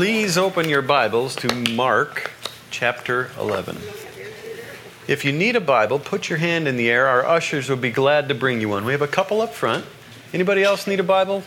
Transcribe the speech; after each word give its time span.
Please 0.00 0.38
open 0.38 0.66
your 0.66 0.80
Bibles 0.80 1.36
to 1.36 1.54
Mark 1.72 2.30
chapter 2.70 3.30
11. 3.38 3.76
If 5.06 5.26
you 5.26 5.30
need 5.30 5.56
a 5.56 5.60
Bible, 5.60 5.98
put 5.98 6.30
your 6.30 6.38
hand 6.38 6.66
in 6.66 6.78
the 6.78 6.88
air. 6.88 7.06
Our 7.06 7.26
ushers 7.26 7.68
will 7.68 7.76
be 7.76 7.90
glad 7.90 8.30
to 8.30 8.34
bring 8.34 8.62
you 8.62 8.70
one. 8.70 8.86
We 8.86 8.92
have 8.92 9.02
a 9.02 9.06
couple 9.06 9.42
up 9.42 9.52
front. 9.52 9.84
Anybody 10.32 10.62
else 10.62 10.86
need 10.86 11.00
a 11.00 11.02
Bible? 11.02 11.42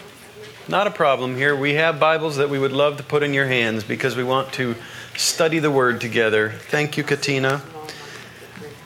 Not 0.68 0.86
a 0.86 0.92
problem 0.92 1.36
here. 1.36 1.56
We 1.56 1.74
have 1.74 2.00
Bibles 2.00 2.36
that 2.36 2.52
we 2.52 2.60
would 2.60 2.72
love 2.72 2.98
to 2.98 3.04
put 3.04 3.24
in 3.24 3.34
your 3.34 3.48
hands 3.48 3.84
because 3.84 4.16
we 4.16 4.24
want 4.24 4.54
to 4.54 4.76
study 5.16 5.58
the 5.58 5.72
Word 5.72 6.00
together. 6.00 6.52
Thank 6.52 6.96
you, 6.96 7.04
Katina. 7.04 7.64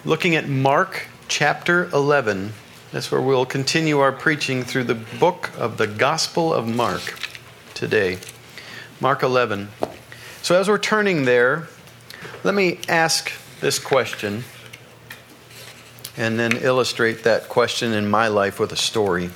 Looking 0.06 0.34
at 0.38 0.48
Mark 0.48 1.08
chapter 1.28 1.90
11. 1.90 2.54
That's 2.94 3.12
where 3.12 3.20
we'll 3.20 3.46
continue 3.46 4.00
our 4.00 4.14
preaching 4.14 4.64
through 4.64 4.86
the 4.86 4.96
book 4.96 5.52
of 5.58 5.76
the 5.76 5.88
Gospel 5.88 6.54
of 6.54 6.74
Mark 6.74 7.20
today. 7.74 8.20
Mark 9.00 9.22
11. 9.22 9.70
So, 10.42 10.60
as 10.60 10.68
we're 10.68 10.80
turning 10.80 11.26
there, 11.26 11.68
let 12.44 12.56
me 12.56 12.80
ask 12.88 13.32
this 13.60 13.78
question 13.78 14.44
and 16.16 16.40
then 16.40 16.58
illustrate 16.58 17.24
that 17.24 17.48
question 17.48 17.94
in 17.94 18.10
my 18.10 18.28
life 18.28 18.60
with 18.60 18.72
a 18.72 18.76
story. 18.76 19.30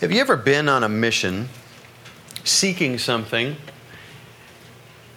Have 0.00 0.12
you 0.12 0.20
ever 0.20 0.36
been 0.36 0.68
on 0.68 0.84
a 0.84 0.88
mission 0.88 1.48
seeking 2.44 2.98
something 2.98 3.56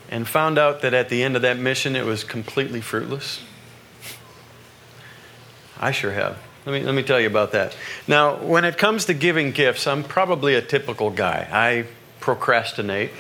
and 0.09 0.27
found 0.27 0.58
out 0.58 0.81
that 0.81 0.94
at 0.94 1.09
the 1.09 1.22
end 1.22 1.36
of 1.36 1.44
that 1.44 1.59
mission 1.59 1.95
it 1.95 2.05
was 2.05 2.23
completely 2.23 2.81
fruitless? 2.81 3.41
I 5.80 5.91
sure 5.91 6.12
have. 6.14 6.38
Let 6.66 6.73
me, 6.73 6.84
let 6.84 6.95
me 6.95 7.03
tell 7.03 7.20
you 7.20 7.27
about 7.27 7.52
that. 7.52 7.77
Now, 8.08 8.38
when 8.38 8.66
it 8.66 8.80
comes 8.80 9.05
to 9.05 9.14
giving 9.14 9.52
gifts, 9.52 9.86
I'm 9.86 10.03
probably 10.03 10.55
a 10.55 10.62
typical 10.62 11.12
guy. 11.12 11.48
I 11.52 11.86
procrastinate, 12.20 13.12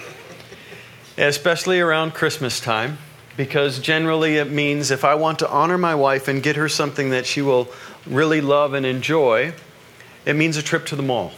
especially 1.17 1.79
around 1.79 2.13
Christmas 2.13 2.59
time, 2.59 2.97
because 3.37 3.79
generally 3.79 4.37
it 4.37 4.49
means 4.49 4.91
if 4.91 5.03
I 5.03 5.15
want 5.15 5.39
to 5.39 5.49
honor 5.49 5.77
my 5.77 5.95
wife 5.95 6.27
and 6.27 6.41
get 6.41 6.55
her 6.55 6.69
something 6.69 7.09
that 7.09 7.25
she 7.25 7.41
will 7.41 7.67
really 8.05 8.41
love 8.41 8.73
and 8.73 8.85
enjoy, 8.85 9.53
it 10.25 10.35
means 10.35 10.57
a 10.57 10.63
trip 10.63 10.85
to 10.87 10.95
the 10.95 11.03
mall. 11.03 11.31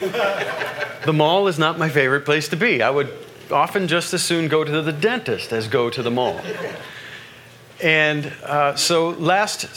the 0.00 1.12
mall 1.12 1.48
is 1.48 1.58
not 1.58 1.78
my 1.78 1.88
favorite 1.88 2.24
place 2.24 2.48
to 2.48 2.56
be. 2.56 2.82
I 2.82 2.90
would 2.90 3.12
often 3.50 3.88
just 3.88 4.14
as 4.14 4.22
soon 4.22 4.48
go 4.48 4.64
to 4.64 4.82
the 4.82 4.92
dentist 4.92 5.52
as 5.52 5.68
go 5.68 5.90
to 5.90 6.02
the 6.02 6.10
mall. 6.10 6.40
And 7.82 8.32
uh, 8.44 8.76
so 8.76 9.10
last 9.10 9.68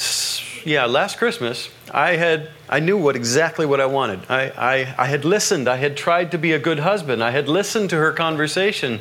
yeah, 0.67 0.85
last 0.85 1.17
Christmas, 1.17 1.69
I 1.93 2.17
had 2.17 2.49
I 2.67 2.81
knew 2.81 2.97
what 2.97 3.15
exactly 3.15 3.65
what 3.65 3.79
I 3.79 3.85
wanted. 3.85 4.19
I, 4.29 4.49
I, 4.49 4.95
I 4.97 5.05
had 5.05 5.23
listened. 5.23 5.69
I 5.69 5.77
had 5.77 5.95
tried 5.95 6.31
to 6.31 6.37
be 6.37 6.51
a 6.51 6.59
good 6.59 6.79
husband. 6.79 7.23
I 7.23 7.31
had 7.31 7.47
listened 7.47 7.89
to 7.91 7.95
her 7.95 8.11
conversation 8.11 8.99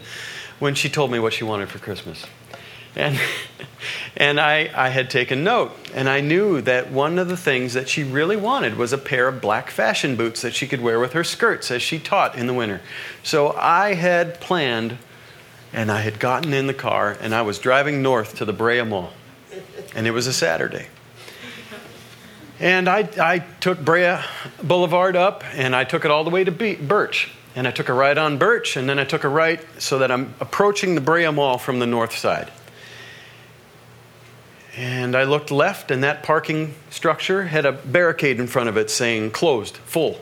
when 0.61 0.77
she 0.77 0.89
told 0.89 1.11
me 1.11 1.19
what 1.19 1.33
she 1.33 1.43
wanted 1.43 1.69
for 1.69 1.81
Christmas. 1.81 2.25
And, 2.95 3.19
and 4.17 4.39
I, 4.39 4.71
I 4.77 4.91
had 4.91 5.11
taken 5.11 5.43
note, 5.43 5.73
and 5.93 6.09
I 6.09 6.21
knew 6.21 6.61
that 6.61 6.93
one 6.93 7.19
of 7.19 7.27
the 7.27 7.37
things 7.37 7.75
that 7.75 7.89
she 7.89 8.05
really 8.05 8.37
wanted 8.37 8.77
was 8.77 8.93
a 8.93 8.99
pair 8.99 9.27
of 9.27 9.41
black 9.41 9.69
fashion 9.71 10.15
boots 10.15 10.43
that 10.43 10.55
she 10.55 10.69
could 10.69 10.81
wear 10.81 11.01
with 11.01 11.15
her 11.15 11.25
skirts 11.25 11.73
as 11.73 11.83
she 11.83 11.99
taught 11.99 12.37
in 12.37 12.47
the 12.47 12.55
winter. 12.55 12.81
So 13.25 13.53
I 13.55 13.95
had 13.95 14.41
planned, 14.41 14.99
and 15.73 15.91
I 15.91 16.03
had 16.03 16.21
gotten 16.21 16.55
in 16.55 16.69
the 16.69 16.75
car, 16.75 17.19
and 17.21 17.35
I 17.35 17.43
was 17.43 17.59
driving 17.59 18.03
north 18.03 18.37
to 18.37 18.45
the 18.45 18.53
Brea 18.53 18.85
Mall. 18.85 19.13
And 19.97 20.07
it 20.07 20.13
was 20.13 20.29
a 20.29 20.33
Saturday. 20.33 20.87
And 22.59 22.89
I, 22.89 23.09
I 23.21 23.41
took 23.61 23.85
Brea 23.85 24.19
Boulevard 24.63 25.15
up 25.15 25.45
and 25.55 25.77
I 25.77 25.85
took 25.85 26.05
it 26.05 26.11
all 26.11 26.25
the 26.25 26.31
way 26.31 26.45
to 26.45 26.51
Be- 26.51 26.77
Birch. 26.77 27.31
And 27.55 27.67
I 27.67 27.71
took 27.71 27.89
a 27.89 27.93
right 27.93 28.17
on 28.17 28.39
Birch 28.39 28.77
and 28.77 28.89
then 28.89 28.99
I 28.99 29.05
took 29.05 29.25
a 29.25 29.29
right 29.29 29.61
so 29.79 29.99
that 29.99 30.11
I'm 30.11 30.35
approaching 30.41 30.95
the 30.95 31.01
Brea 31.01 31.31
Mall 31.31 31.59
from 31.59 31.79
the 31.79 31.87
north 31.87 32.17
side. 32.17 32.51
And 34.77 35.17
I 35.17 35.25
looked 35.25 35.51
left 35.51 35.91
and 35.91 36.03
that 36.03 36.23
parking 36.23 36.75
structure 36.91 37.45
had 37.45 37.65
a 37.65 37.73
barricade 37.73 38.39
in 38.39 38.47
front 38.47 38.69
of 38.69 38.77
it 38.77 38.91
saying 38.91 39.31
closed, 39.31 39.77
full. 39.77 40.21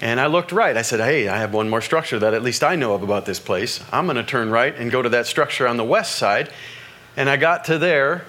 And 0.00 0.20
I 0.20 0.26
looked 0.26 0.52
right. 0.52 0.76
I 0.76 0.82
said, 0.82 1.00
hey, 1.00 1.26
I 1.28 1.38
have 1.38 1.54
one 1.54 1.68
more 1.68 1.80
structure 1.80 2.18
that 2.18 2.34
at 2.34 2.42
least 2.42 2.62
I 2.62 2.76
know 2.76 2.94
of 2.94 3.02
about 3.02 3.24
this 3.24 3.40
place. 3.40 3.82
I'm 3.92 4.06
going 4.06 4.16
to 4.16 4.24
turn 4.24 4.50
right 4.50 4.74
and 4.74 4.90
go 4.90 5.02
to 5.02 5.08
that 5.10 5.26
structure 5.26 5.66
on 5.66 5.78
the 5.78 5.84
west 5.84 6.16
side. 6.16 6.50
And 7.16 7.30
I 7.30 7.36
got 7.36 7.64
to 7.66 7.78
there 7.78 8.24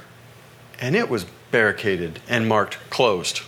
and 0.80 0.96
it 0.96 1.10
was 1.10 1.26
barricaded 1.52 2.19
and 2.28 2.47
marked 2.47 2.78
closed. 2.90 3.41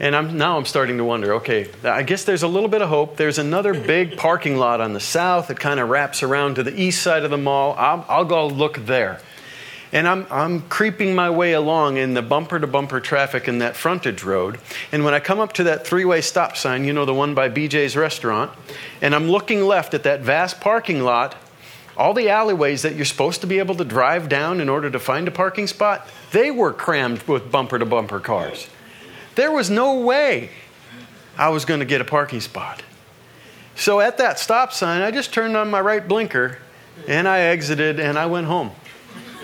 And 0.00 0.16
I'm, 0.16 0.36
now 0.36 0.56
I'm 0.58 0.64
starting 0.64 0.98
to 0.98 1.04
wonder 1.04 1.34
okay, 1.34 1.70
I 1.84 2.02
guess 2.02 2.24
there's 2.24 2.42
a 2.42 2.48
little 2.48 2.68
bit 2.68 2.82
of 2.82 2.88
hope. 2.88 3.16
There's 3.16 3.38
another 3.38 3.72
big 3.74 4.16
parking 4.16 4.56
lot 4.56 4.80
on 4.80 4.92
the 4.92 5.00
south 5.00 5.48
that 5.48 5.60
kind 5.60 5.78
of 5.78 5.88
wraps 5.88 6.22
around 6.22 6.56
to 6.56 6.62
the 6.62 6.78
east 6.78 7.02
side 7.02 7.24
of 7.24 7.30
the 7.30 7.38
mall. 7.38 7.74
I'll, 7.78 8.04
I'll 8.08 8.24
go 8.24 8.46
look 8.46 8.86
there. 8.86 9.20
And 9.92 10.08
I'm, 10.08 10.26
I'm 10.28 10.62
creeping 10.62 11.14
my 11.14 11.30
way 11.30 11.52
along 11.52 11.98
in 11.98 12.14
the 12.14 12.22
bumper 12.22 12.58
to 12.58 12.66
bumper 12.66 12.98
traffic 12.98 13.46
in 13.46 13.58
that 13.58 13.76
frontage 13.76 14.24
road. 14.24 14.58
And 14.90 15.04
when 15.04 15.14
I 15.14 15.20
come 15.20 15.38
up 15.38 15.52
to 15.54 15.64
that 15.64 15.86
three 15.86 16.04
way 16.04 16.20
stop 16.20 16.56
sign, 16.56 16.84
you 16.84 16.92
know, 16.92 17.04
the 17.04 17.14
one 17.14 17.32
by 17.34 17.48
BJ's 17.48 17.96
restaurant, 17.96 18.50
and 19.00 19.14
I'm 19.14 19.28
looking 19.28 19.62
left 19.62 19.94
at 19.94 20.02
that 20.02 20.22
vast 20.22 20.60
parking 20.60 21.02
lot, 21.02 21.36
all 21.96 22.14
the 22.14 22.28
alleyways 22.28 22.82
that 22.82 22.94
you're 22.96 23.04
supposed 23.04 23.40
to 23.42 23.46
be 23.46 23.58
able 23.58 23.74
to 23.76 23.84
drive 23.84 24.28
down 24.28 24.60
in 24.60 24.68
order 24.68 24.90
to 24.90 24.98
find 24.98 25.28
a 25.28 25.30
parking 25.30 25.66
spot, 25.66 26.08
they 26.32 26.50
were 26.50 26.72
crammed 26.72 27.22
with 27.24 27.50
bumper 27.50 27.78
to 27.78 27.86
bumper 27.86 28.20
cars. 28.20 28.68
There 29.36 29.52
was 29.52 29.70
no 29.70 30.00
way 30.00 30.50
I 31.36 31.48
was 31.48 31.64
going 31.64 31.80
to 31.80 31.86
get 31.86 32.00
a 32.00 32.04
parking 32.04 32.40
spot. 32.40 32.82
So 33.76 34.00
at 34.00 34.18
that 34.18 34.38
stop 34.38 34.72
sign, 34.72 35.02
I 35.02 35.10
just 35.10 35.32
turned 35.32 35.56
on 35.56 35.70
my 35.70 35.80
right 35.80 36.06
blinker 36.06 36.58
and 37.08 37.26
I 37.26 37.40
exited 37.40 37.98
and 37.98 38.18
I 38.18 38.26
went 38.26 38.46
home. 38.46 38.70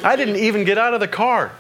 I 0.03 0.17
didn't 0.17 0.37
even 0.37 0.65
get 0.65 0.79
out 0.79 0.95
of 0.95 1.01
the 1.01 1.09
car. 1.09 1.53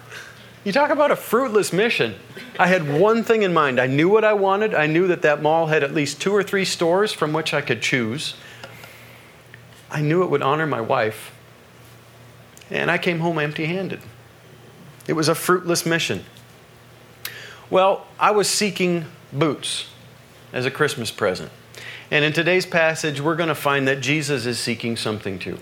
You 0.64 0.72
talk 0.72 0.90
about 0.90 1.10
a 1.10 1.16
fruitless 1.16 1.72
mission. 1.72 2.14
I 2.58 2.66
had 2.66 3.00
one 3.00 3.24
thing 3.24 3.42
in 3.42 3.52
mind. 3.52 3.80
I 3.80 3.86
knew 3.86 4.08
what 4.08 4.24
I 4.24 4.34
wanted. 4.34 4.74
I 4.74 4.86
knew 4.86 5.08
that 5.08 5.22
that 5.22 5.42
mall 5.42 5.66
had 5.66 5.82
at 5.82 5.94
least 5.94 6.20
two 6.20 6.34
or 6.34 6.42
three 6.42 6.64
stores 6.64 7.12
from 7.12 7.32
which 7.32 7.54
I 7.54 7.60
could 7.60 7.80
choose. 7.80 8.34
I 9.90 10.02
knew 10.02 10.22
it 10.22 10.30
would 10.30 10.42
honor 10.42 10.66
my 10.66 10.80
wife. 10.80 11.32
And 12.70 12.90
I 12.90 12.98
came 12.98 13.18
home 13.18 13.38
empty 13.38 13.66
handed. 13.66 14.00
It 15.08 15.14
was 15.14 15.28
a 15.28 15.34
fruitless 15.34 15.84
mission. 15.84 16.24
Well, 17.68 18.06
I 18.18 18.30
was 18.30 18.48
seeking 18.48 19.06
boots 19.32 19.86
as 20.52 20.66
a 20.66 20.70
Christmas 20.70 21.10
present. 21.10 21.50
And 22.10 22.24
in 22.24 22.32
today's 22.32 22.66
passage, 22.66 23.20
we're 23.20 23.36
going 23.36 23.48
to 23.48 23.54
find 23.54 23.86
that 23.88 24.00
Jesus 24.00 24.46
is 24.46 24.58
seeking 24.58 24.96
something 24.96 25.38
too. 25.38 25.58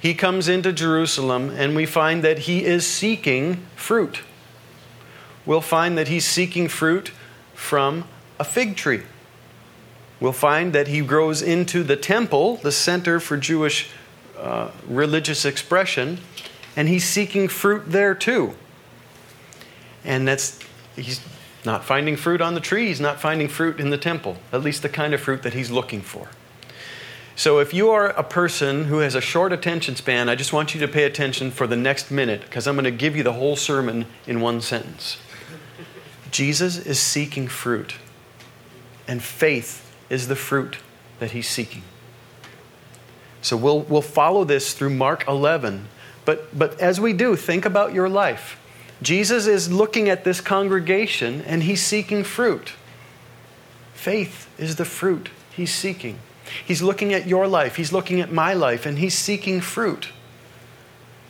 He 0.00 0.14
comes 0.14 0.48
into 0.48 0.72
Jerusalem, 0.72 1.50
and 1.50 1.74
we 1.74 1.84
find 1.84 2.22
that 2.22 2.40
he 2.40 2.64
is 2.64 2.86
seeking 2.86 3.66
fruit. 3.74 4.20
We'll 5.44 5.60
find 5.60 5.98
that 5.98 6.08
he's 6.08 6.26
seeking 6.26 6.68
fruit 6.68 7.10
from 7.54 8.04
a 8.38 8.44
fig 8.44 8.76
tree 8.76 9.02
we'll 10.20 10.32
find 10.32 10.72
that 10.72 10.88
he 10.88 11.00
grows 11.00 11.42
into 11.42 11.82
the 11.82 11.96
temple, 11.96 12.56
the 12.56 12.72
center 12.72 13.20
for 13.20 13.36
Jewish 13.36 13.90
uh, 14.38 14.70
religious 14.86 15.44
expression, 15.44 16.18
and 16.76 16.88
he's 16.88 17.04
seeking 17.04 17.48
fruit 17.48 17.90
there 17.90 18.14
too. 18.14 18.54
And 20.04 20.26
that's, 20.26 20.58
he's 20.96 21.20
not 21.64 21.84
finding 21.84 22.16
fruit 22.16 22.40
on 22.40 22.54
the 22.54 22.60
tree, 22.60 22.86
he's 22.86 23.00
not 23.00 23.20
finding 23.20 23.48
fruit 23.48 23.80
in 23.80 23.90
the 23.90 23.98
temple, 23.98 24.36
at 24.52 24.62
least 24.62 24.82
the 24.82 24.88
kind 24.88 25.12
of 25.12 25.20
fruit 25.20 25.42
that 25.42 25.54
he's 25.54 25.70
looking 25.70 26.00
for. 26.00 26.28
So, 27.34 27.60
if 27.60 27.72
you 27.72 27.90
are 27.90 28.08
a 28.08 28.24
person 28.24 28.86
who 28.86 28.98
has 28.98 29.14
a 29.14 29.20
short 29.20 29.52
attention 29.52 29.94
span, 29.94 30.28
I 30.28 30.34
just 30.34 30.52
want 30.52 30.74
you 30.74 30.80
to 30.80 30.88
pay 30.88 31.04
attention 31.04 31.52
for 31.52 31.68
the 31.68 31.76
next 31.76 32.10
minute 32.10 32.40
because 32.40 32.66
I'm 32.66 32.74
going 32.74 32.84
to 32.84 32.90
give 32.90 33.16
you 33.16 33.22
the 33.22 33.34
whole 33.34 33.54
sermon 33.54 34.06
in 34.26 34.40
one 34.40 34.60
sentence. 34.60 35.18
Jesus 36.32 36.84
is 36.84 36.98
seeking 36.98 37.46
fruit, 37.46 37.94
and 39.06 39.22
faith 39.22 39.87
is 40.10 40.28
the 40.28 40.36
fruit 40.36 40.78
that 41.18 41.32
he's 41.32 41.48
seeking. 41.48 41.82
So 43.42 43.56
we'll, 43.56 43.80
we'll 43.80 44.02
follow 44.02 44.44
this 44.44 44.72
through 44.74 44.90
Mark 44.90 45.26
11. 45.28 45.88
But, 46.24 46.56
but 46.58 46.80
as 46.80 47.00
we 47.00 47.12
do, 47.12 47.36
think 47.36 47.64
about 47.64 47.94
your 47.94 48.08
life. 48.08 48.60
Jesus 49.00 49.46
is 49.46 49.72
looking 49.72 50.08
at 50.08 50.24
this 50.24 50.40
congregation 50.40 51.42
and 51.42 51.62
he's 51.62 51.82
seeking 51.82 52.24
fruit. 52.24 52.72
Faith 53.94 54.48
is 54.58 54.76
the 54.76 54.84
fruit 54.84 55.30
he's 55.54 55.72
seeking. 55.72 56.18
He's 56.64 56.82
looking 56.82 57.12
at 57.12 57.26
your 57.26 57.46
life, 57.46 57.76
he's 57.76 57.92
looking 57.92 58.20
at 58.20 58.32
my 58.32 58.54
life, 58.54 58.86
and 58.86 58.98
he's 58.98 59.16
seeking 59.16 59.60
fruit. 59.60 60.08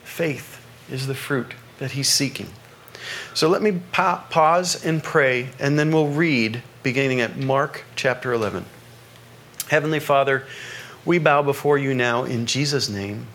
Faith 0.05 0.65
is 0.91 1.07
the 1.07 1.15
fruit 1.15 1.55
that 1.79 1.93
he's 1.93 2.09
seeking. 2.09 2.49
So 3.35 3.49
let 3.49 3.63
me 3.63 3.81
pa- 3.93 4.25
pause 4.31 4.85
and 4.85 5.03
pray, 5.03 5.51
and 5.59 5.79
then 5.79 5.91
we'll 5.93 6.09
read 6.09 6.63
beginning 6.83 7.21
at 7.21 7.37
Mark 7.37 7.85
chapter 7.97 8.33
11. 8.33 8.65
Heavenly 9.69 10.01
Father, 10.01 10.45
we 11.05 11.19
bow 11.19 11.43
before 11.43 11.79
you 11.79 11.95
now 11.95 12.25
in 12.25 12.47
Jesus' 12.47 12.89
name. 12.89 13.27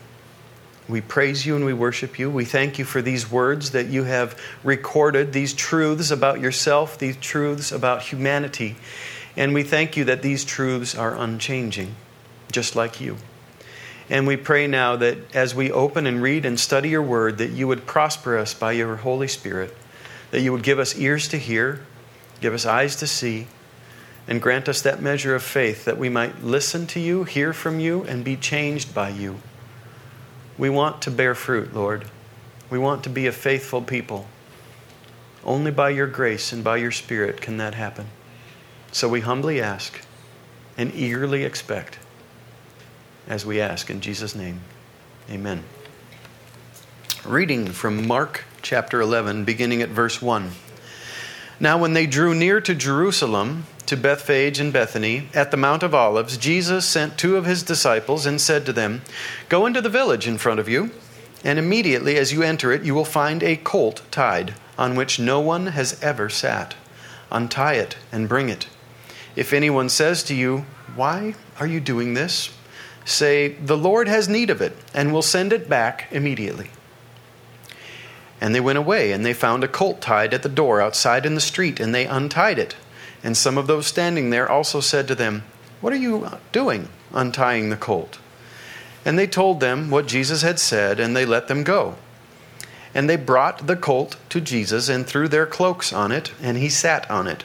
We 0.88 1.00
praise 1.00 1.46
you 1.46 1.56
and 1.56 1.64
we 1.64 1.72
worship 1.72 2.18
you. 2.18 2.30
We 2.30 2.44
thank 2.44 2.78
you 2.78 2.84
for 2.84 3.00
these 3.00 3.30
words 3.30 3.70
that 3.70 3.86
you 3.86 4.04
have 4.04 4.38
recorded, 4.62 5.32
these 5.32 5.54
truths 5.54 6.10
about 6.10 6.40
yourself, 6.40 6.98
these 6.98 7.16
truths 7.16 7.72
about 7.72 8.02
humanity. 8.02 8.76
And 9.36 9.54
we 9.54 9.62
thank 9.62 9.96
you 9.96 10.04
that 10.04 10.22
these 10.22 10.44
truths 10.44 10.94
are 10.94 11.16
unchanging. 11.16 11.94
just 12.52 12.76
like 12.76 13.00
you. 13.00 13.16
And 14.10 14.26
we 14.26 14.36
pray 14.36 14.66
now 14.66 14.96
that 14.96 15.34
as 15.34 15.54
we 15.54 15.72
open 15.72 16.06
and 16.06 16.20
read 16.20 16.44
and 16.44 16.60
study 16.60 16.90
your 16.90 17.02
word, 17.02 17.38
that 17.38 17.50
you 17.50 17.66
would 17.68 17.86
prosper 17.86 18.36
us 18.36 18.52
by 18.52 18.72
your 18.72 18.96
Holy 18.96 19.28
Spirit, 19.28 19.74
that 20.30 20.40
you 20.40 20.52
would 20.52 20.62
give 20.62 20.78
us 20.78 20.98
ears 20.98 21.28
to 21.28 21.38
hear, 21.38 21.80
give 22.40 22.52
us 22.52 22.66
eyes 22.66 22.96
to 22.96 23.06
see, 23.06 23.46
and 24.28 24.42
grant 24.42 24.68
us 24.68 24.82
that 24.82 25.00
measure 25.00 25.34
of 25.34 25.42
faith 25.42 25.84
that 25.84 25.98
we 25.98 26.08
might 26.08 26.42
listen 26.42 26.86
to 26.88 27.00
you, 27.00 27.24
hear 27.24 27.52
from 27.52 27.80
you, 27.80 28.04
and 28.04 28.24
be 28.24 28.36
changed 28.36 28.94
by 28.94 29.08
you. 29.08 29.36
We 30.58 30.70
want 30.70 31.02
to 31.02 31.10
bear 31.10 31.34
fruit, 31.34 31.74
Lord. 31.74 32.04
We 32.70 32.78
want 32.78 33.04
to 33.04 33.10
be 33.10 33.26
a 33.26 33.32
faithful 33.32 33.82
people. 33.82 34.26
Only 35.44 35.70
by 35.70 35.90
your 35.90 36.06
grace 36.06 36.52
and 36.52 36.64
by 36.64 36.76
your 36.76 36.90
Spirit 36.90 37.40
can 37.40 37.56
that 37.58 37.74
happen. 37.74 38.06
So 38.92 39.08
we 39.08 39.20
humbly 39.20 39.60
ask 39.60 40.00
and 40.76 40.94
eagerly 40.94 41.44
expect 41.44 41.98
as 43.26 43.46
we 43.46 43.60
ask 43.60 43.90
in 43.90 44.00
Jesus' 44.00 44.34
name. 44.34 44.60
Amen. 45.30 45.64
Reading 47.24 47.66
from 47.66 48.06
Mark 48.06 48.44
chapter 48.62 49.00
11, 49.00 49.44
beginning 49.44 49.80
at 49.82 49.88
verse 49.88 50.20
1. 50.20 50.50
Now, 51.60 51.78
when 51.78 51.92
they 51.92 52.06
drew 52.06 52.34
near 52.34 52.60
to 52.60 52.74
Jerusalem, 52.74 53.66
to 53.86 53.96
Bethphage 53.96 54.58
and 54.58 54.72
Bethany, 54.72 55.28
at 55.34 55.50
the 55.50 55.56
Mount 55.56 55.82
of 55.82 55.94
Olives, 55.94 56.36
Jesus 56.36 56.86
sent 56.86 57.16
two 57.16 57.36
of 57.36 57.44
his 57.44 57.62
disciples 57.62 58.26
and 58.26 58.40
said 58.40 58.66
to 58.66 58.72
them, 58.72 59.02
Go 59.48 59.66
into 59.66 59.80
the 59.80 59.88
village 59.88 60.26
in 60.26 60.38
front 60.38 60.60
of 60.60 60.68
you, 60.68 60.90
and 61.44 61.58
immediately 61.58 62.16
as 62.16 62.32
you 62.32 62.42
enter 62.42 62.72
it, 62.72 62.82
you 62.82 62.94
will 62.94 63.04
find 63.04 63.42
a 63.42 63.56
colt 63.56 64.02
tied, 64.10 64.54
on 64.76 64.96
which 64.96 65.20
no 65.20 65.40
one 65.40 65.68
has 65.68 66.02
ever 66.02 66.28
sat. 66.28 66.74
Untie 67.30 67.74
it 67.74 67.96
and 68.10 68.28
bring 68.28 68.48
it. 68.48 68.68
If 69.36 69.52
anyone 69.52 69.88
says 69.88 70.22
to 70.24 70.34
you, 70.34 70.66
Why 70.94 71.34
are 71.60 71.66
you 71.66 71.80
doing 71.80 72.14
this? 72.14 72.50
Say, 73.04 73.48
The 73.48 73.76
Lord 73.76 74.08
has 74.08 74.28
need 74.28 74.50
of 74.50 74.60
it, 74.60 74.76
and 74.92 75.12
will 75.12 75.22
send 75.22 75.52
it 75.52 75.68
back 75.68 76.08
immediately. 76.10 76.70
And 78.40 78.54
they 78.54 78.60
went 78.60 78.78
away, 78.78 79.12
and 79.12 79.24
they 79.24 79.32
found 79.32 79.64
a 79.64 79.68
colt 79.68 80.00
tied 80.00 80.34
at 80.34 80.42
the 80.42 80.48
door 80.48 80.80
outside 80.80 81.24
in 81.24 81.34
the 81.34 81.40
street, 81.40 81.80
and 81.80 81.94
they 81.94 82.06
untied 82.06 82.58
it. 82.58 82.76
And 83.22 83.36
some 83.36 83.56
of 83.56 83.66
those 83.66 83.86
standing 83.86 84.30
there 84.30 84.50
also 84.50 84.80
said 84.80 85.08
to 85.08 85.14
them, 85.14 85.44
What 85.80 85.92
are 85.92 85.96
you 85.96 86.30
doing, 86.52 86.88
untying 87.12 87.70
the 87.70 87.76
colt? 87.76 88.18
And 89.04 89.18
they 89.18 89.26
told 89.26 89.60
them 89.60 89.90
what 89.90 90.06
Jesus 90.06 90.42
had 90.42 90.58
said, 90.58 90.98
and 90.98 91.16
they 91.16 91.26
let 91.26 91.48
them 91.48 91.62
go. 91.62 91.96
And 92.94 93.08
they 93.08 93.16
brought 93.16 93.66
the 93.66 93.76
colt 93.76 94.16
to 94.30 94.40
Jesus, 94.40 94.88
and 94.88 95.06
threw 95.06 95.28
their 95.28 95.46
cloaks 95.46 95.92
on 95.92 96.12
it, 96.12 96.32
and 96.42 96.58
he 96.58 96.68
sat 96.68 97.10
on 97.10 97.26
it. 97.26 97.44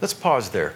Let's 0.00 0.14
pause 0.14 0.50
there. 0.50 0.74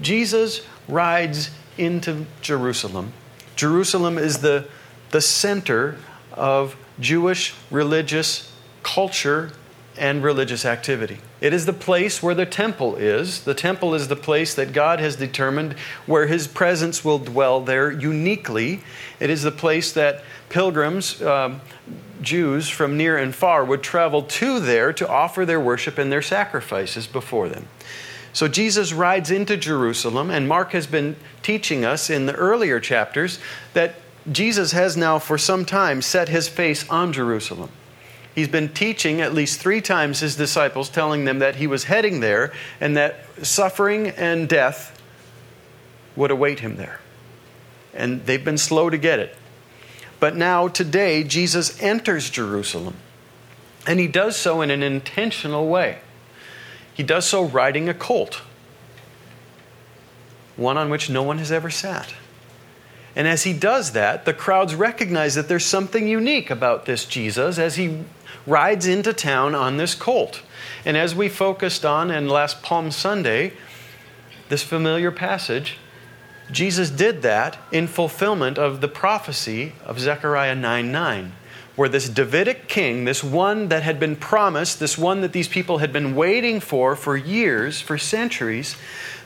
Jesus 0.00 0.66
rides 0.88 1.50
into 1.78 2.26
Jerusalem. 2.42 3.12
Jerusalem 3.54 4.18
is 4.18 4.38
the, 4.38 4.66
the 5.10 5.20
center 5.20 5.96
of 6.32 6.76
Jewish 7.00 7.54
religious 7.70 8.52
culture 8.82 9.52
and 9.98 10.22
religious 10.22 10.64
activity. 10.64 11.18
It 11.40 11.52
is 11.52 11.66
the 11.66 11.72
place 11.72 12.22
where 12.22 12.34
the 12.34 12.46
temple 12.46 12.96
is. 12.96 13.44
The 13.44 13.54
temple 13.54 13.94
is 13.94 14.08
the 14.08 14.16
place 14.16 14.54
that 14.54 14.72
God 14.72 15.00
has 15.00 15.16
determined 15.16 15.72
where 16.06 16.26
His 16.26 16.46
presence 16.46 17.04
will 17.04 17.18
dwell 17.18 17.60
there 17.60 17.90
uniquely. 17.90 18.80
It 19.20 19.30
is 19.30 19.42
the 19.42 19.50
place 19.50 19.92
that 19.92 20.22
pilgrims, 20.48 21.22
um, 21.22 21.60
Jews 22.20 22.68
from 22.68 22.96
near 22.96 23.16
and 23.16 23.34
far, 23.34 23.64
would 23.64 23.82
travel 23.82 24.22
to 24.22 24.60
there 24.60 24.92
to 24.92 25.08
offer 25.08 25.44
their 25.44 25.60
worship 25.60 25.98
and 25.98 26.10
their 26.10 26.22
sacrifices 26.22 27.06
before 27.06 27.48
them. 27.48 27.68
So 28.36 28.48
Jesus 28.48 28.92
rides 28.92 29.30
into 29.30 29.56
Jerusalem, 29.56 30.30
and 30.30 30.46
Mark 30.46 30.72
has 30.72 30.86
been 30.86 31.16
teaching 31.42 31.86
us 31.86 32.10
in 32.10 32.26
the 32.26 32.34
earlier 32.34 32.80
chapters 32.80 33.38
that 33.72 33.94
Jesus 34.30 34.72
has 34.72 34.94
now 34.94 35.18
for 35.18 35.38
some 35.38 35.64
time 35.64 36.02
set 36.02 36.28
his 36.28 36.46
face 36.46 36.86
on 36.90 37.14
Jerusalem. 37.14 37.70
He's 38.34 38.48
been 38.48 38.68
teaching 38.68 39.22
at 39.22 39.32
least 39.32 39.58
three 39.58 39.80
times 39.80 40.20
his 40.20 40.36
disciples, 40.36 40.90
telling 40.90 41.24
them 41.24 41.38
that 41.38 41.56
he 41.56 41.66
was 41.66 41.84
heading 41.84 42.20
there 42.20 42.52
and 42.78 42.94
that 42.94 43.24
suffering 43.40 44.08
and 44.08 44.46
death 44.46 45.00
would 46.14 46.30
await 46.30 46.60
him 46.60 46.76
there. 46.76 47.00
And 47.94 48.26
they've 48.26 48.44
been 48.44 48.58
slow 48.58 48.90
to 48.90 48.98
get 48.98 49.18
it. 49.18 49.34
But 50.20 50.36
now, 50.36 50.68
today, 50.68 51.24
Jesus 51.24 51.82
enters 51.82 52.28
Jerusalem. 52.28 52.96
And 53.86 53.98
he 53.98 54.08
does 54.08 54.36
so 54.36 54.60
in 54.60 54.70
an 54.70 54.82
intentional 54.82 55.68
way. 55.68 56.00
He 56.96 57.02
does 57.02 57.26
so 57.26 57.44
riding 57.44 57.90
a 57.90 57.94
colt, 57.94 58.40
one 60.56 60.78
on 60.78 60.88
which 60.88 61.10
no 61.10 61.22
one 61.22 61.36
has 61.36 61.52
ever 61.52 61.68
sat. 61.68 62.14
And 63.14 63.28
as 63.28 63.44
he 63.44 63.52
does 63.52 63.92
that, 63.92 64.24
the 64.24 64.32
crowds 64.32 64.74
recognize 64.74 65.34
that 65.34 65.46
there's 65.46 65.64
something 65.64 66.08
unique 66.08 66.50
about 66.50 66.86
this 66.86 67.04
Jesus 67.04 67.58
as 67.58 67.76
he 67.76 68.04
rides 68.46 68.86
into 68.86 69.12
town 69.12 69.54
on 69.54 69.76
this 69.76 69.94
colt. 69.94 70.40
And 70.86 70.96
as 70.96 71.14
we 71.14 71.28
focused 71.28 71.84
on 71.84 72.10
in 72.10 72.30
last 72.30 72.62
Palm 72.62 72.90
Sunday, 72.90 73.52
this 74.48 74.62
familiar 74.62 75.10
passage, 75.10 75.76
Jesus 76.50 76.88
did 76.88 77.20
that 77.20 77.58
in 77.70 77.88
fulfillment 77.88 78.56
of 78.56 78.80
the 78.80 78.88
prophecy 78.88 79.74
of 79.84 80.00
Zechariah 80.00 80.54
9 80.54 80.90
9 80.90 81.32
where 81.76 81.88
this 81.88 82.08
Davidic 82.08 82.68
king, 82.68 83.04
this 83.04 83.22
one 83.22 83.68
that 83.68 83.82
had 83.82 84.00
been 84.00 84.16
promised, 84.16 84.80
this 84.80 84.96
one 84.96 85.20
that 85.20 85.32
these 85.32 85.46
people 85.46 85.78
had 85.78 85.92
been 85.92 86.14
waiting 86.14 86.58
for 86.58 86.96
for 86.96 87.16
years, 87.16 87.80
for 87.80 87.98
centuries, 87.98 88.76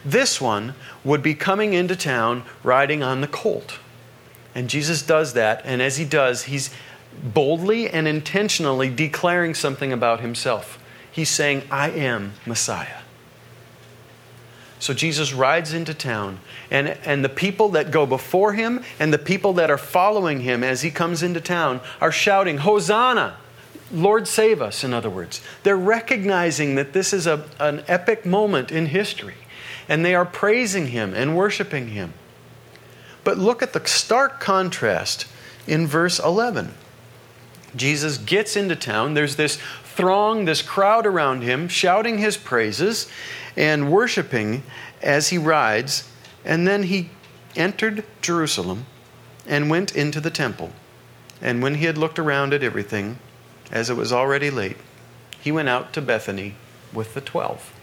this 0.03 0.41
one 0.41 0.75
would 1.03 1.23
be 1.23 1.33
coming 1.33 1.73
into 1.73 1.95
town 1.95 2.43
riding 2.61 3.01
on 3.01 3.21
the 3.21 3.27
colt. 3.27 3.79
And 4.53 4.69
Jesus 4.69 5.01
does 5.01 5.33
that, 5.33 5.61
and 5.63 5.81
as 5.81 5.97
he 5.97 6.03
does, 6.03 6.43
he's 6.43 6.69
boldly 7.23 7.89
and 7.89 8.07
intentionally 8.07 8.89
declaring 8.89 9.53
something 9.53 9.93
about 9.93 10.19
himself. 10.19 10.77
He's 11.09 11.29
saying, 11.29 11.63
I 11.71 11.89
am 11.89 12.33
Messiah. 12.45 12.99
So 14.79 14.93
Jesus 14.93 15.31
rides 15.31 15.73
into 15.73 15.93
town, 15.93 16.39
and, 16.71 16.97
and 17.05 17.23
the 17.23 17.29
people 17.29 17.69
that 17.69 17.91
go 17.91 18.05
before 18.05 18.53
him 18.53 18.81
and 18.97 19.13
the 19.13 19.19
people 19.19 19.53
that 19.53 19.69
are 19.69 19.77
following 19.77 20.39
him 20.39 20.63
as 20.63 20.81
he 20.81 20.89
comes 20.89 21.21
into 21.21 21.41
town 21.41 21.81
are 21.99 22.11
shouting, 22.11 22.59
Hosanna! 22.59 23.37
Lord, 23.91 24.25
save 24.25 24.61
us, 24.61 24.85
in 24.85 24.93
other 24.93 25.09
words. 25.09 25.41
They're 25.63 25.75
recognizing 25.75 26.75
that 26.75 26.93
this 26.93 27.11
is 27.11 27.27
a, 27.27 27.43
an 27.59 27.83
epic 27.89 28.25
moment 28.25 28.71
in 28.71 28.85
history, 28.85 29.35
and 29.89 30.05
they 30.05 30.15
are 30.15 30.25
praising 30.25 30.87
him 30.87 31.13
and 31.13 31.35
worshiping 31.35 31.89
him. 31.89 32.13
But 33.25 33.37
look 33.37 33.61
at 33.61 33.73
the 33.73 33.85
stark 33.85 34.39
contrast 34.39 35.27
in 35.67 35.87
verse 35.87 36.19
11. 36.19 36.73
Jesus 37.75 38.17
gets 38.17 38.55
into 38.55 38.77
town. 38.77 39.13
There's 39.13 39.35
this 39.35 39.59
throng, 39.83 40.45
this 40.45 40.61
crowd 40.61 41.05
around 41.05 41.41
him, 41.41 41.67
shouting 41.67 42.17
his 42.17 42.37
praises 42.37 43.09
and 43.57 43.91
worshiping 43.91 44.63
as 45.01 45.29
he 45.29 45.37
rides. 45.37 46.10
And 46.43 46.67
then 46.67 46.83
he 46.83 47.09
entered 47.55 48.03
Jerusalem 48.21 48.85
and 49.47 49.69
went 49.69 49.95
into 49.95 50.19
the 50.19 50.29
temple. 50.29 50.71
And 51.41 51.61
when 51.61 51.75
he 51.75 51.85
had 51.85 51.97
looked 51.97 52.19
around 52.19 52.53
at 52.53 52.63
everything, 52.63 53.19
as 53.71 53.89
it 53.89 53.97
was 53.97 54.13
already 54.13 54.49
late, 54.49 54.77
he 55.39 55.51
went 55.51 55.69
out 55.69 55.93
to 55.93 56.01
Bethany 56.01 56.55
with 56.93 57.13
the 57.13 57.21
twelve. 57.21 57.73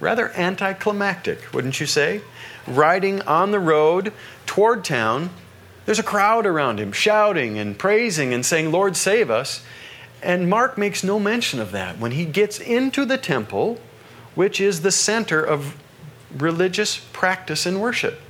Rather 0.00 0.30
anticlimactic, 0.32 1.52
wouldn't 1.52 1.80
you 1.80 1.86
say? 1.86 2.20
Riding 2.66 3.22
on 3.22 3.50
the 3.50 3.58
road 3.58 4.12
toward 4.46 4.84
town, 4.84 5.30
there's 5.86 5.98
a 5.98 6.04
crowd 6.04 6.46
around 6.46 6.78
him 6.78 6.92
shouting 6.92 7.58
and 7.58 7.78
praising 7.78 8.32
and 8.32 8.44
saying, 8.44 8.70
Lord, 8.70 8.96
save 8.96 9.30
us. 9.30 9.62
And 10.22 10.48
Mark 10.48 10.76
makes 10.76 11.02
no 11.02 11.18
mention 11.18 11.60
of 11.60 11.72
that. 11.72 11.98
When 11.98 12.12
he 12.12 12.24
gets 12.26 12.58
into 12.58 13.04
the 13.04 13.18
temple, 13.18 13.80
which 14.34 14.60
is 14.60 14.82
the 14.82 14.92
center 14.92 15.42
of 15.42 15.76
religious 16.36 16.98
practice 17.12 17.66
and 17.66 17.80
worship. 17.80 18.20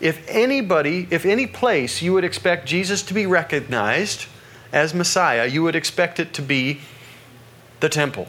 If 0.00 0.24
anybody, 0.28 1.08
if 1.10 1.24
any 1.24 1.46
place 1.46 2.02
you 2.02 2.12
would 2.12 2.24
expect 2.24 2.66
Jesus 2.66 3.02
to 3.02 3.14
be 3.14 3.26
recognized 3.26 4.26
as 4.72 4.94
Messiah, 4.94 5.46
you 5.46 5.62
would 5.62 5.74
expect 5.74 6.20
it 6.20 6.32
to 6.34 6.42
be 6.42 6.80
the 7.80 7.88
temple. 7.88 8.28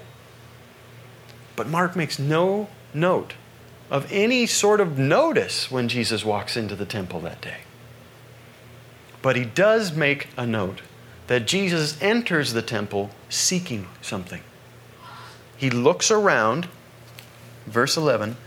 But 1.55 1.67
Mark 1.67 1.95
makes 1.95 2.17
no 2.17 2.69
note 2.93 3.33
of 3.91 4.11
any 4.11 4.45
sort 4.45 4.79
of 4.79 4.97
notice 4.97 5.69
when 5.69 5.89
Jesus 5.89 6.23
walks 6.23 6.55
into 6.55 6.75
the 6.75 6.85
temple 6.85 7.19
that 7.21 7.41
day. 7.41 7.57
But 9.21 9.35
he 9.35 9.43
does 9.43 9.93
make 9.95 10.27
a 10.37 10.45
note 10.45 10.81
that 11.27 11.45
Jesus 11.45 12.01
enters 12.01 12.53
the 12.53 12.61
temple 12.61 13.09
seeking 13.29 13.87
something. 14.01 14.41
He 15.57 15.69
looks 15.69 16.09
around, 16.09 16.67
verse 17.65 17.97
11. 17.97 18.37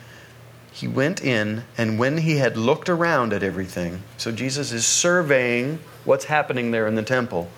He 0.73 0.89
went 0.89 1.23
in, 1.23 1.65
and 1.77 1.99
when 1.99 2.19
he 2.19 2.37
had 2.37 2.57
looked 2.57 2.89
around 2.89 3.33
at 3.33 3.43
everything, 3.43 4.03
so 4.17 4.33
Jesus 4.33 4.73
is 4.73 4.87
surveying 4.87 5.79
what's 6.05 6.25
happening 6.25 6.71
there 6.71 6.87
in 6.87 6.95
the 6.95 7.03
temple, 7.03 7.51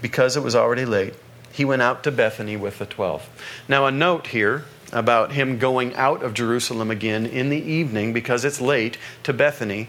because 0.00 0.36
it 0.36 0.42
was 0.42 0.56
already 0.56 0.86
late, 0.86 1.14
he 1.52 1.64
went 1.64 1.82
out 1.82 2.02
to 2.04 2.10
Bethany 2.10 2.56
with 2.56 2.78
the 2.78 2.86
twelve. 2.86 3.28
Now, 3.68 3.86
a 3.86 3.90
note 3.90 4.28
here 4.28 4.64
about 4.92 5.32
him 5.32 5.58
going 5.58 5.94
out 5.94 6.22
of 6.22 6.34
Jerusalem 6.34 6.90
again 6.90 7.26
in 7.26 7.50
the 7.50 7.62
evening 7.62 8.12
because 8.12 8.44
it's 8.44 8.60
late 8.60 8.96
to 9.24 9.32
Bethany. 9.32 9.88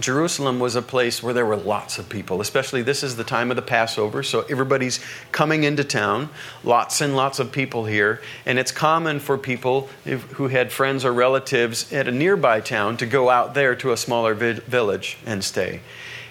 Jerusalem 0.00 0.60
was 0.60 0.76
a 0.76 0.82
place 0.82 1.22
where 1.22 1.34
there 1.34 1.46
were 1.46 1.56
lots 1.56 1.98
of 1.98 2.08
people, 2.08 2.40
especially 2.40 2.82
this 2.82 3.02
is 3.02 3.16
the 3.16 3.24
time 3.24 3.50
of 3.50 3.56
the 3.56 3.62
Passover, 3.62 4.22
so 4.22 4.42
everybody's 4.42 5.00
coming 5.32 5.64
into 5.64 5.82
town, 5.82 6.28
lots 6.62 7.00
and 7.00 7.16
lots 7.16 7.38
of 7.38 7.50
people 7.50 7.84
here, 7.84 8.20
and 8.46 8.58
it's 8.58 8.70
common 8.70 9.18
for 9.18 9.36
people 9.36 9.88
who 10.04 10.48
had 10.48 10.70
friends 10.70 11.04
or 11.04 11.12
relatives 11.12 11.92
at 11.92 12.06
a 12.06 12.12
nearby 12.12 12.60
town 12.60 12.96
to 12.98 13.06
go 13.06 13.28
out 13.28 13.54
there 13.54 13.74
to 13.74 13.92
a 13.92 13.96
smaller 13.96 14.34
village 14.34 15.18
and 15.26 15.42
stay. 15.42 15.80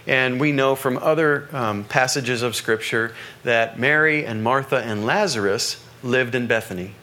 And 0.06 0.40
we 0.40 0.54
know 0.54 0.76
from 0.76 0.98
other 0.98 1.50
um, 1.52 1.84
passages 1.84 2.42
of 2.42 2.56
Scripture 2.56 3.14
that 3.44 3.78
Mary 3.78 4.26
and 4.26 4.42
Martha 4.42 4.78
and 4.78 5.06
Lazarus 5.06 5.84
lived 6.02 6.34
in 6.34 6.48
Bethany. 6.48 6.94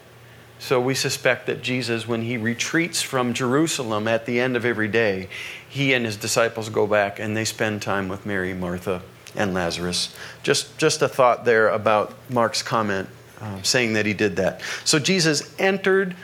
So 0.58 0.80
we 0.80 0.94
suspect 0.94 1.46
that 1.46 1.62
Jesus, 1.62 2.08
when 2.08 2.22
he 2.22 2.36
retreats 2.36 3.02
from 3.02 3.34
Jerusalem 3.34 4.08
at 4.08 4.24
the 4.24 4.40
end 4.40 4.56
of 4.56 4.64
every 4.64 4.88
day, 4.88 5.28
he 5.68 5.92
and 5.92 6.04
his 6.04 6.16
disciples 6.16 6.68
go 6.68 6.86
back 6.86 7.18
and 7.18 7.36
they 7.36 7.44
spend 7.44 7.82
time 7.82 8.08
with 8.08 8.24
Mary, 8.24 8.54
Martha, 8.54 9.02
and 9.36 9.52
Lazarus. 9.52 10.14
Just, 10.42 10.78
just 10.78 11.02
a 11.02 11.08
thought 11.08 11.44
there 11.44 11.68
about 11.68 12.14
Mark's 12.30 12.62
comment 12.62 13.08
uh, 13.40 13.60
saying 13.62 13.94
that 13.94 14.06
he 14.06 14.14
did 14.14 14.36
that. 14.36 14.62
So 14.84 14.98
Jesus 14.98 15.54
entered 15.58 16.16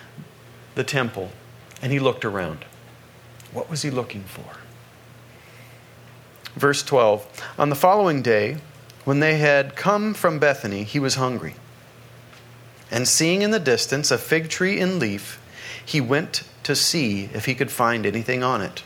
the 0.75 0.85
temple 0.85 1.31
and 1.83 1.93
he 1.93 1.99
looked 1.99 2.25
around. 2.25 2.65
What 3.53 3.69
was 3.69 3.83
he 3.83 3.91
looking 3.91 4.23
for? 4.23 4.45
Verse 6.55 6.83
12 6.83 7.27
On 7.59 7.69
the 7.69 7.77
following 7.77 8.23
day, 8.23 8.59
when 9.05 9.21
they 9.21 9.39
had 9.39 9.77
come 9.77 10.15
from 10.15 10.39
Bethany, 10.39 10.85
he 10.85 10.99
was 10.99 11.17
hungry. 11.17 11.55
And 12.91 13.07
seeing 13.07 13.43
in 13.43 13.51
the 13.51 13.61
distance 13.61 14.11
a 14.11 14.19
fig 14.19 14.49
tree 14.49 14.81
in 14.81 14.99
leaf, 14.99 15.41
he 15.85 16.01
went 16.01 16.43
to 16.65 16.75
see 16.75 17.31
if 17.33 17.47
he 17.47 17.55
could 17.55 17.71
find 17.71 18.05
anything 18.05 18.43
on 18.43 18.61
it. 18.61 18.83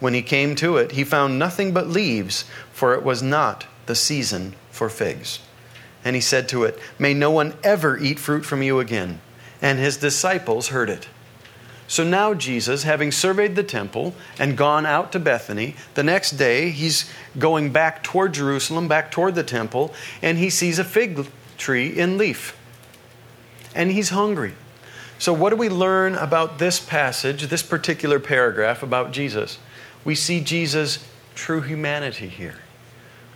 When 0.00 0.14
he 0.14 0.22
came 0.22 0.54
to 0.56 0.76
it, 0.76 0.92
he 0.92 1.04
found 1.04 1.38
nothing 1.38 1.72
but 1.72 1.88
leaves, 1.88 2.44
for 2.72 2.94
it 2.94 3.02
was 3.02 3.22
not 3.22 3.66
the 3.86 3.94
season 3.94 4.54
for 4.70 4.88
figs. 4.88 5.40
And 6.04 6.14
he 6.14 6.22
said 6.22 6.48
to 6.50 6.64
it, 6.64 6.78
May 6.98 7.14
no 7.14 7.30
one 7.30 7.54
ever 7.64 7.98
eat 7.98 8.20
fruit 8.20 8.44
from 8.44 8.62
you 8.62 8.78
again. 8.78 9.20
And 9.60 9.80
his 9.80 9.96
disciples 9.96 10.68
heard 10.68 10.88
it. 10.88 11.08
So 11.88 12.04
now, 12.04 12.34
Jesus, 12.34 12.82
having 12.82 13.10
surveyed 13.10 13.56
the 13.56 13.62
temple 13.62 14.14
and 14.38 14.58
gone 14.58 14.84
out 14.84 15.10
to 15.12 15.18
Bethany, 15.18 15.74
the 15.94 16.02
next 16.02 16.32
day 16.32 16.70
he's 16.70 17.10
going 17.38 17.72
back 17.72 18.04
toward 18.04 18.34
Jerusalem, 18.34 18.88
back 18.88 19.10
toward 19.10 19.34
the 19.34 19.42
temple, 19.42 19.94
and 20.20 20.38
he 20.38 20.50
sees 20.50 20.78
a 20.78 20.84
fig 20.84 21.26
tree 21.56 21.88
in 21.88 22.18
leaf 22.18 22.57
and 23.78 23.92
he's 23.92 24.10
hungry. 24.10 24.54
So, 25.18 25.32
what 25.32 25.50
do 25.50 25.56
we 25.56 25.68
learn 25.68 26.16
about 26.16 26.58
this 26.58 26.78
passage, 26.80 27.44
this 27.44 27.62
particular 27.62 28.18
paragraph 28.18 28.82
about 28.82 29.12
Jesus? 29.12 29.58
We 30.04 30.14
see 30.14 30.40
Jesus' 30.40 30.98
true 31.34 31.62
humanity 31.62 32.28
here. 32.28 32.56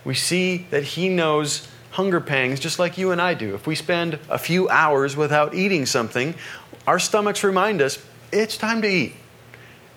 We 0.05 0.15
see 0.15 0.67
that 0.71 0.83
he 0.83 1.09
knows 1.09 1.69
hunger 1.93 2.21
pangs 2.21 2.59
just 2.59 2.79
like 2.79 2.99
you 2.99 3.13
and 3.13 3.23
I 3.23 3.35
do. 3.35 3.55
If 3.55 3.67
we 3.67 3.75
spend 3.75 4.19
a 4.29 4.39
few 4.39 4.69
hours 4.69 5.17
without 5.17 5.55
eating 5.55 5.87
something, 5.87 6.35
our 6.87 6.99
stomachs 6.99 7.45
remind 7.45 7.81
us 7.81 8.05
it's 8.33 8.57
time 8.57 8.83
to 8.83 8.89
eat. 8.89 9.15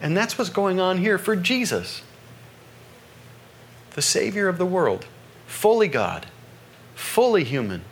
And 0.02 0.16
that's 0.16 0.38
what's 0.38 0.50
going 0.52 0.80
on 0.80 1.00
here 1.00 1.18
for 1.18 1.36
Jesus, 1.36 2.02
the 3.92 4.02
Savior 4.02 4.48
of 4.48 4.58
the 4.58 4.66
world, 4.66 5.06
fully 5.48 5.88
God, 5.88 6.28
fully 6.94 7.44
human 7.44 7.84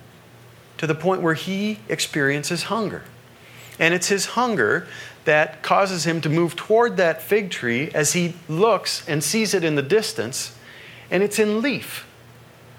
to 0.78 0.86
the 0.86 0.94
point 0.94 1.22
where 1.22 1.34
he 1.34 1.78
experiences 1.88 2.64
hunger. 2.64 3.02
And 3.78 3.94
it's 3.94 4.08
his 4.08 4.26
hunger 4.26 4.86
that 5.24 5.62
causes 5.62 6.04
him 6.04 6.20
to 6.20 6.28
move 6.28 6.54
toward 6.54 6.96
that 6.96 7.22
fig 7.22 7.50
tree 7.50 7.90
as 7.94 8.12
he 8.12 8.34
looks 8.48 9.06
and 9.08 9.22
sees 9.22 9.54
it 9.54 9.64
in 9.64 9.74
the 9.74 9.82
distance, 9.82 10.56
and 11.10 11.22
it's 11.22 11.38
in 11.38 11.62
leaf. 11.62 12.06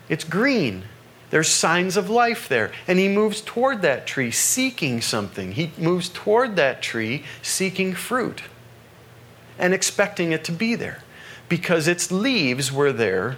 It's 0.10 0.24
green. 0.24 0.84
There's 1.32 1.50
signs 1.50 1.98
of 1.98 2.10
life 2.10 2.48
there. 2.48 2.72
And 2.88 3.00
he 3.00 3.10
moves 3.10 3.42
toward 3.42 3.82
that 3.82 4.06
tree 4.06 4.32
seeking 4.32 5.02
something. 5.02 5.54
He 5.54 5.72
moves 5.78 6.10
toward 6.10 6.56
that 6.56 6.82
tree 6.82 7.24
seeking 7.42 7.94
fruit 7.94 8.44
and 9.58 9.74
expecting 9.74 10.32
it 10.32 10.44
to 10.46 10.52
be 10.52 10.76
there 10.76 11.00
because 11.50 11.88
its 11.88 12.12
leaves 12.12 12.72
were 12.72 12.92
there, 12.92 13.38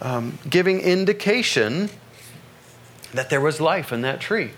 um, 0.00 0.38
giving 0.48 0.80
indication 0.80 1.90
that 3.12 3.30
there 3.30 3.40
was 3.40 3.60
life 3.60 3.92
in 3.92 4.02
that 4.02 4.20
tree. 4.20 4.50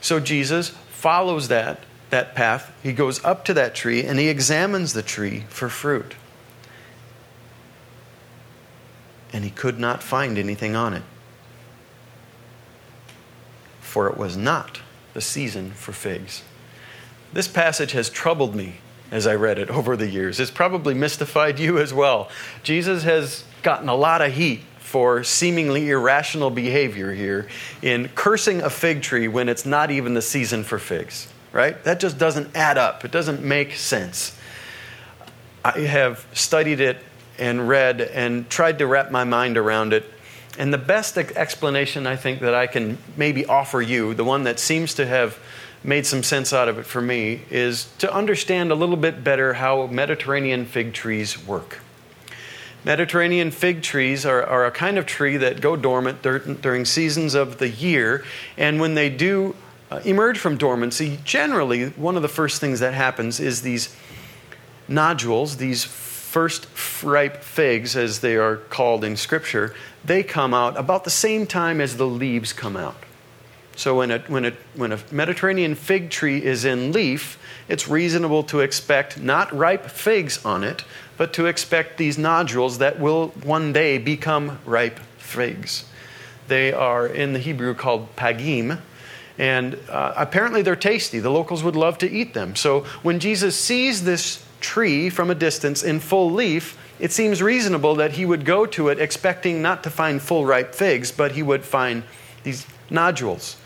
So 0.00 0.20
Jesus 0.20 0.70
follows 0.90 1.48
that, 1.48 1.80
that 2.10 2.34
path. 2.34 2.74
He 2.82 2.92
goes 2.92 3.24
up 3.24 3.44
to 3.46 3.54
that 3.54 3.74
tree 3.74 4.04
and 4.04 4.18
he 4.18 4.28
examines 4.28 4.92
the 4.92 5.02
tree 5.02 5.44
for 5.48 5.68
fruit. 5.68 6.14
And 9.32 9.44
he 9.44 9.50
could 9.50 9.78
not 9.78 10.02
find 10.02 10.38
anything 10.38 10.76
on 10.76 10.94
it. 10.94 11.02
For 13.80 14.08
it 14.08 14.16
was 14.16 14.36
not 14.36 14.80
the 15.12 15.20
season 15.20 15.70
for 15.72 15.92
figs. 15.92 16.42
This 17.32 17.48
passage 17.48 17.92
has 17.92 18.10
troubled 18.10 18.54
me 18.54 18.74
as 19.10 19.26
I 19.26 19.34
read 19.34 19.58
it 19.58 19.70
over 19.70 19.96
the 19.96 20.08
years. 20.08 20.38
It's 20.38 20.50
probably 20.50 20.94
mystified 20.94 21.58
you 21.58 21.78
as 21.78 21.94
well. 21.94 22.28
Jesus 22.62 23.02
has 23.04 23.44
gotten 23.62 23.88
a 23.88 23.94
lot 23.94 24.22
of 24.22 24.32
heat 24.32 24.60
for 24.94 25.24
seemingly 25.24 25.90
irrational 25.90 26.50
behavior 26.50 27.12
here 27.12 27.48
in 27.82 28.08
cursing 28.14 28.62
a 28.62 28.70
fig 28.70 29.02
tree 29.02 29.26
when 29.26 29.48
it's 29.48 29.66
not 29.66 29.90
even 29.90 30.14
the 30.14 30.22
season 30.22 30.62
for 30.62 30.78
figs, 30.78 31.26
right? 31.50 31.82
That 31.82 31.98
just 31.98 32.16
doesn't 32.16 32.54
add 32.54 32.78
up. 32.78 33.04
It 33.04 33.10
doesn't 33.10 33.42
make 33.42 33.74
sense. 33.74 34.38
I 35.64 35.80
have 35.80 36.24
studied 36.32 36.78
it 36.78 36.98
and 37.40 37.68
read 37.68 38.02
and 38.02 38.48
tried 38.48 38.78
to 38.78 38.86
wrap 38.86 39.10
my 39.10 39.24
mind 39.24 39.56
around 39.56 39.92
it. 39.92 40.08
And 40.60 40.72
the 40.72 40.78
best 40.78 41.18
explanation 41.18 42.06
I 42.06 42.14
think 42.14 42.38
that 42.42 42.54
I 42.54 42.68
can 42.68 42.98
maybe 43.16 43.44
offer 43.46 43.82
you, 43.82 44.14
the 44.14 44.22
one 44.22 44.44
that 44.44 44.60
seems 44.60 44.94
to 44.94 45.06
have 45.06 45.40
made 45.82 46.06
some 46.06 46.22
sense 46.22 46.52
out 46.52 46.68
of 46.68 46.78
it 46.78 46.86
for 46.86 47.02
me, 47.02 47.42
is 47.50 47.88
to 47.98 48.14
understand 48.14 48.70
a 48.70 48.76
little 48.76 48.96
bit 48.96 49.24
better 49.24 49.54
how 49.54 49.88
Mediterranean 49.88 50.66
fig 50.66 50.92
trees 50.92 51.44
work. 51.44 51.80
Mediterranean 52.84 53.50
fig 53.50 53.82
trees 53.82 54.26
are, 54.26 54.44
are 54.44 54.66
a 54.66 54.70
kind 54.70 54.98
of 54.98 55.06
tree 55.06 55.38
that 55.38 55.60
go 55.60 55.74
dormant 55.74 56.22
dur- 56.22 56.38
during 56.38 56.84
seasons 56.84 57.34
of 57.34 57.58
the 57.58 57.68
year. 57.68 58.24
And 58.58 58.78
when 58.78 58.94
they 58.94 59.08
do 59.08 59.56
uh, 59.90 60.00
emerge 60.04 60.38
from 60.38 60.58
dormancy, 60.58 61.18
generally, 61.24 61.88
one 61.90 62.16
of 62.16 62.22
the 62.22 62.28
first 62.28 62.60
things 62.60 62.80
that 62.80 62.94
happens 62.94 63.40
is 63.40 63.62
these 63.62 63.94
nodules, 64.86 65.56
these 65.56 65.84
first 65.84 66.66
ripe 67.02 67.42
figs, 67.42 67.96
as 67.96 68.20
they 68.20 68.36
are 68.36 68.56
called 68.56 69.04
in 69.04 69.16
Scripture, 69.16 69.74
they 70.04 70.22
come 70.22 70.52
out 70.52 70.76
about 70.76 71.04
the 71.04 71.10
same 71.10 71.46
time 71.46 71.80
as 71.80 71.96
the 71.96 72.06
leaves 72.06 72.52
come 72.52 72.76
out. 72.76 72.96
So 73.76 73.96
when 73.96 74.10
a, 74.10 74.18
when, 74.20 74.44
a, 74.44 74.52
when 74.74 74.92
a 74.92 74.98
Mediterranean 75.10 75.74
fig 75.74 76.10
tree 76.10 76.44
is 76.44 76.64
in 76.64 76.92
leaf, 76.92 77.38
it's 77.68 77.88
reasonable 77.88 78.42
to 78.44 78.60
expect 78.60 79.20
not 79.20 79.52
ripe 79.52 79.86
figs 79.86 80.44
on 80.44 80.62
it, 80.64 80.84
but 81.16 81.32
to 81.34 81.46
expect 81.46 81.98
these 81.98 82.18
nodules 82.18 82.78
that 82.78 82.98
will 82.98 83.28
one 83.42 83.72
day 83.72 83.98
become 83.98 84.58
ripe 84.64 84.98
figs. 85.18 85.84
They 86.48 86.72
are 86.72 87.06
in 87.06 87.32
the 87.32 87.38
Hebrew 87.38 87.74
called 87.74 88.14
pagim, 88.16 88.80
and 89.38 89.78
uh, 89.88 90.14
apparently 90.16 90.62
they're 90.62 90.76
tasty. 90.76 91.18
The 91.18 91.30
locals 91.30 91.62
would 91.62 91.76
love 91.76 91.98
to 91.98 92.10
eat 92.10 92.34
them. 92.34 92.54
So 92.54 92.80
when 93.02 93.18
Jesus 93.18 93.58
sees 93.58 94.04
this 94.04 94.44
tree 94.60 95.10
from 95.10 95.30
a 95.30 95.34
distance 95.34 95.82
in 95.82 96.00
full 96.00 96.30
leaf, 96.30 96.78
it 97.00 97.10
seems 97.12 97.42
reasonable 97.42 97.96
that 97.96 98.12
he 98.12 98.24
would 98.24 98.44
go 98.44 98.66
to 98.66 98.88
it 98.88 99.00
expecting 99.00 99.60
not 99.60 99.82
to 99.82 99.90
find 99.90 100.22
full 100.22 100.46
ripe 100.46 100.74
figs, 100.74 101.10
but 101.10 101.32
he 101.32 101.42
would 101.42 101.64
find 101.64 102.04
these 102.44 102.66
nodules. 102.90 103.56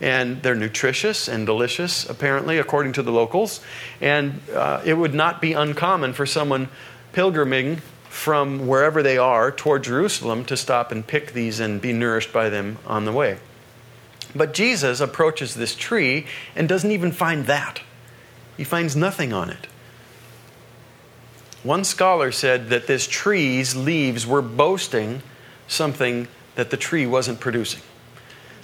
And 0.00 0.42
they're 0.42 0.54
nutritious 0.54 1.28
and 1.28 1.44
delicious, 1.44 2.08
apparently, 2.08 2.58
according 2.58 2.92
to 2.94 3.02
the 3.02 3.10
locals. 3.10 3.60
And 4.00 4.40
uh, 4.54 4.80
it 4.84 4.94
would 4.94 5.12
not 5.12 5.40
be 5.40 5.52
uncommon 5.54 6.12
for 6.12 6.24
someone 6.24 6.68
pilgriming 7.12 7.80
from 8.08 8.66
wherever 8.66 9.02
they 9.02 9.18
are 9.18 9.50
toward 9.50 9.84
Jerusalem 9.84 10.44
to 10.46 10.56
stop 10.56 10.90
and 10.90 11.06
pick 11.06 11.32
these 11.32 11.60
and 11.60 11.80
be 11.80 11.92
nourished 11.92 12.32
by 12.32 12.48
them 12.48 12.78
on 12.86 13.04
the 13.04 13.12
way. 13.12 13.38
But 14.34 14.54
Jesus 14.54 15.00
approaches 15.00 15.54
this 15.54 15.74
tree 15.74 16.26
and 16.54 16.68
doesn't 16.68 16.90
even 16.90 17.12
find 17.12 17.46
that. 17.46 17.80
He 18.56 18.64
finds 18.64 18.96
nothing 18.96 19.32
on 19.32 19.50
it. 19.50 19.66
One 21.62 21.84
scholar 21.84 22.32
said 22.32 22.68
that 22.68 22.86
this 22.86 23.06
tree's 23.06 23.74
leaves 23.74 24.26
were 24.26 24.42
boasting 24.42 25.22
something 25.66 26.28
that 26.54 26.70
the 26.70 26.76
tree 26.76 27.06
wasn't 27.06 27.40
producing. 27.40 27.82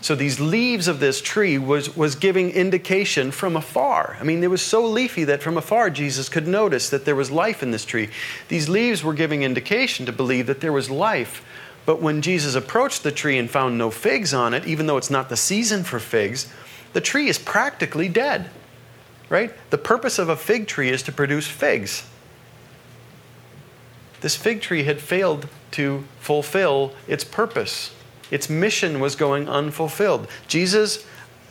So 0.04 0.14
these 0.14 0.38
leaves 0.38 0.86
of 0.86 1.00
this 1.00 1.22
tree 1.22 1.56
was, 1.56 1.96
was 1.96 2.14
giving 2.14 2.50
indication 2.50 3.30
from 3.30 3.56
afar. 3.56 4.18
I 4.20 4.22
mean, 4.22 4.44
it 4.44 4.50
was 4.50 4.60
so 4.60 4.84
leafy 4.84 5.24
that 5.24 5.42
from 5.42 5.56
afar 5.56 5.88
Jesus 5.88 6.28
could 6.28 6.46
notice 6.46 6.90
that 6.90 7.06
there 7.06 7.16
was 7.16 7.30
life 7.30 7.62
in 7.62 7.70
this 7.70 7.86
tree. 7.86 8.10
These 8.48 8.68
leaves 8.68 9.02
were 9.02 9.14
giving 9.14 9.42
indication 9.42 10.04
to 10.04 10.12
believe 10.12 10.46
that 10.46 10.60
there 10.60 10.74
was 10.74 10.90
life. 10.90 11.42
But 11.86 12.02
when 12.02 12.20
Jesus 12.20 12.54
approached 12.54 13.02
the 13.02 13.12
tree 13.12 13.38
and 13.38 13.50
found 13.50 13.78
no 13.78 13.90
figs 13.90 14.34
on 14.34 14.52
it, 14.52 14.66
even 14.66 14.86
though 14.86 14.98
it's 14.98 15.08
not 15.08 15.30
the 15.30 15.38
season 15.38 15.84
for 15.84 15.98
figs, 15.98 16.52
the 16.92 17.00
tree 17.00 17.28
is 17.30 17.38
practically 17.38 18.10
dead. 18.10 18.50
Right? 19.30 19.54
The 19.70 19.78
purpose 19.78 20.18
of 20.18 20.28
a 20.28 20.36
fig 20.36 20.66
tree 20.66 20.90
is 20.90 21.02
to 21.04 21.12
produce 21.12 21.46
figs. 21.46 22.06
This 24.20 24.36
fig 24.36 24.60
tree 24.60 24.82
had 24.82 25.00
failed 25.00 25.48
to 25.70 26.04
fulfill 26.20 26.92
its 27.08 27.24
purpose. 27.24 27.93
Its 28.30 28.48
mission 28.48 29.00
was 29.00 29.16
going 29.16 29.48
unfulfilled. 29.48 30.28
Jesus 30.48 31.06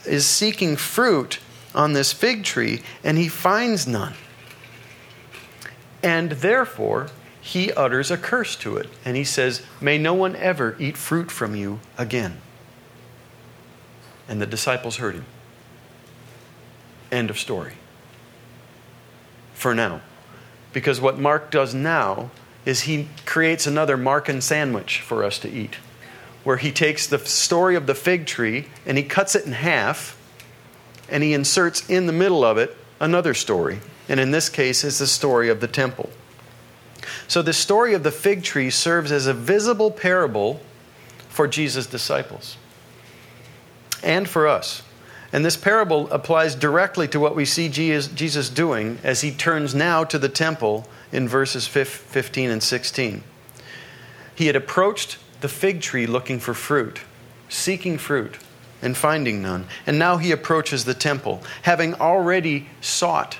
is 0.06 0.26
seeking 0.26 0.76
fruit 0.76 1.38
on 1.74 1.92
this 1.92 2.12
fig 2.12 2.44
tree, 2.44 2.82
and 3.02 3.18
he 3.18 3.28
finds 3.28 3.86
none. 3.86 4.14
And 6.02 6.32
therefore, 6.32 7.08
he 7.40 7.72
utters 7.72 8.10
a 8.10 8.16
curse 8.16 8.56
to 8.56 8.76
it. 8.76 8.88
And 9.04 9.16
he 9.16 9.24
says, 9.24 9.62
May 9.80 9.98
no 9.98 10.14
one 10.14 10.36
ever 10.36 10.76
eat 10.78 10.96
fruit 10.96 11.30
from 11.30 11.54
you 11.54 11.80
again. 11.98 12.38
And 14.28 14.40
the 14.40 14.46
disciples 14.46 14.96
heard 14.96 15.14
him. 15.14 15.26
End 17.12 17.30
of 17.30 17.38
story. 17.38 17.74
For 19.52 19.74
now. 19.74 20.00
Because 20.72 21.00
what 21.00 21.18
Mark 21.18 21.50
does 21.50 21.74
now 21.74 22.30
is 22.64 22.82
he 22.82 23.08
creates 23.26 23.66
another 23.66 23.96
Markan 23.96 24.42
sandwich 24.42 25.00
for 25.00 25.22
us 25.22 25.38
to 25.40 25.50
eat, 25.50 25.76
where 26.44 26.58
he 26.58 26.70
takes 26.70 27.06
the 27.06 27.18
story 27.18 27.74
of 27.74 27.86
the 27.86 27.94
fig 27.94 28.26
tree 28.26 28.66
and 28.86 28.96
he 28.96 29.02
cuts 29.02 29.34
it 29.34 29.44
in 29.44 29.52
half 29.52 30.16
and 31.08 31.22
he 31.22 31.34
inserts 31.34 31.88
in 31.88 32.06
the 32.06 32.12
middle 32.12 32.44
of 32.44 32.58
it 32.58 32.76
another 33.00 33.34
story. 33.34 33.80
And 34.08 34.20
in 34.20 34.30
this 34.30 34.48
case, 34.48 34.84
is 34.84 34.98
the 34.98 35.06
story 35.06 35.48
of 35.48 35.60
the 35.60 35.68
temple. 35.68 36.10
So 37.26 37.42
the 37.42 37.52
story 37.52 37.94
of 37.94 38.02
the 38.02 38.10
fig 38.10 38.42
tree 38.42 38.70
serves 38.70 39.10
as 39.10 39.26
a 39.26 39.34
visible 39.34 39.90
parable 39.90 40.60
for 41.28 41.48
Jesus' 41.48 41.86
disciples 41.86 42.56
and 44.02 44.28
for 44.28 44.46
us. 44.46 44.82
And 45.32 45.44
this 45.44 45.56
parable 45.56 46.08
applies 46.12 46.54
directly 46.54 47.08
to 47.08 47.18
what 47.18 47.34
we 47.34 47.44
see 47.44 47.68
Jesus 47.68 48.48
doing 48.48 48.98
as 49.02 49.22
he 49.22 49.32
turns 49.32 49.74
now 49.74 50.04
to 50.04 50.18
the 50.18 50.28
temple 50.28 50.86
in 51.10 51.26
verses 51.26 51.66
15 51.66 52.50
and 52.50 52.62
16. 52.62 53.24
He 54.34 54.46
had 54.46 54.54
approached 54.54 55.18
the 55.44 55.48
fig 55.50 55.82
tree 55.82 56.06
looking 56.06 56.40
for 56.40 56.54
fruit, 56.54 57.02
seeking 57.50 57.98
fruit, 57.98 58.38
and 58.80 58.96
finding 58.96 59.42
none. 59.42 59.66
And 59.86 59.98
now 59.98 60.16
he 60.16 60.32
approaches 60.32 60.86
the 60.86 60.94
temple, 60.94 61.42
having 61.64 61.92
already 61.96 62.70
sought 62.80 63.36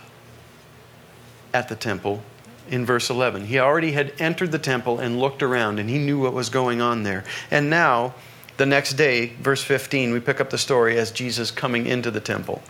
at 1.54 1.70
the 1.70 1.74
temple 1.74 2.22
in 2.68 2.84
verse 2.84 3.08
11. 3.08 3.46
He 3.46 3.58
already 3.58 3.92
had 3.92 4.12
entered 4.18 4.52
the 4.52 4.58
temple 4.58 4.98
and 4.98 5.18
looked 5.18 5.42
around, 5.42 5.78
and 5.78 5.88
he 5.88 5.96
knew 5.96 6.20
what 6.20 6.34
was 6.34 6.50
going 6.50 6.82
on 6.82 7.04
there. 7.04 7.24
And 7.50 7.70
now, 7.70 8.12
the 8.58 8.66
next 8.66 8.98
day, 8.98 9.28
verse 9.40 9.62
15, 9.62 10.12
we 10.12 10.20
pick 10.20 10.42
up 10.42 10.50
the 10.50 10.58
story 10.58 10.98
as 10.98 11.10
Jesus 11.10 11.50
coming 11.50 11.86
into 11.86 12.10
the 12.10 12.20
temple. 12.20 12.62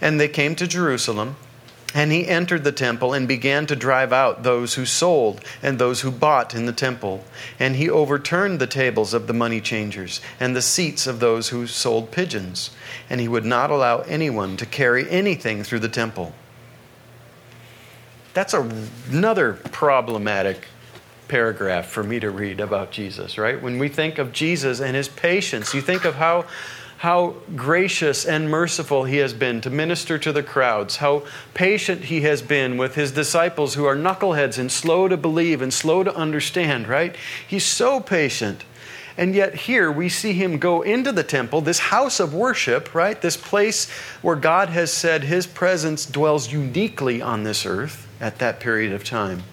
And 0.00 0.18
they 0.18 0.28
came 0.28 0.56
to 0.56 0.66
Jerusalem. 0.66 1.36
And 1.92 2.12
he 2.12 2.28
entered 2.28 2.62
the 2.62 2.72
temple 2.72 3.12
and 3.14 3.26
began 3.26 3.66
to 3.66 3.74
drive 3.74 4.12
out 4.12 4.42
those 4.42 4.74
who 4.74 4.86
sold 4.86 5.40
and 5.62 5.78
those 5.78 6.02
who 6.02 6.10
bought 6.10 6.54
in 6.54 6.66
the 6.66 6.72
temple. 6.72 7.24
And 7.58 7.76
he 7.76 7.90
overturned 7.90 8.60
the 8.60 8.66
tables 8.66 9.12
of 9.12 9.26
the 9.26 9.32
money 9.32 9.60
changers 9.60 10.20
and 10.38 10.54
the 10.54 10.62
seats 10.62 11.06
of 11.06 11.18
those 11.18 11.48
who 11.48 11.66
sold 11.66 12.12
pigeons. 12.12 12.70
And 13.08 13.20
he 13.20 13.26
would 13.26 13.44
not 13.44 13.70
allow 13.70 14.00
anyone 14.00 14.56
to 14.58 14.66
carry 14.66 15.10
anything 15.10 15.64
through 15.64 15.80
the 15.80 15.88
temple. 15.88 16.32
That's 18.34 18.54
a, 18.54 18.60
another 19.10 19.54
problematic 19.54 20.68
paragraph 21.26 21.86
for 21.86 22.02
me 22.02 22.20
to 22.20 22.30
read 22.30 22.60
about 22.60 22.90
Jesus, 22.90 23.38
right? 23.38 23.60
When 23.60 23.78
we 23.78 23.88
think 23.88 24.18
of 24.18 24.32
Jesus 24.32 24.80
and 24.80 24.94
his 24.96 25.08
patience, 25.08 25.74
you 25.74 25.80
think 25.80 26.04
of 26.04 26.16
how 26.16 26.44
how 27.00 27.34
gracious 27.56 28.26
and 28.26 28.50
merciful 28.50 29.04
he 29.04 29.16
has 29.16 29.32
been 29.32 29.58
to 29.62 29.70
minister 29.70 30.18
to 30.18 30.34
the 30.34 30.42
crowds, 30.42 30.96
how 30.96 31.22
patient 31.54 32.04
he 32.04 32.20
has 32.20 32.42
been 32.42 32.76
with 32.76 32.94
his 32.94 33.10
disciples 33.10 33.72
who 33.72 33.86
are 33.86 33.96
knuckleheads 33.96 34.58
and 34.58 34.70
slow 34.70 35.08
to 35.08 35.16
believe 35.16 35.62
and 35.62 35.72
slow 35.72 36.04
to 36.04 36.14
understand, 36.14 36.86
right? 36.86 37.16
He's 37.48 37.64
so 37.64 38.00
patient. 38.00 38.64
And 39.16 39.34
yet, 39.34 39.54
here 39.54 39.90
we 39.90 40.10
see 40.10 40.34
him 40.34 40.58
go 40.58 40.82
into 40.82 41.10
the 41.10 41.24
temple, 41.24 41.62
this 41.62 41.78
house 41.78 42.20
of 42.20 42.34
worship, 42.34 42.94
right? 42.94 43.18
This 43.18 43.36
place 43.36 43.88
where 44.20 44.36
God 44.36 44.68
has 44.68 44.92
said 44.92 45.24
his 45.24 45.46
presence 45.46 46.04
dwells 46.04 46.52
uniquely 46.52 47.22
on 47.22 47.44
this 47.44 47.64
earth 47.64 48.06
at 48.20 48.40
that 48.40 48.60
period 48.60 48.92
of 48.92 49.04
time. 49.04 49.44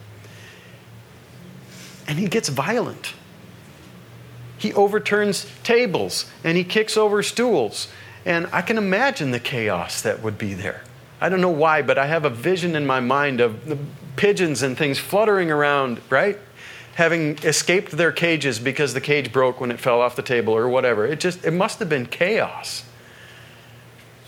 And 2.09 2.19
he 2.19 2.27
gets 2.27 2.49
violent. 2.49 3.13
He 4.57 4.73
overturns 4.73 5.45
tables 5.63 6.25
and 6.43 6.57
he 6.57 6.63
kicks 6.63 6.97
over 6.97 7.21
stools. 7.21 7.87
And 8.25 8.47
I 8.51 8.61
can 8.61 8.77
imagine 8.77 9.31
the 9.31 9.39
chaos 9.39 10.01
that 10.01 10.21
would 10.21 10.37
be 10.37 10.53
there. 10.53 10.81
I 11.21 11.29
don't 11.29 11.41
know 11.41 11.49
why, 11.49 11.81
but 11.81 11.97
I 11.97 12.07
have 12.07 12.25
a 12.25 12.29
vision 12.29 12.75
in 12.75 12.85
my 12.85 12.99
mind 12.99 13.39
of 13.39 13.65
the 13.65 13.77
pigeons 14.15 14.61
and 14.61 14.77
things 14.77 14.99
fluttering 14.99 15.49
around, 15.49 16.01
right? 16.09 16.37
Having 16.95 17.39
escaped 17.39 17.91
their 17.91 18.11
cages 18.11 18.59
because 18.59 18.93
the 18.93 19.01
cage 19.01 19.31
broke 19.31 19.59
when 19.61 19.71
it 19.71 19.79
fell 19.79 20.01
off 20.01 20.15
the 20.15 20.21
table 20.21 20.53
or 20.53 20.67
whatever. 20.67 21.05
It 21.05 21.19
just 21.19 21.45
it 21.45 21.51
must 21.51 21.79
have 21.79 21.89
been 21.89 22.05
chaos. 22.05 22.83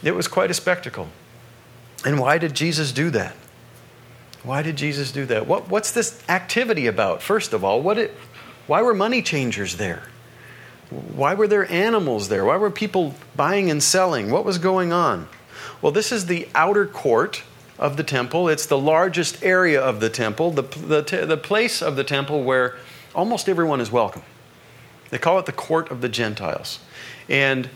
It 0.04 0.16
was 0.16 0.28
quite 0.28 0.50
a 0.50 0.54
spectacle. 0.54 1.10
And 2.06 2.20
why 2.20 2.38
did 2.38 2.54
Jesus 2.54 2.92
do 2.92 3.10
that? 3.10 3.36
Why 4.44 4.62
did 4.62 4.78
Jesus 4.78 5.12
do 5.12 5.26
that? 5.26 5.48
What, 5.48 5.70
what's 5.70 5.92
this 5.92 6.24
activity 6.30 6.88
about, 6.88 7.22
first 7.22 7.52
of 7.52 7.64
all? 7.64 7.82
What 7.82 7.98
it, 7.98 8.12
why 8.68 8.82
were 8.82 8.94
money 8.94 9.22
changers 9.22 9.76
there? 9.76 10.04
Why 10.90 11.36
were 11.36 11.48
there 11.48 11.70
animals 11.72 12.30
there? 12.30 12.46
Why 12.46 12.58
were 12.58 12.72
people 12.72 13.14
buying 13.36 13.70
and 13.70 13.82
selling? 13.82 14.32
What 14.32 14.46
was 14.46 14.58
going 14.58 14.92
on? 14.92 15.28
Well, 15.82 15.92
this 15.92 16.12
is 16.12 16.26
the 16.26 16.48
outer 16.56 16.86
court 16.86 17.44
of 17.78 17.96
the 17.96 18.04
temple. 18.04 18.50
It's 18.50 18.66
the 18.66 18.78
largest 18.78 19.44
area 19.44 19.82
of 19.82 20.00
the 20.00 20.10
temple, 20.10 20.52
the, 20.52 20.64
the, 20.64 21.26
the 21.26 21.38
place 21.38 21.82
of 21.82 21.96
the 21.96 22.04
temple 22.04 22.44
where 22.44 22.76
almost 23.14 23.48
everyone 23.48 23.82
is 23.82 23.92
welcome. 23.92 24.24
They 25.10 25.18
call 25.18 25.40
it 25.40 25.46
the 25.46 25.52
court 25.52 25.90
of 25.92 26.02
the 26.02 26.10
Gentiles. 26.10 26.80
And 27.28 27.70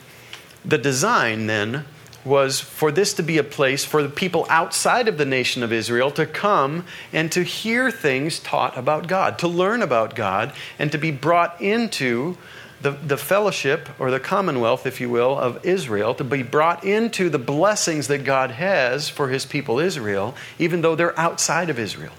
the 0.65 0.77
design 0.77 1.47
then 1.47 1.85
was 2.25 2.59
for 2.59 2.91
this 2.91 3.13
to 3.15 3.23
be 3.23 3.37
a 3.37 3.43
place 3.43 3.83
for 3.83 4.01
the 4.01 4.09
people 4.09 4.45
outside 4.49 5.07
of 5.07 5.17
the 5.17 5.25
nation 5.25 5.61
of 5.61 5.73
Israel 5.73 6.09
to 6.11 6.25
come 6.25 6.85
and 7.11 7.31
to 7.31 7.43
hear 7.43 7.91
things 7.91 8.39
taught 8.39 8.77
about 8.77 9.07
God, 9.07 9.37
to 9.39 9.47
learn 9.47 9.81
about 9.81 10.15
God, 10.15 10.53
and 10.79 10.91
to 10.91 10.97
be 10.97 11.11
brought 11.11 11.59
into 11.61 12.37
the, 12.83 12.91
the 12.91 13.17
fellowship 13.17 13.89
or 13.97 14.11
the 14.11 14.19
commonwealth, 14.19 14.85
if 14.85 14.99
you 14.99 15.09
will, 15.09 15.39
of 15.39 15.65
Israel, 15.65 16.13
to 16.15 16.23
be 16.23 16.43
brought 16.43 16.83
into 16.83 17.29
the 17.29 17.39
blessings 17.39 18.07
that 18.09 18.25
God 18.25 18.51
has 18.51 19.07
for 19.09 19.29
his 19.29 19.45
people 19.45 19.79
Israel, 19.79 20.35
even 20.59 20.81
though 20.81 20.95
they're 20.95 21.17
outside 21.17 21.69
of 21.69 21.79
Israel. 21.79 22.11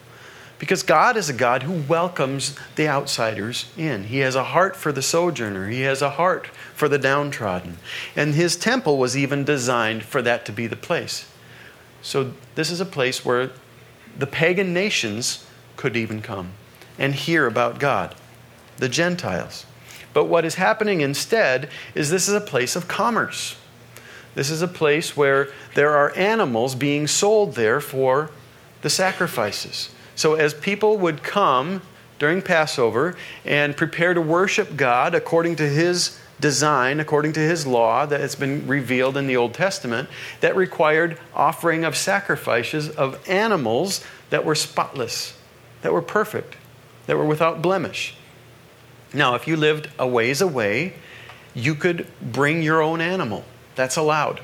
Because 0.58 0.82
God 0.82 1.18
is 1.18 1.28
a 1.28 1.34
God 1.34 1.64
who 1.64 1.82
welcomes 1.86 2.56
the 2.76 2.88
outsiders 2.88 3.70
in. 3.76 4.04
He 4.04 4.20
has 4.20 4.34
a 4.34 4.44
heart 4.44 4.74
for 4.74 4.90
the 4.90 5.02
sojourner, 5.02 5.68
He 5.68 5.82
has 5.82 6.00
a 6.00 6.10
heart 6.10 6.46
for 6.74 6.88
the 6.88 6.98
downtrodden. 6.98 7.76
And 8.16 8.34
His 8.34 8.56
temple 8.56 8.96
was 8.96 9.16
even 9.16 9.44
designed 9.44 10.04
for 10.04 10.22
that 10.22 10.46
to 10.46 10.52
be 10.52 10.66
the 10.66 10.76
place. 10.76 11.30
So, 12.00 12.32
this 12.54 12.70
is 12.70 12.80
a 12.80 12.86
place 12.86 13.24
where 13.24 13.50
the 14.16 14.26
pagan 14.26 14.72
nations 14.72 15.46
could 15.76 15.96
even 15.96 16.22
come 16.22 16.52
and 16.98 17.14
hear 17.14 17.46
about 17.46 17.78
God, 17.78 18.14
the 18.78 18.88
Gentiles. 18.88 19.66
But 20.14 20.24
what 20.24 20.46
is 20.46 20.54
happening 20.54 21.02
instead 21.02 21.68
is 21.94 22.08
this 22.08 22.28
is 22.28 22.34
a 22.34 22.40
place 22.40 22.76
of 22.76 22.88
commerce. 22.88 23.56
This 24.34 24.48
is 24.48 24.62
a 24.62 24.68
place 24.68 25.16
where 25.16 25.48
there 25.74 25.90
are 25.90 26.16
animals 26.16 26.74
being 26.74 27.06
sold 27.06 27.54
there 27.54 27.80
for 27.80 28.30
the 28.82 28.90
sacrifices. 28.90 29.90
So, 30.16 30.34
as 30.34 30.54
people 30.54 30.96
would 30.98 31.22
come 31.22 31.82
during 32.18 32.42
Passover 32.42 33.16
and 33.44 33.76
prepare 33.76 34.14
to 34.14 34.20
worship 34.20 34.76
God 34.76 35.14
according 35.14 35.56
to 35.56 35.68
His 35.68 36.18
design, 36.40 37.00
according 37.00 37.32
to 37.32 37.40
His 37.40 37.66
law 37.66 38.06
that 38.06 38.20
has 38.20 38.36
been 38.36 38.66
revealed 38.66 39.16
in 39.16 39.26
the 39.26 39.36
Old 39.36 39.54
Testament, 39.54 40.08
that 40.40 40.54
required 40.54 41.18
offering 41.34 41.84
of 41.84 41.96
sacrifices 41.96 42.88
of 42.88 43.28
animals 43.28 44.04
that 44.30 44.44
were 44.44 44.54
spotless, 44.54 45.36
that 45.82 45.92
were 45.92 46.02
perfect, 46.02 46.56
that 47.06 47.16
were 47.16 47.26
without 47.26 47.62
blemish. 47.62 48.16
Now, 49.14 49.36
if 49.36 49.46
you 49.46 49.56
lived 49.56 49.88
a 49.98 50.06
ways 50.06 50.40
away, 50.40 50.94
you 51.54 51.74
could 51.74 52.06
bring 52.20 52.62
your 52.62 52.82
own 52.82 53.00
animal. 53.00 53.44
That's 53.76 53.96
allowed. 53.96 54.40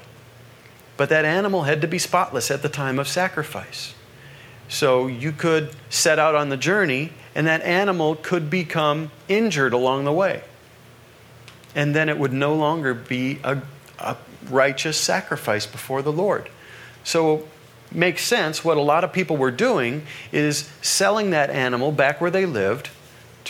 But 0.97 1.09
that 1.09 1.25
animal 1.25 1.65
had 1.65 1.81
to 1.81 1.89
be 1.89 1.99
spotless 1.99 2.51
at 2.51 2.63
the 2.63 2.69
time 2.69 2.99
of 2.99 3.09
sacrifice. 3.09 3.95
So 4.69 5.09
you 5.09 5.33
could 5.33 5.75
set 5.89 6.21
out 6.21 6.37
on 6.37 6.49
the 6.49 6.57
journey, 6.57 7.13
and 7.35 7.47
that 7.49 7.63
animal 7.63 8.15
could 8.15 8.49
become 8.49 9.11
injured 9.29 9.73
along 9.73 10.05
the 10.05 10.13
way. 10.13 10.45
And 11.75 11.95
then 11.95 12.09
it 12.09 12.19
would 12.19 12.33
no 12.33 12.55
longer 12.55 12.95
be 12.95 13.41
a, 13.43 13.61
a 13.99 14.17
righteous 14.49 14.97
sacrifice 14.97 15.67
before 15.67 16.03
the 16.03 16.13
Lord. 16.13 16.49
So 17.03 17.49
makes 17.91 18.25
sense. 18.25 18.65
What 18.65 18.77
a 18.77 18.83
lot 18.83 19.03
of 19.03 19.13
people 19.13 19.37
were 19.37 19.51
doing 19.51 20.07
is 20.31 20.69
selling 20.83 21.31
that 21.31 21.51
animal 21.51 21.91
back 21.91 22.21
where 22.21 22.31
they 22.31 22.47
lived, 22.47 22.91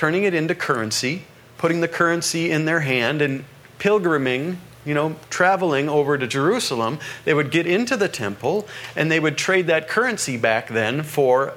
turning 0.01 0.25
it 0.25 0.33
into 0.33 0.55
currency, 0.55 1.25
putting 1.59 1.83
the 1.83 1.87
currency 1.87 2.51
in 2.51 2.65
their 2.65 2.81
hand, 2.81 3.21
and 3.21 3.45
pilgriming, 3.79 4.57
you 4.83 4.95
know, 4.95 5.15
traveling 5.29 5.91
over 5.91 6.17
to 6.17 6.27
Jerusalem. 6.27 6.99
They 7.27 7.35
would 7.35 7.51
get 7.51 7.67
into 7.67 7.99
the 7.99 8.09
temple 8.09 8.67
and 8.97 9.13
they 9.13 9.21
would 9.21 9.37
trade 9.37 9.67
that 9.67 9.89
currency 9.89 10.39
back 10.39 10.69
then 10.69 11.03
for 11.03 11.53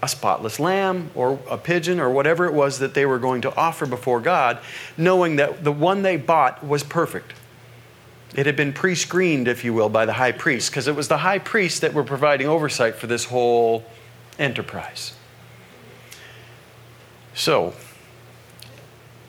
a 0.00 0.08
spotless 0.08 0.58
lamb 0.58 1.10
or 1.14 1.38
a 1.50 1.58
pigeon 1.58 2.00
or 2.00 2.08
whatever 2.08 2.46
it 2.46 2.54
was 2.54 2.78
that 2.78 2.94
they 2.94 3.04
were 3.04 3.18
going 3.18 3.42
to 3.42 3.54
offer 3.56 3.84
before 3.84 4.20
God, 4.22 4.58
knowing 4.96 5.36
that 5.36 5.62
the 5.62 5.70
one 5.70 6.00
they 6.00 6.16
bought 6.16 6.66
was 6.66 6.82
perfect. 6.82 7.34
It 8.34 8.46
had 8.46 8.56
been 8.56 8.72
pre 8.72 8.94
screened, 8.94 9.48
if 9.48 9.66
you 9.66 9.74
will, 9.74 9.90
by 9.90 10.06
the 10.06 10.14
high 10.14 10.32
priest, 10.32 10.70
because 10.70 10.88
it 10.88 10.96
was 10.96 11.08
the 11.08 11.18
high 11.18 11.40
priest 11.40 11.82
that 11.82 11.92
were 11.92 12.04
providing 12.04 12.48
oversight 12.48 12.94
for 12.94 13.06
this 13.06 13.26
whole 13.26 13.84
enterprise. 14.38 15.12
So, 17.34 17.74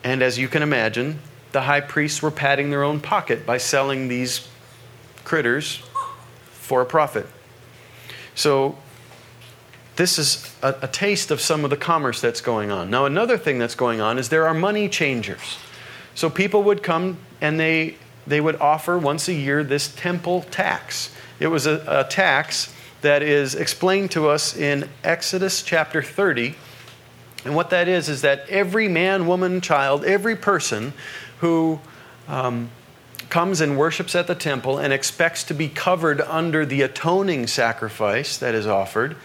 and 0.03 0.21
as 0.21 0.37
you 0.37 0.47
can 0.47 0.61
imagine, 0.61 1.19
the 1.51 1.61
high 1.61 1.81
priests 1.81 2.21
were 2.21 2.31
padding 2.31 2.69
their 2.69 2.83
own 2.83 2.99
pocket 2.99 3.45
by 3.45 3.57
selling 3.57 4.07
these 4.07 4.47
critters 5.23 5.81
for 6.51 6.81
a 6.81 6.85
profit. 6.85 7.27
So, 8.35 8.77
this 9.95 10.17
is 10.17 10.53
a, 10.63 10.75
a, 10.81 10.87
taste 10.87 11.29
of 11.29 11.39
some 11.39 11.63
of 11.63 11.69
the 11.69 11.77
commerce 11.77 12.19
that's 12.19 12.41
going 12.41 12.71
on. 12.71 12.89
Now, 12.89 13.05
another 13.05 13.37
thing 13.37 13.59
that's 13.59 13.75
going 13.75 14.01
on 14.01 14.17
is 14.17 14.29
there 14.29 14.47
are 14.47 14.53
money 14.53 14.89
changers. 14.89 15.57
So, 16.15 16.29
people 16.29 16.63
would 16.63 16.81
come 16.81 17.17
and 17.41 17.59
they 17.59 17.95
they 18.25 18.41
would 18.41 18.55
offer 18.55 18.97
once 18.97 19.27
a 19.27 19.33
year 19.33 19.63
this 19.63 19.93
temple 19.95 20.43
tax. 20.43 21.13
It 21.39 21.47
was 21.47 21.65
a, 21.65 21.83
a 21.87 22.03
tax 22.05 22.73
that 23.01 23.21
is 23.21 23.53
explained 23.53 24.11
to 24.11 24.29
us 24.29 24.55
in 24.55 24.89
Exodus 25.03 25.61
chapter 25.61 26.01
30. 26.01 26.55
And 27.45 27.55
what 27.55 27.69
that 27.71 27.87
is, 27.87 28.09
is 28.09 28.21
that 28.21 28.47
every 28.49 28.87
man, 28.87 29.27
woman, 29.27 29.61
child, 29.61 30.05
every 30.05 30.35
person 30.35 30.93
who 31.39 31.79
um, 32.27 32.69
comes 33.29 33.61
and 33.61 33.77
worships 33.77 34.15
at 34.15 34.27
the 34.27 34.35
temple 34.35 34.77
and 34.77 34.93
expects 34.93 35.43
to 35.45 35.53
be 35.53 35.67
covered 35.67 36.21
under 36.21 36.65
the 36.65 36.81
atoning 36.81 37.47
sacrifice 37.47 38.37
that 38.37 38.55
is 38.55 38.67
offered, 38.67 39.15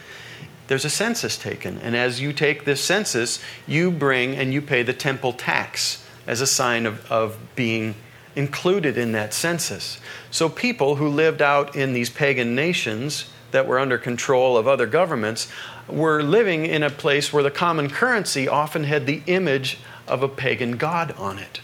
there's 0.66 0.84
a 0.84 0.90
census 0.90 1.36
taken. 1.36 1.78
And 1.78 1.96
as 1.96 2.20
you 2.20 2.32
take 2.32 2.64
this 2.64 2.82
census, 2.82 3.42
you 3.66 3.90
bring 3.90 4.34
and 4.34 4.52
you 4.52 4.60
pay 4.60 4.82
the 4.82 4.92
temple 4.92 5.32
tax 5.32 6.04
as 6.26 6.40
a 6.40 6.46
sign 6.46 6.86
of, 6.86 7.10
of 7.10 7.38
being 7.54 7.94
included 8.36 8.98
in 8.98 9.12
that 9.12 9.32
census. 9.32 9.98
So 10.30 10.48
people 10.48 10.96
who 10.96 11.08
lived 11.08 11.42
out 11.42 11.74
in 11.74 11.92
these 11.92 12.10
pagan 12.10 12.54
nations 12.54 13.30
that 13.50 13.66
were 13.66 13.78
under 13.78 13.98
control 13.98 14.56
of 14.56 14.68
other 14.68 14.86
governments 14.86 15.50
were 15.88 16.22
living 16.22 16.66
in 16.66 16.82
a 16.82 16.90
place 16.90 17.32
where 17.32 17.42
the 17.42 17.50
common 17.50 17.88
currency 17.88 18.48
often 18.48 18.84
had 18.84 19.06
the 19.06 19.22
image 19.26 19.78
of 20.06 20.22
a 20.22 20.28
pagan 20.28 20.76
god 20.76 21.12
on 21.12 21.38
it 21.38 21.60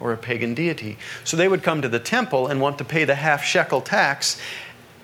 or 0.00 0.12
a 0.12 0.16
pagan 0.16 0.54
deity. 0.54 0.98
So 1.24 1.36
they 1.36 1.48
would 1.48 1.62
come 1.62 1.80
to 1.82 1.88
the 1.88 2.00
temple 2.00 2.48
and 2.48 2.60
want 2.60 2.78
to 2.78 2.84
pay 2.84 3.04
the 3.04 3.14
half 3.14 3.44
shekel 3.44 3.80
tax, 3.80 4.40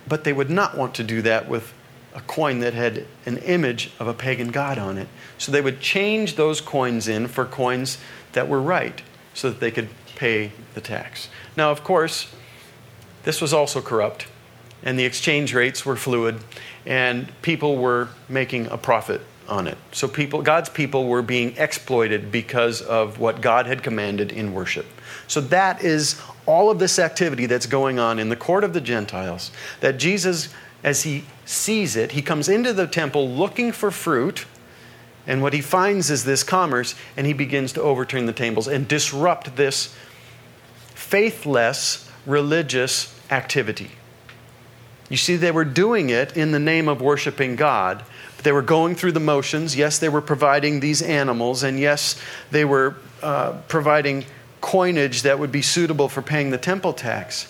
but 0.09 0.25
they 0.25 0.33
would 0.33 0.51
not 0.51 0.77
want 0.77 0.95
to 0.97 1.05
do 1.05 1.23
that 1.23 1.49
with 1.49 1.73
a 2.15 2.21
coin 2.23 2.59
that 2.61 2.75
had 2.75 3.07
an 3.27 3.39
image 3.39 3.93
of 4.01 4.09
a 4.09 4.15
pagan 4.15 4.49
god 4.49 4.77
on 4.77 4.99
it. 4.99 5.09
So 5.39 5.53
they 5.53 5.61
would 5.61 5.81
change 5.81 6.35
those 6.35 6.61
coins 6.61 7.07
in 7.07 7.29
for 7.29 7.45
coins 7.45 7.99
that 8.33 8.49
were 8.49 8.61
right 8.61 9.01
so 9.35 9.51
that 9.51 9.61
they 9.61 9.71
could 9.71 9.89
pay 10.17 10.51
the 10.75 10.81
tax. 10.81 11.29
Now, 11.57 11.71
of 11.71 11.85
course, 11.85 12.35
this 13.23 13.41
was 13.41 13.53
also 13.53 13.81
corrupt, 13.81 14.27
and 14.83 14.99
the 14.99 15.05
exchange 15.05 15.55
rates 15.55 15.87
were 15.87 15.97
fluid, 15.97 16.41
and 16.89 17.31
people 17.43 17.77
were 17.77 18.09
making 18.29 18.67
a 18.69 18.79
profit 18.79 19.21
on 19.47 19.69
it. 19.69 19.79
So 19.93 20.09
people, 20.09 20.43
God's 20.43 20.71
people 20.71 21.07
were 21.07 21.23
being 21.23 21.55
exploited 21.57 22.33
because 22.33 22.83
of 22.83 23.19
what 23.19 23.41
God 23.41 23.67
had 23.67 23.83
commanded 23.83 24.33
in 24.33 24.53
worship. 24.53 24.87
So 25.27 25.41
that 25.43 25.85
is 25.85 26.21
all 26.47 26.71
of 26.71 26.79
this 26.79 26.99
activity 26.99 27.47
that's 27.47 27.67
going 27.67 27.99
on 27.99 28.19
in 28.19 28.31
the 28.31 28.37
court 28.37 28.65
of 28.65 28.73
the 28.73 28.81
Gentiles. 28.81 29.53
That 29.81 29.99
Jesus, 29.99 30.49
as 30.83 31.03
he 31.03 31.25
sees 31.45 31.95
it, 31.95 32.13
he 32.13 32.23
comes 32.23 32.49
into 32.49 32.73
the 32.73 32.87
temple 32.87 33.29
looking 33.29 33.71
for 33.71 33.91
fruit 33.91 34.47
and 35.27 35.43
what 35.43 35.53
he 35.53 35.61
finds 35.61 36.09
is 36.09 36.25
this 36.25 36.43
commerce, 36.43 36.95
and 37.15 37.27
he 37.27 37.35
begins 37.35 37.75
to 37.75 37.83
overturn 37.83 38.25
the 38.25 38.33
tables 38.33 38.67
and 38.67 38.89
disrupt 38.89 39.57
this 39.57 39.95
faithless 40.95 42.11
religious 42.25 43.15
activity. 43.31 43.91
You 45.09 45.17
see, 45.17 45.37
they 45.37 45.51
were 45.51 45.65
doing 45.65 46.11
it 46.11 46.37
in 46.37 46.53
the 46.53 46.59
name 46.59 46.89
of 46.89 47.01
worshiping 47.01 47.57
God. 47.57 48.05
But 48.37 48.45
they 48.45 48.53
were 48.53 48.63
going 48.63 48.95
through 48.95 49.13
the 49.13 49.21
motions. 49.21 49.75
Yes, 49.75 49.99
they 49.99 50.09
were 50.09 50.21
providing 50.21 50.81
these 50.81 51.03
animals, 51.03 51.63
and 51.63 51.79
yes, 51.79 52.21
they 52.51 52.65
were 52.65 52.97
uh, 53.23 53.61
providing 53.69 54.27
coinage 54.61 55.23
that 55.23 55.39
would 55.39 55.53
be 55.53 55.63
suitable 55.63 56.09
for 56.09 56.23
paying 56.23 56.51
the 56.51 56.59
temple 56.59 56.93
tax 56.93 57.49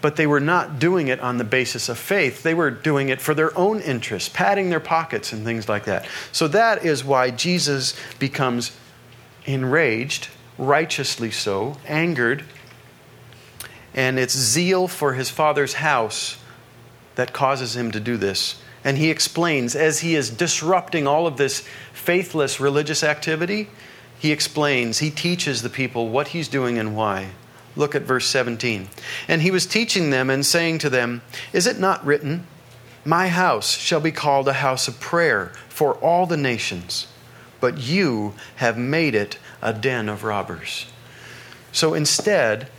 but 0.00 0.16
they 0.16 0.26
were 0.26 0.40
not 0.40 0.78
doing 0.78 1.08
it 1.08 1.20
on 1.20 1.38
the 1.38 1.44
basis 1.44 1.88
of 1.88 1.98
faith. 1.98 2.42
They 2.42 2.54
were 2.54 2.70
doing 2.70 3.08
it 3.08 3.20
for 3.20 3.34
their 3.34 3.56
own 3.56 3.80
interests, 3.80 4.28
padding 4.28 4.70
their 4.70 4.80
pockets 4.80 5.32
and 5.32 5.44
things 5.44 5.68
like 5.68 5.84
that. 5.84 6.06
So 6.32 6.48
that 6.48 6.84
is 6.84 7.04
why 7.04 7.30
Jesus 7.30 7.94
becomes 8.18 8.76
enraged, 9.44 10.28
righteously 10.56 11.30
so, 11.30 11.76
angered, 11.86 12.44
and 13.92 14.18
it's 14.18 14.36
zeal 14.36 14.88
for 14.88 15.14
his 15.14 15.28
father's 15.28 15.74
house 15.74 16.38
that 17.20 17.34
causes 17.34 17.76
him 17.76 17.90
to 17.90 18.00
do 18.00 18.16
this. 18.16 18.58
And 18.82 18.96
he 18.96 19.10
explains, 19.10 19.76
as 19.76 20.00
he 20.00 20.14
is 20.14 20.30
disrupting 20.30 21.06
all 21.06 21.26
of 21.26 21.36
this 21.36 21.62
faithless 21.92 22.58
religious 22.58 23.04
activity, 23.04 23.68
he 24.18 24.32
explains, 24.32 25.00
he 25.00 25.10
teaches 25.10 25.60
the 25.60 25.68
people 25.68 26.08
what 26.08 26.28
he's 26.28 26.48
doing 26.48 26.78
and 26.78 26.96
why. 26.96 27.32
Look 27.76 27.94
at 27.94 28.04
verse 28.04 28.26
17. 28.26 28.88
And 29.28 29.42
he 29.42 29.50
was 29.50 29.66
teaching 29.66 30.08
them 30.08 30.30
and 30.30 30.46
saying 30.46 30.78
to 30.78 30.88
them, 30.88 31.20
Is 31.52 31.66
it 31.66 31.78
not 31.78 32.02
written, 32.06 32.46
My 33.04 33.28
house 33.28 33.76
shall 33.76 34.00
be 34.00 34.12
called 34.12 34.48
a 34.48 34.54
house 34.54 34.88
of 34.88 34.98
prayer 34.98 35.52
for 35.68 35.96
all 35.96 36.24
the 36.24 36.38
nations, 36.38 37.06
but 37.60 37.76
you 37.76 38.32
have 38.56 38.78
made 38.78 39.14
it 39.14 39.38
a 39.60 39.74
den 39.74 40.08
of 40.08 40.24
robbers? 40.24 40.86
So 41.70 41.92
instead 41.92 42.70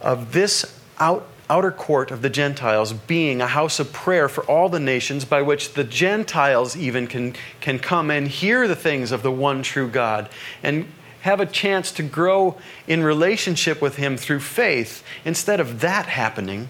of 0.00 0.32
this 0.32 0.80
out, 0.98 1.28
outer 1.50 1.70
court 1.70 2.10
of 2.10 2.22
the 2.22 2.30
Gentiles 2.30 2.92
being 2.92 3.40
a 3.40 3.46
house 3.46 3.78
of 3.78 3.92
prayer 3.92 4.28
for 4.28 4.44
all 4.44 4.68
the 4.68 4.80
nations, 4.80 5.24
by 5.24 5.42
which 5.42 5.74
the 5.74 5.84
Gentiles 5.84 6.76
even 6.76 7.06
can, 7.06 7.34
can 7.60 7.78
come 7.78 8.10
and 8.10 8.28
hear 8.28 8.66
the 8.66 8.76
things 8.76 9.12
of 9.12 9.22
the 9.22 9.30
one 9.30 9.62
true 9.62 9.88
God 9.88 10.28
and 10.62 10.86
have 11.24 11.40
a 11.40 11.46
chance 11.46 11.90
to 11.92 12.02
grow 12.02 12.56
in 12.86 13.02
relationship 13.02 13.80
with 13.80 13.96
Him 13.96 14.16
through 14.18 14.40
faith, 14.40 15.02
instead 15.24 15.58
of 15.58 15.80
that 15.80 16.04
happening, 16.04 16.68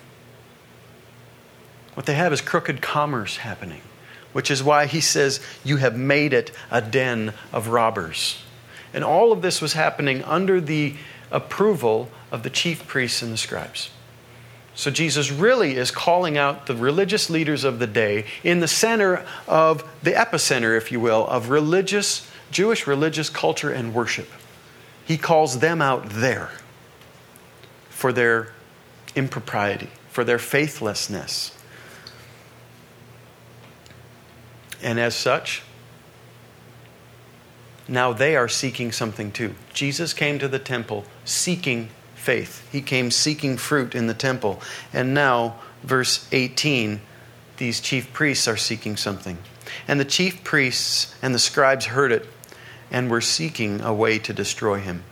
what 1.94 2.06
they 2.06 2.14
have 2.14 2.32
is 2.32 2.40
crooked 2.40 2.80
commerce 2.80 3.38
happening, 3.38 3.80
which 4.32 4.52
is 4.52 4.62
why 4.62 4.86
He 4.86 5.00
says, 5.00 5.40
You 5.64 5.78
have 5.78 5.96
made 5.96 6.32
it 6.32 6.52
a 6.70 6.80
den 6.80 7.34
of 7.52 7.68
robbers. 7.68 8.42
And 8.92 9.02
all 9.02 9.32
of 9.32 9.42
this 9.42 9.60
was 9.60 9.72
happening 9.72 10.22
under 10.22 10.60
the 10.60 10.94
approval 11.32 12.08
of 12.30 12.44
the 12.44 12.50
chief 12.50 12.86
priests 12.86 13.22
and 13.22 13.32
the 13.32 13.36
scribes. 13.36 13.90
So 14.76 14.90
Jesus 14.90 15.30
really 15.30 15.76
is 15.76 15.90
calling 15.90 16.36
out 16.36 16.66
the 16.66 16.74
religious 16.74 17.30
leaders 17.30 17.62
of 17.62 17.78
the 17.78 17.86
day 17.86 18.26
in 18.42 18.60
the 18.60 18.68
center 18.68 19.24
of 19.46 19.84
the 20.02 20.12
epicenter, 20.12 20.76
if 20.76 20.90
you 20.90 20.98
will, 20.98 21.26
of 21.28 21.48
religious, 21.48 22.28
Jewish 22.50 22.86
religious 22.86 23.30
culture 23.30 23.70
and 23.70 23.94
worship. 23.94 24.28
He 25.06 25.16
calls 25.16 25.60
them 25.60 25.80
out 25.80 26.10
there 26.10 26.50
for 27.88 28.12
their 28.12 28.52
impropriety, 29.14 29.90
for 30.08 30.24
their 30.24 30.38
faithlessness. 30.38 31.56
And 34.82 34.98
as 34.98 35.14
such, 35.14 35.62
now 37.86 38.12
they 38.12 38.34
are 38.34 38.48
seeking 38.48 38.92
something 38.92 39.30
too. 39.30 39.54
Jesus 39.72 40.12
came 40.12 40.38
to 40.40 40.48
the 40.48 40.58
temple 40.58 41.04
seeking 41.24 41.90
faith, 42.24 42.66
he 42.72 42.80
came 42.80 43.10
seeking 43.10 43.58
fruit 43.58 43.94
in 43.94 44.06
the 44.06 44.14
temple. 44.14 44.62
And 44.92 45.12
now, 45.12 45.56
verse 45.82 46.26
18, 46.32 47.00
these 47.58 47.80
chief 47.80 48.12
priests 48.12 48.48
are 48.48 48.56
seeking 48.56 48.96
something. 48.96 49.38
And 49.86 50.00
the 50.00 50.04
chief 50.04 50.42
priests 50.42 51.14
and 51.20 51.34
the 51.34 51.38
scribes 51.38 51.86
heard 51.86 52.12
it 52.12 52.26
and 52.90 53.10
were 53.10 53.20
seeking 53.20 53.80
a 53.82 53.92
way 53.92 54.18
to 54.20 54.32
destroy 54.32 54.80
him. 54.80 55.04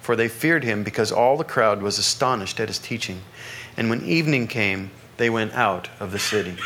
For 0.00 0.16
they 0.16 0.28
feared 0.28 0.64
him 0.64 0.82
because 0.82 1.12
all 1.12 1.36
the 1.36 1.44
crowd 1.44 1.82
was 1.82 1.98
astonished 1.98 2.58
at 2.60 2.68
his 2.68 2.78
teaching. 2.78 3.22
And 3.76 3.88
when 3.88 4.04
evening 4.04 4.46
came, 4.48 4.90
they 5.16 5.30
went 5.30 5.54
out 5.54 5.88
of 6.00 6.12
the 6.12 6.18
city. 6.18 6.56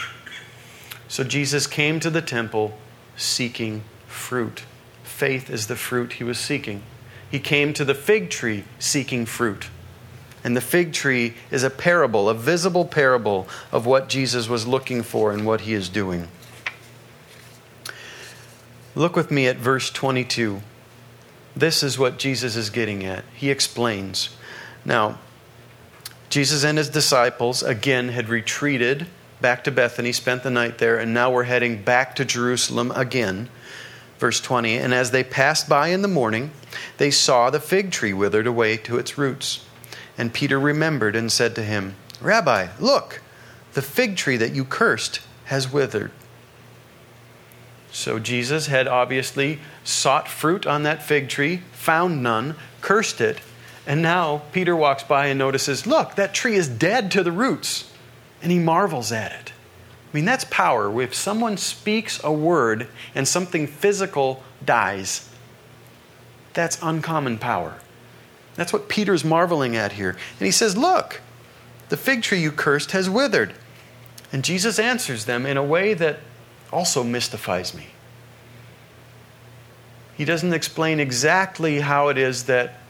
So 1.09 1.25
Jesus 1.25 1.67
came 1.67 2.01
to 2.01 2.11
the 2.11 2.23
temple 2.23 2.79
seeking 3.17 3.83
fruit. 4.07 4.63
Faith 5.03 5.51
is 5.51 5.67
the 5.67 5.77
fruit 5.77 6.15
he 6.15 6.25
was 6.25 6.39
seeking. 6.39 6.83
He 7.31 7.39
came 7.39 7.73
to 7.75 7.85
the 7.85 7.95
fig 7.95 8.31
tree 8.31 8.65
seeking 8.79 9.27
fruit. 9.27 9.69
And 10.43 10.57
the 10.57 10.61
fig 10.61 10.93
tree 10.93 11.35
is 11.51 11.63
a 11.63 11.71
parable, 11.71 12.29
a 12.29 12.35
visible 12.35 12.85
parable 12.85 13.47
of 13.73 13.87
what 13.87 14.09
Jesus 14.09 14.49
was 14.49 14.67
looking 14.67 15.03
for 15.03 15.33
and 15.33 15.45
what 15.45 15.63
he 15.63 15.75
is 15.75 15.89
doing. 15.89 16.29
Look 18.95 19.17
with 19.17 19.31
me 19.31 19.47
at 19.47 19.57
verse 19.57 19.91
22. 19.91 20.63
This 21.55 21.83
is 21.83 21.99
what 21.99 22.19
Jesus 22.19 22.57
is 22.57 22.71
getting 22.71 23.05
at. 23.05 23.25
He 23.35 23.51
explains. 23.51 24.31
Now, 24.85 25.19
Jesus 26.29 26.65
and 26.65 26.79
his 26.79 26.89
disciples 26.89 27.63
again 27.63 28.09
had 28.09 28.29
retreated 28.29 29.07
back 29.41 29.65
to 29.65 29.71
Bethany, 29.71 30.13
spent 30.13 30.43
the 30.43 30.51
night 30.51 30.79
there, 30.79 30.99
and 30.99 31.13
now 31.13 31.31
we're 31.31 31.45
heading 31.45 31.83
back 31.83 32.15
to 32.17 32.25
Jerusalem 32.25 32.93
again. 32.95 33.49
Verse 34.19 34.41
20 34.41 34.77
And 34.77 34.93
as 34.95 35.11
they 35.11 35.25
passed 35.25 35.69
by 35.69 35.89
in 35.89 36.03
the 36.03 36.09
morning, 36.09 36.51
they 36.99 37.11
saw 37.11 37.51
the 37.51 37.61
fig 37.61 37.91
tree 37.91 38.13
withered 38.13 38.47
away 38.47 38.77
to 38.79 38.99
its 38.99 39.19
roots. 39.19 39.65
And 40.21 40.35
Peter 40.35 40.61
remembered 40.61 41.17
and 41.17 41.33
said 41.33 41.55
to 41.55 41.63
him, 41.63 41.95
Rabbi, 42.21 42.69
look, 42.79 43.23
the 43.73 43.81
fig 43.81 44.19
tree 44.19 44.37
that 44.37 44.55
you 44.55 44.67
cursed 44.67 45.21
has 45.47 45.73
withered. 45.73 46.11
So 47.91 48.19
Jesus 48.19 48.67
had 48.67 48.87
obviously 48.87 49.61
sought 49.83 50.29
fruit 50.29 50.67
on 50.67 50.83
that 50.83 51.03
fig 51.03 51.31
tree, 51.31 51.63
found 51.73 52.23
none, 52.23 52.57
cursed 52.83 53.23
it, 53.23 53.41
and 53.87 54.03
now 54.03 54.43
Peter 54.53 54.77
walks 54.77 55.03
by 55.03 55.29
and 55.29 55.39
notices, 55.39 55.87
look, 55.87 56.17
that 56.17 56.35
tree 56.35 56.55
is 56.55 56.69
dead 56.69 57.11
to 57.13 57.23
the 57.23 57.33
roots. 57.33 57.91
And 58.43 58.53
he 58.53 58.59
marvels 58.59 59.13
at 59.13 59.33
it. 59.33 59.53
I 59.53 60.11
mean, 60.13 60.27
that's 60.27 60.45
power. 60.45 61.01
If 61.01 61.15
someone 61.15 61.57
speaks 61.57 62.23
a 62.23 62.31
word 62.31 62.89
and 63.15 63.27
something 63.27 63.67
physical 63.67 64.43
dies, 64.63 65.31
that's 66.53 66.79
uncommon 66.83 67.39
power. 67.39 67.79
That's 68.61 68.75
what 68.75 68.91
Peter's 68.91 69.25
marveling 69.25 69.75
at 69.75 69.93
here. 69.93 70.11
And 70.11 70.45
he 70.45 70.51
says, 70.51 70.77
Look, 70.77 71.23
the 71.89 71.97
fig 71.97 72.23
tree 72.23 72.43
you 72.43 72.53
cursed 72.53 72.91
has 72.91 73.09
withered. 73.09 73.55
And 74.35 74.45
Jesus 74.45 74.79
answers 74.79 75.25
them 75.25 75.47
in 75.47 75.57
a 75.57 75.65
way 75.65 75.95
that 75.95 76.19
also 76.71 77.03
mystifies 77.03 77.73
me. 77.73 77.87
He 80.15 80.27
doesn't 80.27 80.53
explain 80.53 81.01
exactly 81.01 81.81
how 81.81 82.09
it 82.09 82.19
is 82.19 82.45
that, 82.45 82.81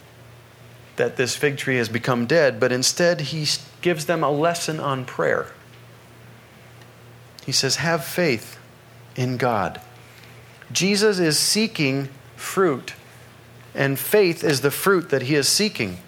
that 0.96 1.14
this 1.14 1.36
fig 1.36 1.56
tree 1.56 1.76
has 1.76 1.88
become 1.88 2.26
dead, 2.26 2.58
but 2.58 2.72
instead 2.72 3.20
he 3.20 3.46
gives 3.80 4.06
them 4.06 4.24
a 4.24 4.30
lesson 4.32 4.80
on 4.80 5.04
prayer. 5.04 5.46
He 7.46 7.52
says, 7.52 7.76
Have 7.76 8.04
faith 8.04 8.58
in 9.14 9.36
God. 9.36 9.80
Jesus 10.72 11.20
is 11.20 11.38
seeking 11.38 12.08
fruit, 12.34 12.94
and 13.74 13.98
faith 13.98 14.42
is 14.42 14.60
the 14.60 14.70
fruit 14.70 15.10
that 15.10 15.22
he 15.22 15.34
is 15.34 15.48
seeking. 15.48 15.98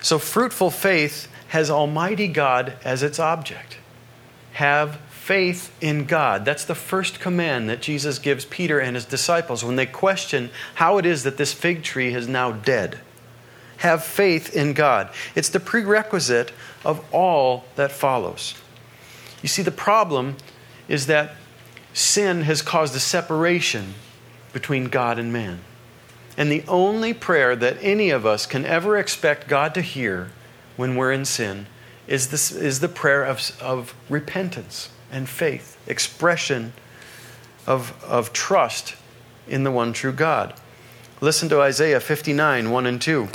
So, 0.00 0.18
fruitful 0.18 0.70
faith 0.70 1.28
has 1.48 1.70
Almighty 1.70 2.28
God 2.28 2.74
as 2.84 3.02
its 3.02 3.18
object. 3.18 3.78
Have 4.52 4.96
faith 5.10 5.76
in 5.82 6.04
God. 6.04 6.44
That's 6.44 6.64
the 6.64 6.74
first 6.74 7.18
command 7.18 7.68
that 7.68 7.82
Jesus 7.82 8.18
gives 8.18 8.44
Peter 8.44 8.78
and 8.78 8.94
his 8.94 9.04
disciples 9.04 9.64
when 9.64 9.76
they 9.76 9.86
question 9.86 10.50
how 10.74 10.98
it 10.98 11.06
is 11.06 11.24
that 11.24 11.36
this 11.36 11.52
fig 11.52 11.82
tree 11.82 12.14
is 12.14 12.28
now 12.28 12.52
dead. 12.52 13.00
Have 13.78 14.04
faith 14.04 14.54
in 14.54 14.72
God. 14.72 15.10
It's 15.34 15.48
the 15.48 15.60
prerequisite 15.60 16.52
of 16.84 17.04
all 17.12 17.64
that 17.74 17.92
follows. 17.92 18.54
You 19.42 19.48
see, 19.48 19.62
the 19.62 19.70
problem 19.70 20.36
is 20.88 21.06
that 21.06 21.34
sin 21.92 22.42
has 22.42 22.62
caused 22.62 22.94
a 22.94 23.00
separation 23.00 23.94
between 24.52 24.84
God 24.84 25.18
and 25.18 25.32
man. 25.32 25.60
And 26.36 26.52
the 26.52 26.64
only 26.68 27.14
prayer 27.14 27.56
that 27.56 27.78
any 27.80 28.10
of 28.10 28.26
us 28.26 28.46
can 28.46 28.64
ever 28.64 28.98
expect 28.98 29.48
God 29.48 29.74
to 29.74 29.80
hear 29.80 30.30
when 30.76 30.94
we're 30.94 31.12
in 31.12 31.24
sin 31.24 31.66
is, 32.06 32.28
this, 32.28 32.50
is 32.50 32.80
the 32.80 32.88
prayer 32.88 33.24
of, 33.24 33.56
of 33.60 33.94
repentance 34.08 34.90
and 35.10 35.28
faith, 35.28 35.78
expression 35.88 36.72
of, 37.66 38.02
of 38.04 38.32
trust 38.32 38.94
in 39.48 39.64
the 39.64 39.70
one 39.70 39.92
true 39.92 40.12
God. 40.12 40.54
Listen 41.20 41.48
to 41.48 41.60
Isaiah 41.60 42.00
59 42.00 42.70
1 42.70 42.86
and 42.86 43.00
2. 43.00 43.28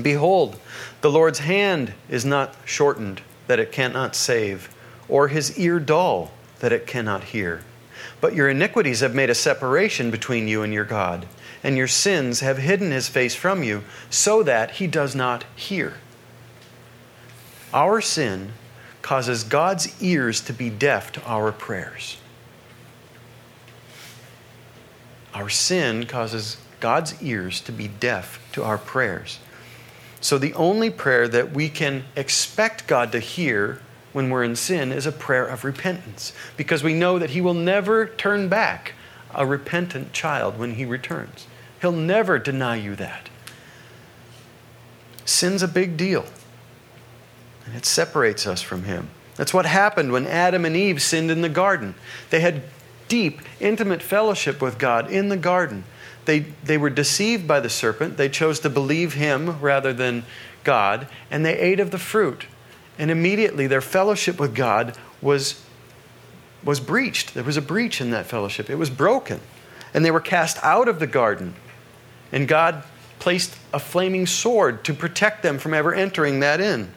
Behold, 0.00 0.58
the 1.00 1.10
Lord's 1.10 1.40
hand 1.40 1.94
is 2.08 2.24
not 2.24 2.56
shortened 2.64 3.20
that 3.46 3.60
it 3.60 3.72
cannot 3.72 4.16
save, 4.16 4.74
or 5.08 5.28
his 5.28 5.58
ear 5.58 5.78
dull 5.78 6.32
that 6.60 6.72
it 6.72 6.86
cannot 6.86 7.24
hear. 7.24 7.62
But 8.20 8.34
your 8.34 8.48
iniquities 8.48 9.00
have 9.00 9.14
made 9.14 9.30
a 9.30 9.34
separation 9.34 10.10
between 10.10 10.48
you 10.48 10.62
and 10.62 10.72
your 10.72 10.84
God, 10.84 11.26
and 11.62 11.76
your 11.76 11.88
sins 11.88 12.40
have 12.40 12.58
hidden 12.58 12.90
his 12.90 13.08
face 13.08 13.34
from 13.34 13.62
you, 13.62 13.82
so 14.10 14.42
that 14.42 14.72
he 14.72 14.86
does 14.86 15.14
not 15.14 15.44
hear. 15.54 15.94
Our 17.72 18.00
sin 18.00 18.52
causes 19.00 19.44
God's 19.44 20.00
ears 20.02 20.40
to 20.42 20.52
be 20.52 20.70
deaf 20.70 21.12
to 21.12 21.24
our 21.24 21.52
prayers. 21.52 22.18
Our 25.34 25.48
sin 25.48 26.06
causes 26.06 26.58
God's 26.80 27.20
ears 27.22 27.60
to 27.62 27.72
be 27.72 27.88
deaf 27.88 28.40
to 28.52 28.62
our 28.62 28.78
prayers. 28.78 29.38
So, 30.20 30.38
the 30.38 30.54
only 30.54 30.90
prayer 30.90 31.26
that 31.26 31.52
we 31.52 31.68
can 31.68 32.04
expect 32.14 32.86
God 32.86 33.10
to 33.12 33.18
hear 33.18 33.80
when 34.12 34.30
we're 34.30 34.44
in 34.44 34.56
sin 34.56 34.92
is 34.92 35.06
a 35.06 35.12
prayer 35.12 35.46
of 35.46 35.64
repentance, 35.64 36.32
because 36.56 36.84
we 36.84 36.94
know 36.94 37.18
that 37.18 37.30
He 37.30 37.40
will 37.40 37.54
never 37.54 38.06
turn 38.06 38.48
back 38.48 38.92
a 39.34 39.46
repentant 39.46 40.12
child 40.12 40.58
when 40.58 40.74
He 40.74 40.84
returns. 40.84 41.46
He'll 41.82 41.92
never 41.92 42.38
deny 42.38 42.76
you 42.76 42.96
that. 42.96 43.28
Sin's 45.24 45.62
a 45.62 45.68
big 45.68 45.96
deal 45.96 46.24
and 47.66 47.76
it 47.76 47.84
separates 47.84 48.46
us 48.46 48.62
from 48.62 48.84
Him. 48.84 49.10
That's 49.36 49.54
what 49.54 49.66
happened 49.66 50.12
when 50.12 50.26
Adam 50.26 50.64
and 50.64 50.76
Eve 50.76 51.00
sinned 51.00 51.30
in 51.30 51.40
the 51.40 51.48
garden. 51.48 51.94
They 52.30 52.40
had 52.40 52.62
deep, 53.08 53.40
intimate 53.60 54.02
fellowship 54.02 54.60
with 54.60 54.78
God 54.78 55.10
in 55.10 55.28
the 55.28 55.36
garden. 55.36 55.84
They, 56.24 56.40
they 56.64 56.78
were 56.78 56.90
deceived 56.90 57.48
by 57.48 57.60
the 57.60 57.70
serpent. 57.70 58.16
They 58.16 58.28
chose 58.28 58.60
to 58.60 58.70
believe 58.70 59.14
him 59.14 59.60
rather 59.60 59.92
than 59.92 60.24
God, 60.64 61.08
and 61.30 61.44
they 61.44 61.58
ate 61.58 61.80
of 61.80 61.90
the 61.90 61.98
fruit. 61.98 62.46
And 62.98 63.10
immediately 63.10 63.66
their 63.66 63.80
fellowship 63.80 64.38
with 64.38 64.54
God 64.54 64.96
was, 65.20 65.64
was 66.62 66.78
breached. 66.78 67.34
There 67.34 67.42
was 67.42 67.56
a 67.56 67.62
breach 67.62 68.00
in 68.00 68.10
that 68.10 68.26
fellowship, 68.26 68.70
it 68.70 68.76
was 68.76 68.90
broken. 68.90 69.40
And 69.94 70.04
they 70.04 70.10
were 70.10 70.20
cast 70.20 70.58
out 70.62 70.88
of 70.88 71.00
the 71.00 71.06
garden. 71.06 71.54
And 72.32 72.48
God 72.48 72.82
placed 73.18 73.56
a 73.72 73.78
flaming 73.78 74.26
sword 74.26 74.84
to 74.84 74.94
protect 74.94 75.42
them 75.42 75.58
from 75.58 75.74
ever 75.74 75.94
entering 75.94 76.40
that 76.40 76.60
in 76.60 76.90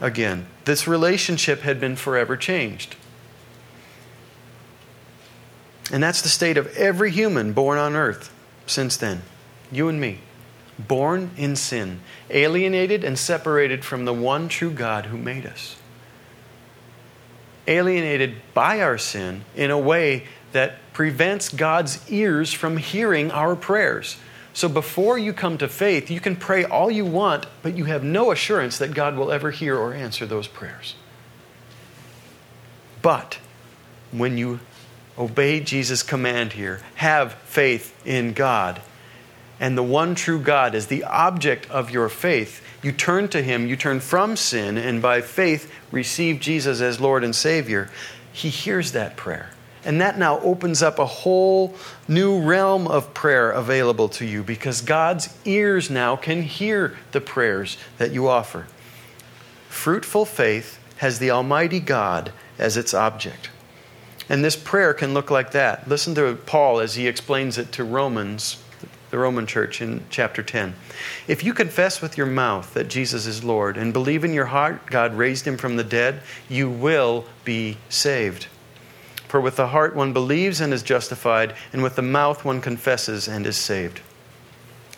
again. 0.00 0.46
This 0.64 0.86
relationship 0.86 1.60
had 1.60 1.80
been 1.80 1.96
forever 1.96 2.36
changed. 2.36 2.96
And 5.92 6.02
that's 6.02 6.20
the 6.20 6.28
state 6.28 6.56
of 6.56 6.66
every 6.76 7.10
human 7.10 7.52
born 7.52 7.78
on 7.78 7.94
earth 7.94 8.32
since 8.66 8.96
then. 8.96 9.22
You 9.70 9.88
and 9.88 10.00
me. 10.00 10.20
Born 10.78 11.30
in 11.38 11.56
sin, 11.56 12.00
alienated 12.28 13.02
and 13.02 13.18
separated 13.18 13.82
from 13.82 14.04
the 14.04 14.12
one 14.12 14.48
true 14.48 14.70
God 14.70 15.06
who 15.06 15.16
made 15.16 15.46
us. 15.46 15.76
Alienated 17.66 18.34
by 18.52 18.82
our 18.82 18.98
sin 18.98 19.44
in 19.54 19.70
a 19.70 19.78
way 19.78 20.26
that 20.52 20.74
prevents 20.92 21.48
God's 21.48 22.10
ears 22.10 22.52
from 22.52 22.76
hearing 22.76 23.30
our 23.30 23.56
prayers. 23.56 24.18
So 24.56 24.70
before 24.70 25.18
you 25.18 25.34
come 25.34 25.58
to 25.58 25.68
faith, 25.68 26.10
you 26.10 26.18
can 26.18 26.34
pray 26.34 26.64
all 26.64 26.90
you 26.90 27.04
want, 27.04 27.44
but 27.60 27.76
you 27.76 27.84
have 27.84 28.02
no 28.02 28.32
assurance 28.32 28.78
that 28.78 28.94
God 28.94 29.14
will 29.14 29.30
ever 29.30 29.50
hear 29.50 29.76
or 29.76 29.92
answer 29.92 30.24
those 30.24 30.48
prayers. 30.48 30.94
But 33.02 33.38
when 34.12 34.38
you 34.38 34.60
obey 35.18 35.60
Jesus' 35.60 36.02
command 36.02 36.54
here, 36.54 36.80
have 36.94 37.34
faith 37.34 37.94
in 38.06 38.32
God, 38.32 38.80
and 39.60 39.76
the 39.76 39.82
one 39.82 40.14
true 40.14 40.40
God 40.40 40.74
is 40.74 40.86
the 40.86 41.04
object 41.04 41.70
of 41.70 41.90
your 41.90 42.08
faith, 42.08 42.66
you 42.82 42.92
turn 42.92 43.28
to 43.28 43.42
Him, 43.42 43.66
you 43.66 43.76
turn 43.76 44.00
from 44.00 44.36
sin, 44.36 44.78
and 44.78 45.02
by 45.02 45.20
faith 45.20 45.70
receive 45.90 46.40
Jesus 46.40 46.80
as 46.80 46.98
Lord 46.98 47.24
and 47.24 47.36
Savior, 47.36 47.90
He 48.32 48.48
hears 48.48 48.92
that 48.92 49.18
prayer. 49.18 49.50
And 49.86 50.00
that 50.00 50.18
now 50.18 50.40
opens 50.40 50.82
up 50.82 50.98
a 50.98 51.06
whole 51.06 51.72
new 52.08 52.42
realm 52.42 52.88
of 52.88 53.14
prayer 53.14 53.52
available 53.52 54.08
to 54.10 54.26
you 54.26 54.42
because 54.42 54.80
God's 54.80 55.32
ears 55.44 55.88
now 55.88 56.16
can 56.16 56.42
hear 56.42 56.98
the 57.12 57.20
prayers 57.20 57.78
that 57.96 58.10
you 58.10 58.26
offer. 58.26 58.66
Fruitful 59.68 60.24
faith 60.24 60.80
has 60.96 61.20
the 61.20 61.30
Almighty 61.30 61.78
God 61.78 62.32
as 62.58 62.76
its 62.76 62.94
object. 62.94 63.50
And 64.28 64.44
this 64.44 64.56
prayer 64.56 64.92
can 64.92 65.14
look 65.14 65.30
like 65.30 65.52
that. 65.52 65.86
Listen 65.86 66.16
to 66.16 66.34
Paul 66.34 66.80
as 66.80 66.96
he 66.96 67.06
explains 67.06 67.56
it 67.56 67.70
to 67.72 67.84
Romans, 67.84 68.60
the 69.10 69.18
Roman 69.18 69.46
church 69.46 69.80
in 69.80 70.02
chapter 70.10 70.42
10. 70.42 70.74
If 71.28 71.44
you 71.44 71.54
confess 71.54 72.02
with 72.02 72.18
your 72.18 72.26
mouth 72.26 72.74
that 72.74 72.88
Jesus 72.88 73.24
is 73.24 73.44
Lord 73.44 73.76
and 73.76 73.92
believe 73.92 74.24
in 74.24 74.32
your 74.32 74.46
heart 74.46 74.86
God 74.90 75.14
raised 75.14 75.46
him 75.46 75.56
from 75.56 75.76
the 75.76 75.84
dead, 75.84 76.22
you 76.48 76.68
will 76.68 77.24
be 77.44 77.76
saved. 77.88 78.48
For 79.28 79.40
with 79.40 79.56
the 79.56 79.68
heart 79.68 79.96
one 79.96 80.12
believes 80.12 80.60
and 80.60 80.72
is 80.72 80.82
justified, 80.82 81.54
and 81.72 81.82
with 81.82 81.96
the 81.96 82.02
mouth 82.02 82.44
one 82.44 82.60
confesses 82.60 83.28
and 83.28 83.46
is 83.46 83.56
saved. 83.56 84.00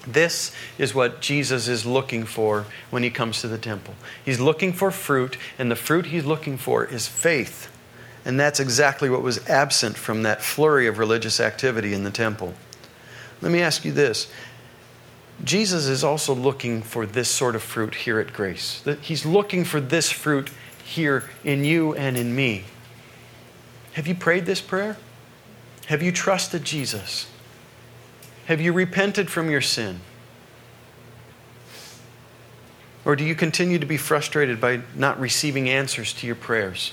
This 0.07 0.53
is 0.79 0.95
what 0.95 1.21
Jesus 1.21 1.69
is 1.69 1.85
looking 1.85 2.25
for 2.25 2.67
when 2.91 3.03
he 3.03 3.11
comes 3.11 3.41
to 3.41 3.49
the 3.49 3.59
temple. 3.59 3.95
He's 4.25 4.41
looking 4.41 4.73
for 4.73 4.91
fruit, 4.91 5.37
and 5.59 5.71
the 5.71 5.77
fruit 5.77 6.07
he's 6.07 6.25
looking 6.25 6.57
for 6.57 6.85
is 6.85 7.07
faith. 7.07 7.71
And 8.25 8.39
that's 8.39 8.61
exactly 8.61 9.09
what 9.09 9.23
was 9.23 9.47
absent 9.49 9.97
from 9.97 10.23
that 10.23 10.43
flurry 10.43 10.87
of 10.87 10.99
religious 10.99 11.41
activity 11.41 11.95
in 11.95 12.05
the 12.05 12.11
temple. 12.11 12.55
Let 13.41 13.53
me 13.53 13.61
ask 13.61 13.85
you 13.85 13.93
this 13.93 14.29
Jesus 15.45 15.87
is 15.87 16.03
also 16.03 16.35
looking 16.35 16.83
for 16.83 17.07
this 17.07 17.29
sort 17.29 17.55
of 17.55 17.63
fruit 17.63 17.95
here 17.95 18.19
at 18.19 18.33
Grace. 18.33 18.83
He's 19.01 19.25
looking 19.25 19.65
for 19.65 19.81
this 19.81 20.11
fruit 20.11 20.51
here 20.85 21.25
in 21.45 21.65
you 21.65 21.95
and 21.95 22.17
in 22.17 22.35
me. 22.35 22.65
Have 23.95 24.07
you 24.07 24.15
prayed 24.15 24.47
this 24.47 24.61
prayer? 24.61 24.97
Have 25.87 26.03
you 26.03 26.13
trusted 26.13 26.65
Jesus? 26.65 27.27
Have 28.47 28.61
you 28.61 28.73
repented 28.73 29.31
from 29.31 29.51
your 29.51 29.61
sin? 29.61 30.01
Or 33.05 33.17
do 33.17 33.25
you 33.25 33.35
continue 33.35 33.79
to 33.79 33.87
be 33.87 33.97
frustrated 33.97 34.61
by 34.61 34.81
not 34.95 35.19
receiving 35.19 35.69
answers 35.69 36.13
to 36.15 36.27
your 36.27 36.37
prayers? 36.37 36.93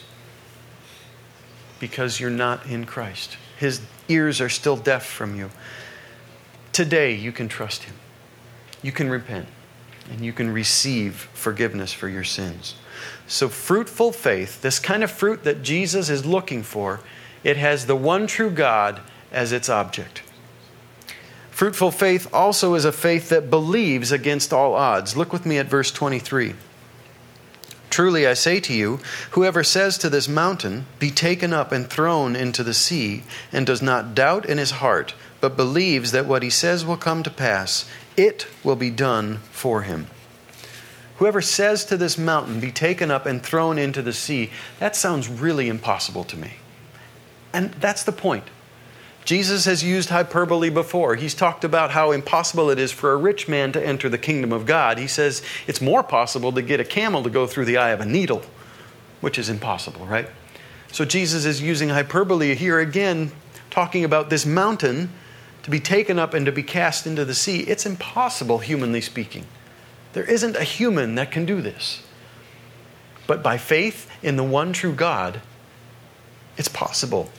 Because 1.79 2.19
you're 2.19 2.29
not 2.29 2.65
in 2.65 2.85
Christ. 2.85 3.37
His 3.57 3.81
ears 4.07 4.39
are 4.39 4.49
still 4.49 4.77
deaf 4.77 5.05
from 5.05 5.35
you. 5.35 5.49
Today, 6.71 7.13
you 7.13 7.31
can 7.31 7.47
trust 7.47 7.83
Him. 7.83 7.95
You 8.81 8.91
can 8.91 9.09
repent, 9.09 9.47
and 10.09 10.21
you 10.21 10.31
can 10.31 10.51
receive 10.51 11.29
forgiveness 11.33 11.91
for 11.91 12.07
your 12.07 12.23
sins. 12.23 12.75
So, 13.27 13.49
fruitful 13.49 14.11
faith, 14.11 14.61
this 14.61 14.79
kind 14.79 15.03
of 15.03 15.11
fruit 15.11 15.43
that 15.43 15.63
Jesus 15.63 16.09
is 16.09 16.25
looking 16.25 16.63
for, 16.63 17.01
it 17.43 17.57
has 17.57 17.85
the 17.85 17.95
one 17.95 18.27
true 18.27 18.49
God 18.49 19.01
as 19.31 19.51
its 19.51 19.69
object. 19.69 20.21
Fruitful 21.51 21.91
faith 21.91 22.27
also 22.33 22.73
is 22.73 22.83
a 22.83 22.91
faith 22.91 23.29
that 23.29 23.49
believes 23.49 24.11
against 24.11 24.51
all 24.51 24.73
odds. 24.73 25.15
Look 25.15 25.31
with 25.31 25.45
me 25.45 25.57
at 25.57 25.67
verse 25.67 25.91
23. 25.91 26.53
Truly 27.89 28.27
I 28.27 28.33
say 28.33 28.59
to 28.59 28.73
you, 28.73 28.99
whoever 29.31 29.63
says 29.63 29.97
to 29.99 30.09
this 30.09 30.27
mountain, 30.27 30.85
Be 30.99 31.11
taken 31.11 31.53
up 31.53 31.71
and 31.71 31.89
thrown 31.89 32.35
into 32.35 32.61
the 32.61 32.73
sea, 32.73 33.23
and 33.53 33.65
does 33.65 33.81
not 33.81 34.13
doubt 34.13 34.45
in 34.45 34.57
his 34.57 34.71
heart, 34.71 35.13
but 35.39 35.55
believes 35.55 36.11
that 36.11 36.25
what 36.25 36.43
he 36.43 36.49
says 36.49 36.85
will 36.85 36.97
come 36.97 37.23
to 37.23 37.29
pass, 37.29 37.89
it 38.17 38.47
will 38.63 38.75
be 38.75 38.89
done 38.89 39.37
for 39.51 39.83
him. 39.83 40.07
Whoever 41.17 41.41
says 41.41 41.85
to 41.85 41.97
this 41.97 42.17
mountain, 42.17 42.59
Be 42.59 42.71
taken 42.71 43.09
up 43.09 43.25
and 43.25 43.41
thrown 43.41 43.77
into 43.77 44.01
the 44.01 44.13
sea, 44.13 44.51
that 44.79 44.95
sounds 44.95 45.29
really 45.29 45.69
impossible 45.69 46.23
to 46.25 46.37
me. 46.37 46.55
And 47.53 47.71
that's 47.75 48.03
the 48.03 48.11
point. 48.11 48.43
Jesus 49.23 49.65
has 49.65 49.83
used 49.83 50.09
hyperbole 50.09 50.69
before. 50.69 51.15
He's 51.15 51.33
talked 51.33 51.63
about 51.63 51.91
how 51.91 52.11
impossible 52.11 52.69
it 52.69 52.77
is 52.77 52.91
for 52.91 53.11
a 53.11 53.17
rich 53.17 53.47
man 53.47 53.71
to 53.71 53.83
enter 53.83 54.07
the 54.07 54.19
kingdom 54.19 54.51
of 54.51 54.67
God. 54.67 54.99
He 54.99 55.07
says 55.07 55.41
it's 55.65 55.81
more 55.81 56.03
possible 56.03 56.51
to 56.51 56.61
get 56.61 56.79
a 56.79 56.83
camel 56.83 57.23
to 57.23 57.29
go 57.31 57.47
through 57.47 57.65
the 57.65 57.77
eye 57.77 57.89
of 57.89 58.01
a 58.01 58.05
needle, 58.05 58.43
which 59.21 59.39
is 59.39 59.49
impossible, 59.49 60.05
right? 60.05 60.29
So 60.91 61.05
Jesus 61.05 61.45
is 61.45 61.59
using 61.59 61.89
hyperbole 61.89 62.53
here 62.53 62.79
again, 62.79 63.31
talking 63.71 64.03
about 64.03 64.29
this 64.29 64.45
mountain 64.45 65.09
to 65.63 65.71
be 65.71 65.79
taken 65.79 66.19
up 66.19 66.35
and 66.35 66.45
to 66.45 66.51
be 66.51 66.61
cast 66.61 67.07
into 67.07 67.25
the 67.25 67.33
sea. 67.33 67.61
It's 67.61 67.87
impossible, 67.87 68.59
humanly 68.59 69.01
speaking. 69.01 69.45
There 70.15 70.23
isn't 70.23 70.55
a 70.55 70.63
human 70.63 71.15
that 71.15 71.29
can 71.29 71.45
do 71.45 71.59
this. 71.59 72.01
But 73.27 73.43
by 73.43 73.57
faith 73.57 74.09
in 74.23 74.37
the 74.37 74.45
one 74.45 74.71
true 74.71 74.93
God, 74.93 75.41
it's 76.55 76.69
possible 76.69 77.29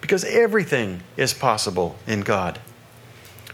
because 0.00 0.24
everything 0.24 1.02
is 1.18 1.34
possible 1.34 1.96
in 2.06 2.22
God. 2.22 2.60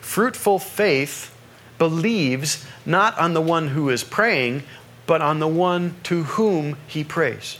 Fruitful 0.00 0.60
faith 0.60 1.36
believes 1.78 2.64
not 2.86 3.18
on 3.18 3.34
the 3.34 3.40
one 3.40 3.68
who 3.68 3.90
is 3.90 4.04
praying, 4.04 4.62
but 5.04 5.20
on 5.20 5.40
the 5.40 5.48
one 5.48 5.96
to 6.04 6.22
whom 6.22 6.76
he 6.86 7.02
prays. 7.02 7.58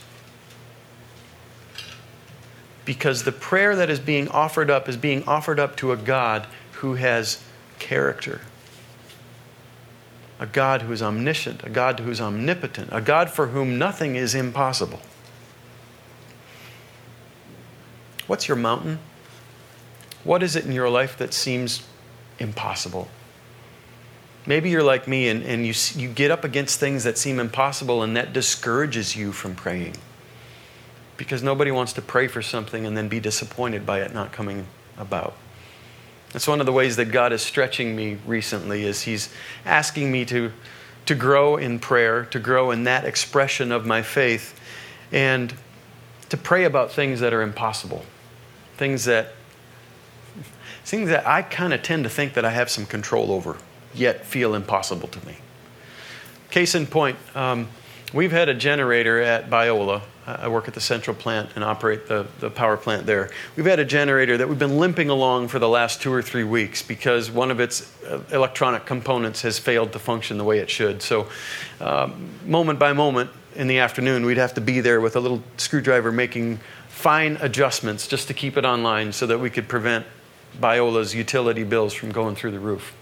Because 2.85 3.25
the 3.25 3.33
prayer 3.33 3.75
that 3.75 3.89
is 3.89 3.99
being 3.99 4.29
offered 4.29 4.69
up 4.69 4.87
is 4.87 4.95
being 4.95 5.25
offered 5.25 5.59
up 5.59 5.75
to 5.75 5.91
a 5.91 5.97
God 5.97 6.47
who 6.75 6.93
has 6.93 7.43
character. 7.79 8.39
A 10.41 10.47
God 10.47 10.81
who 10.81 10.91
is 10.91 11.03
omniscient, 11.03 11.63
a 11.63 11.69
God 11.69 11.99
who 11.99 12.09
is 12.09 12.19
omnipotent, 12.19 12.89
a 12.91 12.99
God 12.99 13.29
for 13.29 13.47
whom 13.47 13.77
nothing 13.77 14.15
is 14.15 14.33
impossible. 14.33 14.99
What's 18.25 18.47
your 18.47 18.57
mountain? 18.57 18.97
What 20.23 20.41
is 20.41 20.55
it 20.55 20.65
in 20.65 20.71
your 20.71 20.89
life 20.89 21.15
that 21.19 21.35
seems 21.35 21.83
impossible? 22.39 23.07
Maybe 24.47 24.71
you're 24.71 24.81
like 24.81 25.07
me 25.07 25.29
and, 25.29 25.43
and 25.43 25.63
you, 25.63 25.75
you 25.95 26.09
get 26.09 26.31
up 26.31 26.43
against 26.43 26.79
things 26.79 27.03
that 27.03 27.19
seem 27.19 27.39
impossible 27.39 28.01
and 28.01 28.17
that 28.17 28.33
discourages 28.33 29.15
you 29.15 29.31
from 29.31 29.53
praying. 29.53 29.95
Because 31.17 31.43
nobody 31.43 31.69
wants 31.69 31.93
to 31.93 32.01
pray 32.01 32.27
for 32.27 32.41
something 32.41 32.87
and 32.87 32.97
then 32.97 33.07
be 33.07 33.19
disappointed 33.19 33.85
by 33.85 34.01
it 34.01 34.11
not 34.11 34.31
coming 34.31 34.65
about. 34.97 35.35
That's 36.33 36.47
one 36.47 36.59
of 36.59 36.65
the 36.65 36.71
ways 36.71 36.95
that 36.95 37.05
God 37.05 37.33
is 37.33 37.41
stretching 37.41 37.95
me 37.95 38.17
recently 38.25 38.83
is 38.83 39.01
he's 39.01 39.29
asking 39.65 40.11
me 40.11 40.25
to, 40.25 40.51
to 41.05 41.15
grow 41.15 41.57
in 41.57 41.79
prayer, 41.79 42.25
to 42.25 42.39
grow 42.39 42.71
in 42.71 42.85
that 42.85 43.05
expression 43.05 43.71
of 43.71 43.85
my 43.85 44.01
faith, 44.01 44.57
and 45.11 45.53
to 46.29 46.37
pray 46.37 46.63
about 46.63 46.91
things 46.91 47.19
that 47.19 47.33
are 47.33 47.41
impossible 47.41 48.05
things 48.81 49.05
that 49.05 49.33
things 50.85 51.09
that 51.09 51.27
I 51.27 51.43
kind 51.43 51.71
of 51.71 51.83
tend 51.83 52.03
to 52.05 52.09
think 52.09 52.33
that 52.33 52.43
I 52.43 52.49
have 52.49 52.67
some 52.67 52.87
control 52.87 53.31
over, 53.31 53.57
yet 53.93 54.25
feel 54.25 54.55
impossible 54.55 55.07
to 55.09 55.27
me. 55.27 55.37
Case 56.49 56.73
in 56.73 56.87
point, 56.87 57.19
um, 57.35 57.67
we've 58.11 58.31
had 58.31 58.49
a 58.49 58.55
generator 58.55 59.21
at 59.21 59.51
Biola. 59.51 60.01
I 60.27 60.47
work 60.47 60.67
at 60.67 60.73
the 60.73 60.81
central 60.81 61.15
plant 61.15 61.49
and 61.55 61.63
operate 61.63 62.07
the, 62.07 62.27
the 62.39 62.49
power 62.49 62.77
plant 62.77 63.05
there. 63.05 63.31
We've 63.55 63.65
had 63.65 63.79
a 63.79 63.85
generator 63.85 64.37
that 64.37 64.47
we've 64.47 64.59
been 64.59 64.77
limping 64.77 65.09
along 65.09 65.47
for 65.47 65.57
the 65.57 65.67
last 65.67 66.01
two 66.01 66.13
or 66.13 66.21
three 66.21 66.43
weeks 66.43 66.81
because 66.81 67.31
one 67.31 67.49
of 67.49 67.59
its 67.59 67.91
uh, 68.03 68.21
electronic 68.31 68.85
components 68.85 69.41
has 69.41 69.57
failed 69.57 69.91
to 69.93 69.99
function 69.99 70.37
the 70.37 70.43
way 70.43 70.59
it 70.59 70.69
should. 70.69 71.01
So, 71.01 71.27
um, 71.79 72.29
moment 72.45 72.77
by 72.77 72.93
moment 72.93 73.31
in 73.55 73.67
the 73.67 73.79
afternoon, 73.79 74.25
we'd 74.25 74.37
have 74.37 74.53
to 74.53 74.61
be 74.61 74.79
there 74.79 75.01
with 75.01 75.15
a 75.15 75.19
little 75.19 75.43
screwdriver 75.57 76.11
making 76.11 76.59
fine 76.87 77.37
adjustments 77.41 78.07
just 78.07 78.27
to 78.27 78.33
keep 78.33 78.57
it 78.57 78.65
online 78.65 79.11
so 79.11 79.25
that 79.25 79.39
we 79.39 79.49
could 79.49 79.67
prevent 79.67 80.05
Biola's 80.59 81.15
utility 81.15 81.63
bills 81.63 81.93
from 81.93 82.11
going 82.11 82.35
through 82.35 82.51
the 82.51 82.59
roof. 82.59 82.93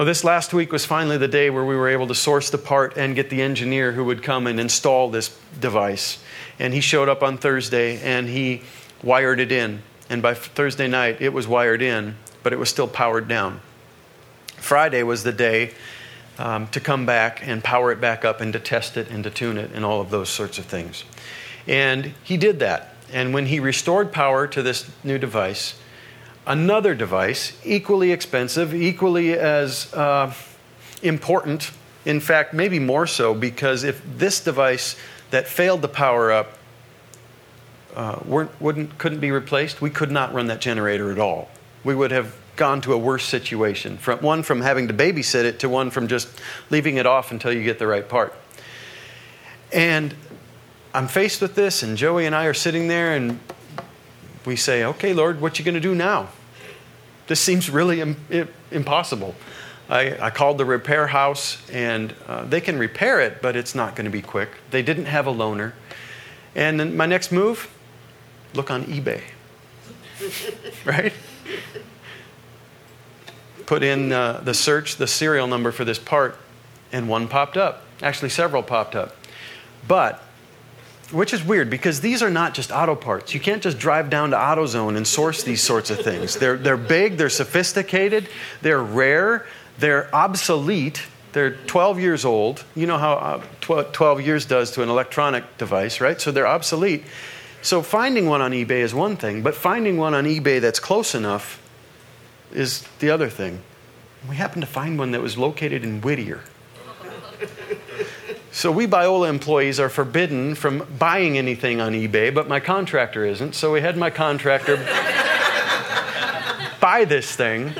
Well, 0.00 0.06
this 0.06 0.24
last 0.24 0.54
week 0.54 0.72
was 0.72 0.86
finally 0.86 1.18
the 1.18 1.28
day 1.28 1.50
where 1.50 1.62
we 1.62 1.76
were 1.76 1.90
able 1.90 2.06
to 2.06 2.14
source 2.14 2.48
the 2.48 2.56
part 2.56 2.96
and 2.96 3.14
get 3.14 3.28
the 3.28 3.42
engineer 3.42 3.92
who 3.92 4.06
would 4.06 4.22
come 4.22 4.46
and 4.46 4.58
install 4.58 5.10
this 5.10 5.38
device. 5.60 6.18
And 6.58 6.72
he 6.72 6.80
showed 6.80 7.10
up 7.10 7.22
on 7.22 7.36
Thursday 7.36 8.00
and 8.00 8.26
he 8.26 8.62
wired 9.02 9.40
it 9.40 9.52
in. 9.52 9.82
And 10.08 10.22
by 10.22 10.32
Thursday 10.32 10.88
night, 10.88 11.20
it 11.20 11.34
was 11.34 11.46
wired 11.46 11.82
in, 11.82 12.16
but 12.42 12.54
it 12.54 12.58
was 12.58 12.70
still 12.70 12.88
powered 12.88 13.28
down. 13.28 13.60
Friday 14.56 15.02
was 15.02 15.22
the 15.22 15.32
day 15.32 15.74
um, 16.38 16.66
to 16.68 16.80
come 16.80 17.04
back 17.04 17.46
and 17.46 17.62
power 17.62 17.92
it 17.92 18.00
back 18.00 18.24
up 18.24 18.40
and 18.40 18.54
to 18.54 18.58
test 18.58 18.96
it 18.96 19.10
and 19.10 19.22
to 19.24 19.30
tune 19.30 19.58
it 19.58 19.70
and 19.74 19.84
all 19.84 20.00
of 20.00 20.08
those 20.08 20.30
sorts 20.30 20.58
of 20.58 20.64
things. 20.64 21.04
And 21.66 22.14
he 22.24 22.38
did 22.38 22.60
that. 22.60 22.94
And 23.12 23.34
when 23.34 23.44
he 23.44 23.60
restored 23.60 24.12
power 24.12 24.46
to 24.46 24.62
this 24.62 24.90
new 25.04 25.18
device, 25.18 25.74
another 26.50 26.96
device, 26.96 27.56
equally 27.64 28.10
expensive, 28.10 28.74
equally 28.74 29.34
as 29.34 29.94
uh, 29.94 30.34
important, 31.00 31.70
in 32.04 32.18
fact, 32.18 32.52
maybe 32.52 32.80
more 32.80 33.06
so, 33.06 33.32
because 33.32 33.84
if 33.84 34.02
this 34.18 34.40
device 34.40 34.96
that 35.30 35.46
failed 35.46 35.80
to 35.80 35.86
power 35.86 36.32
up 36.32 36.58
uh, 37.94 38.18
wouldn't, 38.24 38.98
couldn't 38.98 39.20
be 39.20 39.30
replaced, 39.30 39.80
we 39.80 39.90
could 39.90 40.10
not 40.10 40.34
run 40.34 40.48
that 40.48 40.60
generator 40.60 41.12
at 41.12 41.20
all. 41.20 41.48
We 41.84 41.94
would 41.94 42.10
have 42.10 42.36
gone 42.56 42.80
to 42.80 42.94
a 42.94 42.98
worse 42.98 43.24
situation. 43.24 43.96
From 43.96 44.18
one 44.18 44.42
from 44.42 44.60
having 44.60 44.88
to 44.88 44.94
babysit 44.94 45.44
it 45.44 45.60
to 45.60 45.68
one 45.68 45.90
from 45.90 46.08
just 46.08 46.28
leaving 46.68 46.96
it 46.96 47.06
off 47.06 47.30
until 47.30 47.52
you 47.52 47.62
get 47.62 47.78
the 47.78 47.86
right 47.86 48.08
part. 48.08 48.34
And 49.72 50.14
I'm 50.92 51.06
faced 51.06 51.40
with 51.40 51.54
this, 51.54 51.84
and 51.84 51.96
Joey 51.96 52.26
and 52.26 52.34
I 52.34 52.46
are 52.46 52.54
sitting 52.54 52.88
there, 52.88 53.14
and 53.14 53.38
we 54.44 54.56
say, 54.56 54.84
Okay, 54.84 55.14
Lord, 55.14 55.40
what 55.40 55.60
you 55.60 55.64
going 55.64 55.76
to 55.76 55.80
do 55.80 55.94
now? 55.94 56.28
This 57.30 57.38
seems 57.38 57.70
really 57.70 58.00
Im- 58.00 58.48
impossible. 58.72 59.36
I, 59.88 60.18
I, 60.20 60.30
called 60.30 60.58
the 60.58 60.64
repair 60.64 61.06
house, 61.06 61.62
and 61.70 62.12
uh, 62.26 62.44
they 62.44 62.60
can 62.60 62.76
repair 62.76 63.20
it, 63.20 63.40
but 63.40 63.54
it's 63.54 63.72
not 63.72 63.94
going 63.94 64.06
to 64.06 64.10
be 64.10 64.20
quick. 64.20 64.48
They 64.72 64.82
didn't 64.82 65.04
have 65.04 65.28
a 65.28 65.32
loaner. 65.32 65.74
And 66.56 66.80
then 66.80 66.96
my 66.96 67.06
next 67.06 67.30
move 67.30 67.72
look 68.52 68.68
on 68.68 68.82
eBay. 68.86 69.22
right? 70.84 71.12
put 73.64 73.84
in 73.84 74.10
uh, 74.10 74.40
the 74.42 74.52
search 74.52 74.96
the 74.96 75.06
serial 75.06 75.46
number 75.46 75.70
for 75.70 75.84
this 75.84 76.00
part, 76.00 76.36
and 76.90 77.08
one 77.08 77.28
popped 77.28 77.56
up. 77.56 77.84
Actually, 78.02 78.30
several 78.30 78.64
popped 78.64 78.96
up. 78.96 79.14
But 79.86 80.20
which 81.12 81.32
is 81.32 81.42
weird 81.42 81.70
because 81.70 82.00
these 82.00 82.22
are 82.22 82.30
not 82.30 82.54
just 82.54 82.70
auto 82.70 82.94
parts. 82.94 83.34
You 83.34 83.40
can't 83.40 83.62
just 83.62 83.78
drive 83.78 84.10
down 84.10 84.30
to 84.30 84.36
AutoZone 84.36 84.96
and 84.96 85.06
source 85.06 85.42
these 85.42 85.62
sorts 85.62 85.90
of 85.90 86.00
things. 86.00 86.36
They're, 86.36 86.56
they're 86.56 86.76
big, 86.76 87.16
they're 87.16 87.28
sophisticated, 87.28 88.28
they're 88.62 88.82
rare, 88.82 89.46
they're 89.78 90.14
obsolete, 90.14 91.02
they're 91.32 91.52
12 91.52 92.00
years 92.00 92.24
old. 92.24 92.64
You 92.74 92.86
know 92.86 92.98
how 92.98 93.42
uh, 93.68 93.82
12 93.92 94.20
years 94.20 94.46
does 94.46 94.72
to 94.72 94.82
an 94.82 94.88
electronic 94.88 95.58
device, 95.58 96.00
right? 96.00 96.20
So 96.20 96.30
they're 96.30 96.46
obsolete. 96.46 97.04
So 97.62 97.82
finding 97.82 98.26
one 98.26 98.40
on 98.40 98.52
eBay 98.52 98.80
is 98.80 98.94
one 98.94 99.16
thing, 99.16 99.42
but 99.42 99.54
finding 99.54 99.98
one 99.98 100.14
on 100.14 100.24
eBay 100.24 100.60
that's 100.60 100.80
close 100.80 101.14
enough 101.14 101.60
is 102.52 102.84
the 103.00 103.10
other 103.10 103.28
thing. 103.28 103.62
We 104.28 104.36
happened 104.36 104.62
to 104.62 104.68
find 104.68 104.98
one 104.98 105.12
that 105.12 105.20
was 105.20 105.36
located 105.36 105.84
in 105.84 106.00
Whittier. 106.00 106.40
So 108.52 108.72
we 108.72 108.86
Biola 108.86 109.28
employees 109.28 109.78
are 109.78 109.88
forbidden 109.88 110.54
from 110.56 110.86
buying 110.98 111.38
anything 111.38 111.80
on 111.80 111.92
eBay, 111.92 112.34
but 112.34 112.48
my 112.48 112.58
contractor 112.58 113.24
isn't. 113.24 113.54
So 113.54 113.72
we 113.72 113.80
had 113.80 113.96
my 113.96 114.10
contractor 114.10 114.76
buy 116.80 117.04
this 117.04 117.34
thing. 117.36 117.72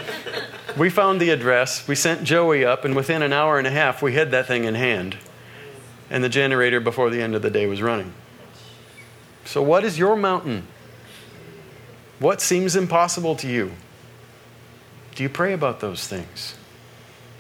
We 0.77 0.89
found 0.89 1.21
the 1.21 1.31
address, 1.31 1.89
we 1.89 1.97
sent 1.97 2.23
Joey 2.23 2.65
up, 2.65 2.85
and 2.85 2.95
within 2.95 3.23
an 3.23 3.33
hour 3.33 3.59
and 3.59 3.67
a 3.67 3.71
half, 3.71 4.01
we 4.01 4.15
had 4.15 4.31
that 4.31 4.47
thing 4.47 4.65
in 4.65 4.77
hand. 4.77 5.19
And 6.09 6.23
the 6.23 6.29
generator 6.29 6.79
before 6.79 7.11
the 7.11 7.21
end 7.21 7.35
of 7.35 7.43
the 7.43 7.51
day 7.51 7.67
was 7.67 7.83
running. 7.83 8.15
So, 9.45 9.63
what 9.63 9.85
is 9.85 9.99
your 9.99 10.15
mountain? 10.15 10.69
What 12.21 12.41
seems 12.41 12.77
impossible 12.77 13.35
to 13.37 13.49
you? 13.49 13.73
Do 15.17 15.25
you 15.25 15.29
pray 15.29 15.53
about 15.53 15.81
those 15.81 16.07
things? 16.07 16.55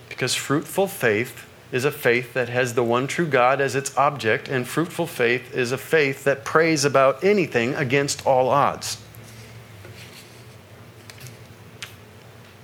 Because 0.08 0.34
fruitful 0.34 0.88
faith 0.88 1.46
is 1.72 1.84
a 1.84 1.90
faith 1.90 2.34
that 2.34 2.48
has 2.48 2.74
the 2.74 2.82
one 2.82 3.06
true 3.06 3.26
God 3.26 3.60
as 3.60 3.76
its 3.76 3.96
object, 3.96 4.48
and 4.48 4.66
fruitful 4.66 5.06
faith 5.06 5.54
is 5.54 5.72
a 5.72 5.78
faith 5.78 6.24
that 6.24 6.44
prays 6.44 6.84
about 6.84 7.22
anything 7.22 7.74
against 7.74 8.26
all 8.26 8.48
odds. 8.48 9.00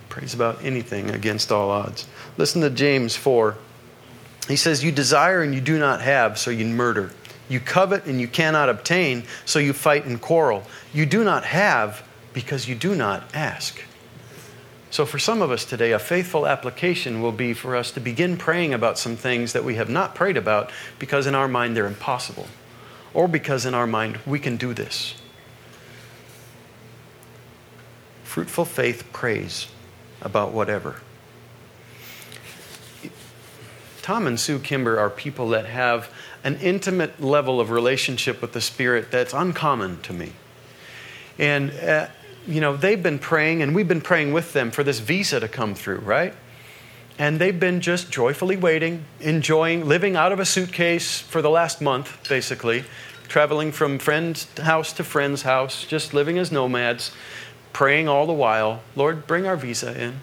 Prays 0.08 0.34
about 0.34 0.64
anything 0.64 1.10
against 1.10 1.52
all 1.52 1.70
odds. 1.70 2.06
Listen 2.36 2.62
to 2.62 2.70
James 2.70 3.14
4. 3.14 3.56
He 4.48 4.56
says, 4.56 4.82
You 4.82 4.92
desire 4.92 5.42
and 5.42 5.54
you 5.54 5.60
do 5.60 5.78
not 5.78 6.00
have, 6.00 6.38
so 6.38 6.50
you 6.50 6.66
murder. 6.66 7.12
You 7.48 7.60
covet 7.60 8.06
and 8.06 8.20
you 8.20 8.26
cannot 8.26 8.68
obtain, 8.68 9.24
so 9.44 9.58
you 9.58 9.72
fight 9.72 10.04
and 10.04 10.20
quarrel. 10.20 10.64
You 10.92 11.06
do 11.06 11.22
not 11.22 11.44
have 11.44 12.02
because 12.32 12.68
you 12.68 12.74
do 12.74 12.94
not 12.94 13.34
ask. 13.34 13.80
So, 14.90 15.04
for 15.04 15.18
some 15.18 15.42
of 15.42 15.50
us 15.50 15.64
today, 15.64 15.92
a 15.92 15.98
faithful 15.98 16.46
application 16.46 17.20
will 17.20 17.32
be 17.32 17.52
for 17.54 17.74
us 17.74 17.90
to 17.92 18.00
begin 18.00 18.36
praying 18.36 18.72
about 18.72 18.98
some 18.98 19.16
things 19.16 19.52
that 19.52 19.64
we 19.64 19.74
have 19.74 19.90
not 19.90 20.14
prayed 20.14 20.36
about 20.36 20.70
because 20.98 21.26
in 21.26 21.34
our 21.34 21.48
mind 21.48 21.76
they're 21.76 21.86
impossible, 21.86 22.46
or 23.12 23.26
because 23.26 23.66
in 23.66 23.74
our 23.74 23.86
mind 23.86 24.18
we 24.24 24.38
can 24.38 24.56
do 24.56 24.72
this. 24.72 25.14
Fruitful 28.24 28.64
faith 28.64 29.12
prays 29.12 29.68
about 30.22 30.52
whatever. 30.52 31.00
Tom 34.02 34.28
and 34.28 34.38
Sue 34.38 34.60
Kimber 34.60 35.00
are 35.00 35.10
people 35.10 35.48
that 35.48 35.66
have 35.66 36.12
an 36.44 36.56
intimate 36.60 37.20
level 37.20 37.60
of 37.60 37.70
relationship 37.70 38.40
with 38.40 38.52
the 38.52 38.60
Spirit 38.60 39.10
that's 39.10 39.34
uncommon 39.34 40.00
to 40.02 40.12
me. 40.12 40.30
And 41.40 41.72
uh, 41.72 42.06
you 42.46 42.60
know, 42.60 42.76
they've 42.76 43.02
been 43.02 43.18
praying, 43.18 43.62
and 43.62 43.74
we've 43.74 43.88
been 43.88 44.00
praying 44.00 44.32
with 44.32 44.52
them 44.52 44.70
for 44.70 44.84
this 44.84 45.00
visa 45.00 45.40
to 45.40 45.48
come 45.48 45.74
through, 45.74 45.98
right? 45.98 46.32
And 47.18 47.38
they've 47.38 47.58
been 47.58 47.80
just 47.80 48.10
joyfully 48.10 48.56
waiting, 48.56 49.04
enjoying, 49.20 49.86
living 49.86 50.16
out 50.16 50.32
of 50.32 50.38
a 50.38 50.44
suitcase 50.44 51.20
for 51.20 51.40
the 51.42 51.50
last 51.50 51.80
month, 51.80 52.28
basically, 52.28 52.84
traveling 53.26 53.72
from 53.72 53.98
friend's 53.98 54.46
house 54.58 54.92
to 54.94 55.04
friend's 55.04 55.42
house, 55.42 55.84
just 55.84 56.14
living 56.14 56.38
as 56.38 56.52
nomads, 56.52 57.12
praying 57.72 58.08
all 58.08 58.26
the 58.26 58.32
while, 58.32 58.82
Lord, 58.94 59.26
bring 59.26 59.46
our 59.46 59.56
visa 59.56 59.98
in. 60.00 60.20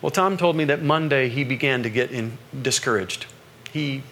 Well, 0.00 0.10
Tom 0.10 0.36
told 0.36 0.56
me 0.56 0.64
that 0.64 0.82
Monday 0.82 1.28
he 1.28 1.44
began 1.44 1.82
to 1.82 1.90
get 1.90 2.10
in, 2.10 2.38
discouraged. 2.60 3.26
He, 3.72 4.02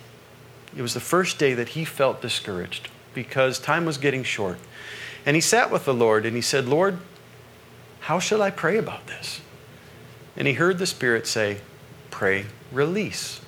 it 0.77 0.83
was 0.83 0.95
the 0.95 1.01
first 1.01 1.39
day 1.39 1.55
that 1.55 1.71
he 1.71 1.85
felt 1.85 2.21
discouraged 2.21 2.89
because 3.15 3.59
time 3.59 3.87
was 3.87 3.99
getting 3.99 4.23
short. 4.23 4.59
And 5.25 5.35
he 5.35 5.41
sat 5.41 5.71
with 5.71 5.85
the 5.85 5.95
Lord 5.95 6.27
and 6.27 6.37
he 6.37 6.43
said, 6.43 6.67
Lord, 6.67 6.99
how 8.07 8.21
shall 8.21 8.41
I 8.41 8.51
pray 8.51 8.79
about 8.79 9.09
this? 9.09 9.41
And 10.37 10.47
he 10.47 10.55
heard 10.55 10.79
the 10.79 10.87
Spirit 10.87 11.27
say, 11.27 11.59
Pray 12.13 12.47
release. 12.71 13.41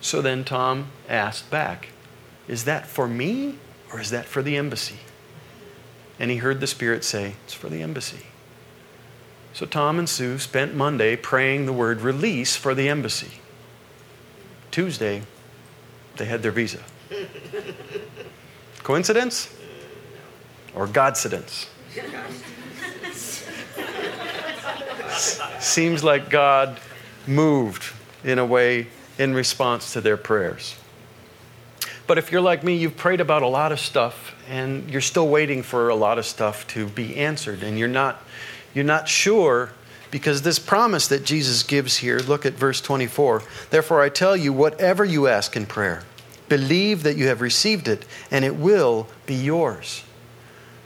So 0.00 0.22
then 0.22 0.44
Tom 0.44 0.86
asked 1.10 1.50
back, 1.50 1.88
Is 2.48 2.64
that 2.64 2.86
for 2.86 3.06
me 3.06 3.56
or 3.92 4.00
is 4.00 4.08
that 4.08 4.24
for 4.24 4.40
the 4.40 4.56
embassy? 4.56 5.00
And 6.18 6.30
he 6.30 6.38
heard 6.38 6.60
the 6.60 6.66
Spirit 6.66 7.04
say, 7.04 7.34
It's 7.44 7.52
for 7.52 7.68
the 7.68 7.82
embassy. 7.82 8.24
So 9.52 9.66
Tom 9.66 9.98
and 9.98 10.08
Sue 10.08 10.38
spent 10.38 10.74
Monday 10.74 11.14
praying 11.14 11.66
the 11.66 11.72
word 11.74 12.00
release 12.00 12.56
for 12.56 12.74
the 12.74 12.88
embassy. 12.88 13.42
Tuesday, 14.70 15.20
they 16.16 16.24
had 16.24 16.42
their 16.42 16.52
visa. 16.52 16.80
Coincidence? 18.82 19.54
Or 20.74 20.86
Godcidence? 20.86 21.66
Seems 25.68 26.02
like 26.02 26.30
God 26.30 26.80
moved 27.26 27.84
in 28.24 28.38
a 28.38 28.46
way 28.46 28.86
in 29.18 29.34
response 29.34 29.92
to 29.92 30.00
their 30.00 30.16
prayers. 30.16 30.76
But 32.06 32.16
if 32.16 32.32
you're 32.32 32.40
like 32.40 32.64
me, 32.64 32.74
you've 32.74 32.96
prayed 32.96 33.20
about 33.20 33.42
a 33.42 33.48
lot 33.48 33.70
of 33.70 33.78
stuff 33.78 34.34
and 34.48 34.88
you're 34.90 35.02
still 35.02 35.28
waiting 35.28 35.62
for 35.62 35.90
a 35.90 35.94
lot 35.94 36.18
of 36.18 36.24
stuff 36.24 36.66
to 36.68 36.86
be 36.86 37.16
answered 37.16 37.62
and 37.62 37.78
you're 37.78 37.86
not 37.86 38.22
you're 38.74 38.84
not 38.84 39.08
sure 39.08 39.72
because 40.10 40.40
this 40.42 40.58
promise 40.58 41.08
that 41.08 41.24
Jesus 41.24 41.62
gives 41.62 41.98
here, 41.98 42.18
look 42.18 42.46
at 42.46 42.54
verse 42.54 42.80
24. 42.80 43.42
Therefore 43.70 44.02
I 44.02 44.08
tell 44.08 44.36
you 44.36 44.52
whatever 44.52 45.04
you 45.04 45.26
ask 45.26 45.54
in 45.54 45.66
prayer, 45.66 46.02
believe 46.48 47.02
that 47.02 47.16
you 47.16 47.28
have 47.28 47.42
received 47.42 47.88
it 47.88 48.06
and 48.30 48.44
it 48.44 48.56
will 48.56 49.08
be 49.26 49.34
yours. 49.34 50.02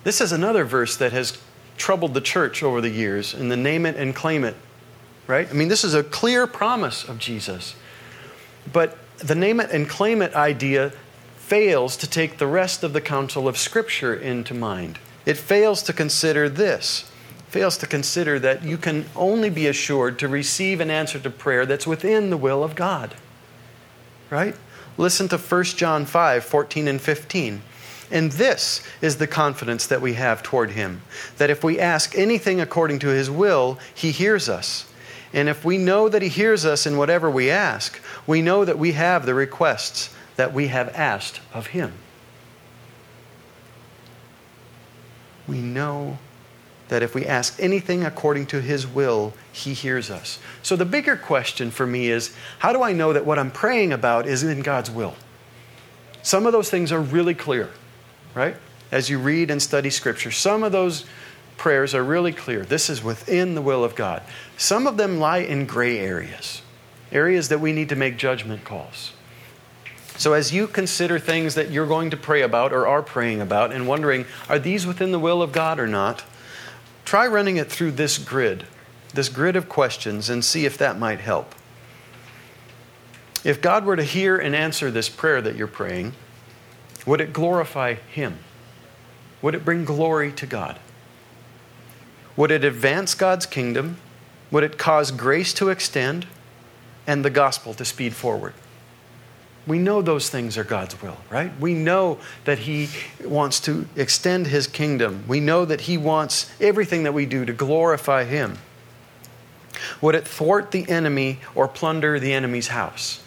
This 0.02 0.20
is 0.20 0.32
another 0.32 0.64
verse 0.64 0.96
that 0.96 1.12
has 1.12 1.38
troubled 1.76 2.14
the 2.14 2.20
church 2.20 2.62
over 2.62 2.80
the 2.80 2.90
years 2.90 3.32
in 3.32 3.48
the 3.48 3.56
name 3.56 3.86
it 3.86 3.96
and 3.96 4.14
claim 4.14 4.42
it, 4.42 4.56
right? 5.26 5.48
I 5.48 5.52
mean, 5.52 5.68
this 5.68 5.84
is 5.84 5.94
a 5.94 6.02
clear 6.02 6.46
promise 6.46 7.04
of 7.08 7.18
Jesus. 7.18 7.74
But 8.72 8.98
the 9.18 9.34
name 9.34 9.60
it 9.60 9.70
and 9.70 9.88
claim 9.88 10.22
it 10.22 10.34
idea 10.34 10.92
fails 11.36 11.96
to 11.98 12.08
take 12.08 12.38
the 12.38 12.46
rest 12.46 12.82
of 12.82 12.92
the 12.92 13.00
counsel 13.00 13.48
of 13.48 13.58
Scripture 13.58 14.14
into 14.14 14.54
mind. 14.54 14.98
It 15.26 15.36
fails 15.36 15.82
to 15.84 15.92
consider 15.92 16.48
this, 16.48 17.10
fails 17.48 17.76
to 17.78 17.86
consider 17.86 18.38
that 18.38 18.64
you 18.64 18.76
can 18.76 19.06
only 19.14 19.50
be 19.50 19.66
assured 19.66 20.18
to 20.20 20.28
receive 20.28 20.80
an 20.80 20.90
answer 20.90 21.18
to 21.18 21.30
prayer 21.30 21.66
that's 21.66 21.86
within 21.86 22.30
the 22.30 22.36
will 22.36 22.64
of 22.64 22.74
God. 22.74 23.14
Right? 24.30 24.56
Listen 24.96 25.28
to 25.28 25.38
1 25.38 25.64
John 25.64 26.04
5 26.04 26.44
14 26.44 26.88
and 26.88 27.00
15. 27.00 27.62
And 28.10 28.32
this 28.32 28.82
is 29.00 29.16
the 29.16 29.26
confidence 29.26 29.86
that 29.86 30.02
we 30.02 30.14
have 30.14 30.42
toward 30.42 30.72
Him 30.72 31.00
that 31.38 31.50
if 31.50 31.64
we 31.64 31.80
ask 31.80 32.16
anything 32.16 32.60
according 32.60 32.98
to 33.00 33.08
His 33.08 33.30
will, 33.30 33.78
He 33.94 34.10
hears 34.10 34.48
us. 34.48 34.86
And 35.32 35.48
if 35.48 35.64
we 35.64 35.78
know 35.78 36.08
that 36.08 36.22
He 36.22 36.28
hears 36.28 36.64
us 36.64 36.86
in 36.86 36.96
whatever 36.96 37.30
we 37.30 37.50
ask, 37.50 38.00
we 38.26 38.42
know 38.42 38.64
that 38.64 38.78
we 38.78 38.92
have 38.92 39.26
the 39.26 39.34
requests 39.34 40.14
that 40.36 40.52
we 40.52 40.68
have 40.68 40.88
asked 40.94 41.40
of 41.52 41.68
Him. 41.68 41.92
We 45.48 45.60
know 45.60 46.18
that 46.88 47.02
if 47.02 47.14
we 47.14 47.24
ask 47.24 47.56
anything 47.58 48.04
according 48.04 48.46
to 48.46 48.60
His 48.60 48.86
will, 48.86 49.32
He 49.52 49.74
hears 49.74 50.10
us. 50.10 50.38
So 50.62 50.76
the 50.76 50.84
bigger 50.84 51.16
question 51.16 51.70
for 51.70 51.86
me 51.86 52.08
is 52.08 52.34
how 52.58 52.72
do 52.72 52.82
I 52.82 52.92
know 52.92 53.12
that 53.12 53.24
what 53.24 53.38
I'm 53.38 53.50
praying 53.50 53.92
about 53.92 54.26
is 54.26 54.42
in 54.42 54.60
God's 54.60 54.90
will? 54.90 55.14
Some 56.22 56.46
of 56.46 56.52
those 56.52 56.70
things 56.70 56.92
are 56.92 57.00
really 57.00 57.34
clear 57.34 57.70
right? 58.34 58.56
As 58.90 59.08
you 59.08 59.18
read 59.18 59.50
and 59.50 59.62
study 59.62 59.90
Scripture, 59.90 60.30
some 60.30 60.62
of 60.62 60.72
those 60.72 61.04
prayers 61.56 61.94
are 61.94 62.04
really 62.04 62.32
clear. 62.32 62.64
This 62.64 62.90
is 62.90 63.02
within 63.02 63.54
the 63.54 63.62
will 63.62 63.84
of 63.84 63.94
God. 63.94 64.22
Some 64.56 64.86
of 64.86 64.96
them 64.96 65.18
lie 65.18 65.38
in 65.38 65.66
gray 65.66 65.98
areas, 65.98 66.62
areas 67.10 67.48
that 67.48 67.60
we 67.60 67.72
need 67.72 67.88
to 67.90 67.96
make 67.96 68.16
judgment 68.16 68.64
calls. 68.64 69.12
So, 70.16 70.34
as 70.34 70.52
you 70.52 70.66
consider 70.66 71.18
things 71.18 71.54
that 71.54 71.70
you're 71.70 71.86
going 71.86 72.10
to 72.10 72.16
pray 72.16 72.42
about 72.42 72.72
or 72.72 72.86
are 72.86 73.02
praying 73.02 73.40
about 73.40 73.72
and 73.72 73.88
wondering, 73.88 74.26
are 74.48 74.58
these 74.58 74.86
within 74.86 75.10
the 75.10 75.18
will 75.18 75.42
of 75.42 75.52
God 75.52 75.80
or 75.80 75.86
not? 75.86 76.24
Try 77.04 77.26
running 77.26 77.56
it 77.56 77.70
through 77.70 77.92
this 77.92 78.18
grid, 78.18 78.66
this 79.14 79.28
grid 79.28 79.56
of 79.56 79.68
questions, 79.68 80.28
and 80.30 80.44
see 80.44 80.64
if 80.64 80.78
that 80.78 80.98
might 80.98 81.20
help. 81.20 81.54
If 83.44 83.60
God 83.60 83.84
were 83.84 83.96
to 83.96 84.04
hear 84.04 84.36
and 84.36 84.54
answer 84.54 84.90
this 84.90 85.08
prayer 85.08 85.42
that 85.42 85.56
you're 85.56 85.66
praying, 85.66 86.12
would 87.06 87.20
it 87.20 87.32
glorify 87.32 87.94
Him? 87.94 88.38
Would 89.40 89.54
it 89.54 89.64
bring 89.64 89.84
glory 89.84 90.30
to 90.32 90.46
God? 90.46 90.78
Would 92.36 92.50
it 92.50 92.64
advance 92.64 93.14
God's 93.14 93.46
kingdom 93.46 93.96
Would 94.52 94.64
it 94.64 94.76
cause 94.76 95.10
grace 95.10 95.54
to 95.54 95.70
extend 95.70 96.26
and 97.06 97.24
the 97.24 97.30
gospel 97.30 97.72
to 97.74 97.84
speed 97.84 98.14
forward? 98.14 98.52
We 99.66 99.78
know 99.78 100.02
those 100.02 100.28
things 100.28 100.58
are 100.58 100.64
God's 100.64 101.00
will, 101.00 101.16
right? 101.30 101.52
We 101.58 101.72
know 101.72 102.18
that 102.44 102.60
He 102.60 102.88
wants 103.24 103.60
to 103.60 103.86
extend 103.96 104.48
His 104.48 104.66
kingdom. 104.66 105.24
We 105.26 105.40
know 105.40 105.64
that 105.64 105.82
He 105.82 105.96
wants 105.96 106.50
everything 106.60 107.04
that 107.04 107.14
we 107.14 107.26
do 107.26 107.44
to 107.44 107.52
glorify 107.52 108.24
Him. 108.24 108.58
Would 110.00 110.14
it 110.14 110.26
thwart 110.26 110.70
the 110.72 110.88
enemy 110.88 111.38
or 111.54 111.66
plunder 111.66 112.20
the 112.20 112.32
enemy's 112.32 112.68
house? 112.68 113.22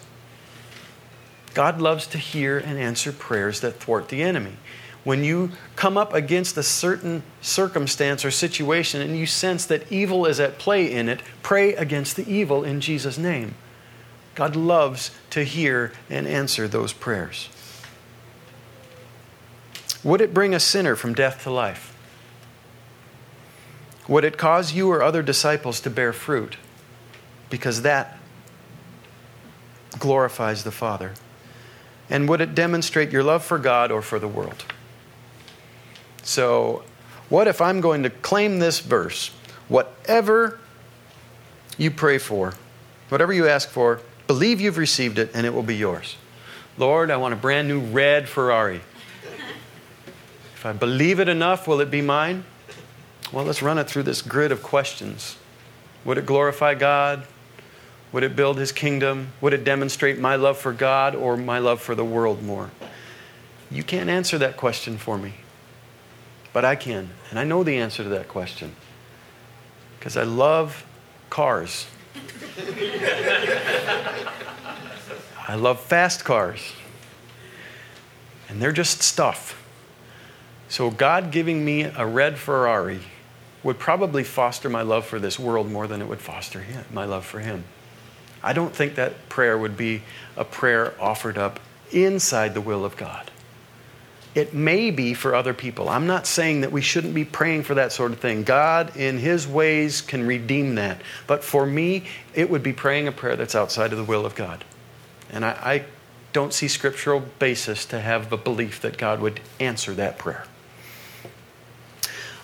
God 1.54 1.80
loves 1.80 2.06
to 2.08 2.18
hear 2.18 2.58
and 2.58 2.78
answer 2.78 3.12
prayers 3.12 3.60
that 3.60 3.80
thwart 3.80 4.10
the 4.10 4.22
enemy. 4.22 4.58
When 5.06 5.22
you 5.22 5.52
come 5.76 5.96
up 5.96 6.12
against 6.14 6.56
a 6.56 6.64
certain 6.64 7.22
circumstance 7.40 8.24
or 8.24 8.32
situation 8.32 9.00
and 9.00 9.16
you 9.16 9.24
sense 9.24 9.64
that 9.66 9.92
evil 9.92 10.26
is 10.26 10.40
at 10.40 10.58
play 10.58 10.92
in 10.92 11.08
it, 11.08 11.22
pray 11.44 11.74
against 11.74 12.16
the 12.16 12.28
evil 12.28 12.64
in 12.64 12.80
Jesus' 12.80 13.16
name. 13.16 13.54
God 14.34 14.56
loves 14.56 15.12
to 15.30 15.44
hear 15.44 15.92
and 16.10 16.26
answer 16.26 16.66
those 16.66 16.92
prayers. 16.92 17.48
Would 20.02 20.20
it 20.20 20.34
bring 20.34 20.52
a 20.52 20.58
sinner 20.58 20.96
from 20.96 21.14
death 21.14 21.44
to 21.44 21.52
life? 21.52 21.96
Would 24.08 24.24
it 24.24 24.36
cause 24.36 24.72
you 24.72 24.90
or 24.90 25.04
other 25.04 25.22
disciples 25.22 25.78
to 25.82 25.88
bear 25.88 26.12
fruit? 26.12 26.56
Because 27.48 27.82
that 27.82 28.18
glorifies 30.00 30.64
the 30.64 30.72
Father. 30.72 31.14
And 32.10 32.28
would 32.28 32.40
it 32.40 32.56
demonstrate 32.56 33.12
your 33.12 33.22
love 33.22 33.44
for 33.44 33.58
God 33.60 33.92
or 33.92 34.02
for 34.02 34.18
the 34.18 34.26
world? 34.26 34.64
So, 36.26 36.84
what 37.30 37.48
if 37.48 37.62
I'm 37.62 37.80
going 37.80 38.02
to 38.02 38.10
claim 38.10 38.58
this 38.58 38.80
verse? 38.80 39.30
Whatever 39.68 40.60
you 41.78 41.90
pray 41.90 42.18
for, 42.18 42.52
whatever 43.08 43.32
you 43.32 43.48
ask 43.48 43.70
for, 43.70 44.00
Believe 44.26 44.60
you've 44.60 44.78
received 44.78 45.18
it 45.18 45.30
and 45.34 45.46
it 45.46 45.54
will 45.54 45.62
be 45.62 45.76
yours. 45.76 46.16
Lord, 46.78 47.10
I 47.10 47.16
want 47.16 47.32
a 47.32 47.36
brand 47.36 47.68
new 47.68 47.80
red 47.80 48.28
Ferrari. 48.28 48.80
If 50.54 50.66
I 50.66 50.72
believe 50.72 51.20
it 51.20 51.28
enough, 51.28 51.68
will 51.68 51.80
it 51.80 51.90
be 51.90 52.02
mine? 52.02 52.44
Well, 53.32 53.44
let's 53.44 53.62
run 53.62 53.78
it 53.78 53.84
through 53.84 54.02
this 54.04 54.22
grid 54.22 54.50
of 54.50 54.62
questions. 54.62 55.36
Would 56.04 56.18
it 56.18 56.26
glorify 56.26 56.74
God? 56.74 57.26
Would 58.12 58.24
it 58.24 58.34
build 58.34 58.58
his 58.58 58.72
kingdom? 58.72 59.32
Would 59.40 59.52
it 59.52 59.64
demonstrate 59.64 60.18
my 60.18 60.36
love 60.36 60.58
for 60.58 60.72
God 60.72 61.14
or 61.14 61.36
my 61.36 61.58
love 61.58 61.80
for 61.80 61.94
the 61.94 62.04
world 62.04 62.42
more? 62.42 62.70
You 63.70 63.82
can't 63.82 64.08
answer 64.08 64.38
that 64.38 64.56
question 64.56 64.96
for 64.96 65.18
me, 65.18 65.34
but 66.56 66.64
I 66.64 66.74
can. 66.74 67.10
And 67.28 67.38
I 67.38 67.44
know 67.44 67.62
the 67.64 67.76
answer 67.76 68.02
to 68.02 68.08
that 68.08 68.28
question 68.28 68.74
because 69.98 70.16
I 70.16 70.22
love 70.22 70.86
cars. 71.28 71.86
I 75.46 75.54
love 75.54 75.78
fast 75.80 76.24
cars. 76.24 76.72
And 78.48 78.62
they're 78.62 78.72
just 78.72 79.02
stuff. 79.02 79.62
So, 80.70 80.90
God 80.90 81.30
giving 81.30 81.62
me 81.62 81.82
a 81.82 82.06
red 82.06 82.38
Ferrari 82.38 83.00
would 83.62 83.78
probably 83.78 84.24
foster 84.24 84.70
my 84.70 84.80
love 84.80 85.04
for 85.04 85.18
this 85.18 85.38
world 85.38 85.70
more 85.70 85.86
than 85.86 86.00
it 86.00 86.08
would 86.08 86.22
foster 86.22 86.60
him, 86.60 86.86
my 86.90 87.04
love 87.04 87.26
for 87.26 87.40
Him. 87.40 87.64
I 88.42 88.54
don't 88.54 88.74
think 88.74 88.94
that 88.94 89.28
prayer 89.28 89.58
would 89.58 89.76
be 89.76 90.04
a 90.38 90.44
prayer 90.46 90.94
offered 90.98 91.36
up 91.36 91.60
inside 91.92 92.54
the 92.54 92.62
will 92.62 92.82
of 92.82 92.96
God. 92.96 93.30
It 94.36 94.52
may 94.52 94.90
be 94.90 95.14
for 95.14 95.34
other 95.34 95.54
people. 95.54 95.88
I'm 95.88 96.06
not 96.06 96.26
saying 96.26 96.60
that 96.60 96.70
we 96.70 96.82
shouldn't 96.82 97.14
be 97.14 97.24
praying 97.24 97.62
for 97.62 97.72
that 97.76 97.90
sort 97.90 98.12
of 98.12 98.20
thing. 98.20 98.42
God, 98.42 98.94
in 98.94 99.16
His 99.16 99.48
ways, 99.48 100.02
can 100.02 100.26
redeem 100.26 100.74
that. 100.74 101.00
But 101.26 101.42
for 101.42 101.64
me, 101.64 102.04
it 102.34 102.50
would 102.50 102.62
be 102.62 102.74
praying 102.74 103.08
a 103.08 103.12
prayer 103.12 103.34
that's 103.34 103.54
outside 103.54 103.92
of 103.92 103.98
the 103.98 104.04
will 104.04 104.26
of 104.26 104.34
God. 104.34 104.62
And 105.30 105.42
I, 105.42 105.50
I 105.52 105.84
don't 106.34 106.52
see 106.52 106.68
scriptural 106.68 107.20
basis 107.38 107.86
to 107.86 107.98
have 107.98 108.28
the 108.28 108.36
belief 108.36 108.78
that 108.82 108.98
God 108.98 109.20
would 109.20 109.40
answer 109.58 109.94
that 109.94 110.18
prayer. 110.18 110.44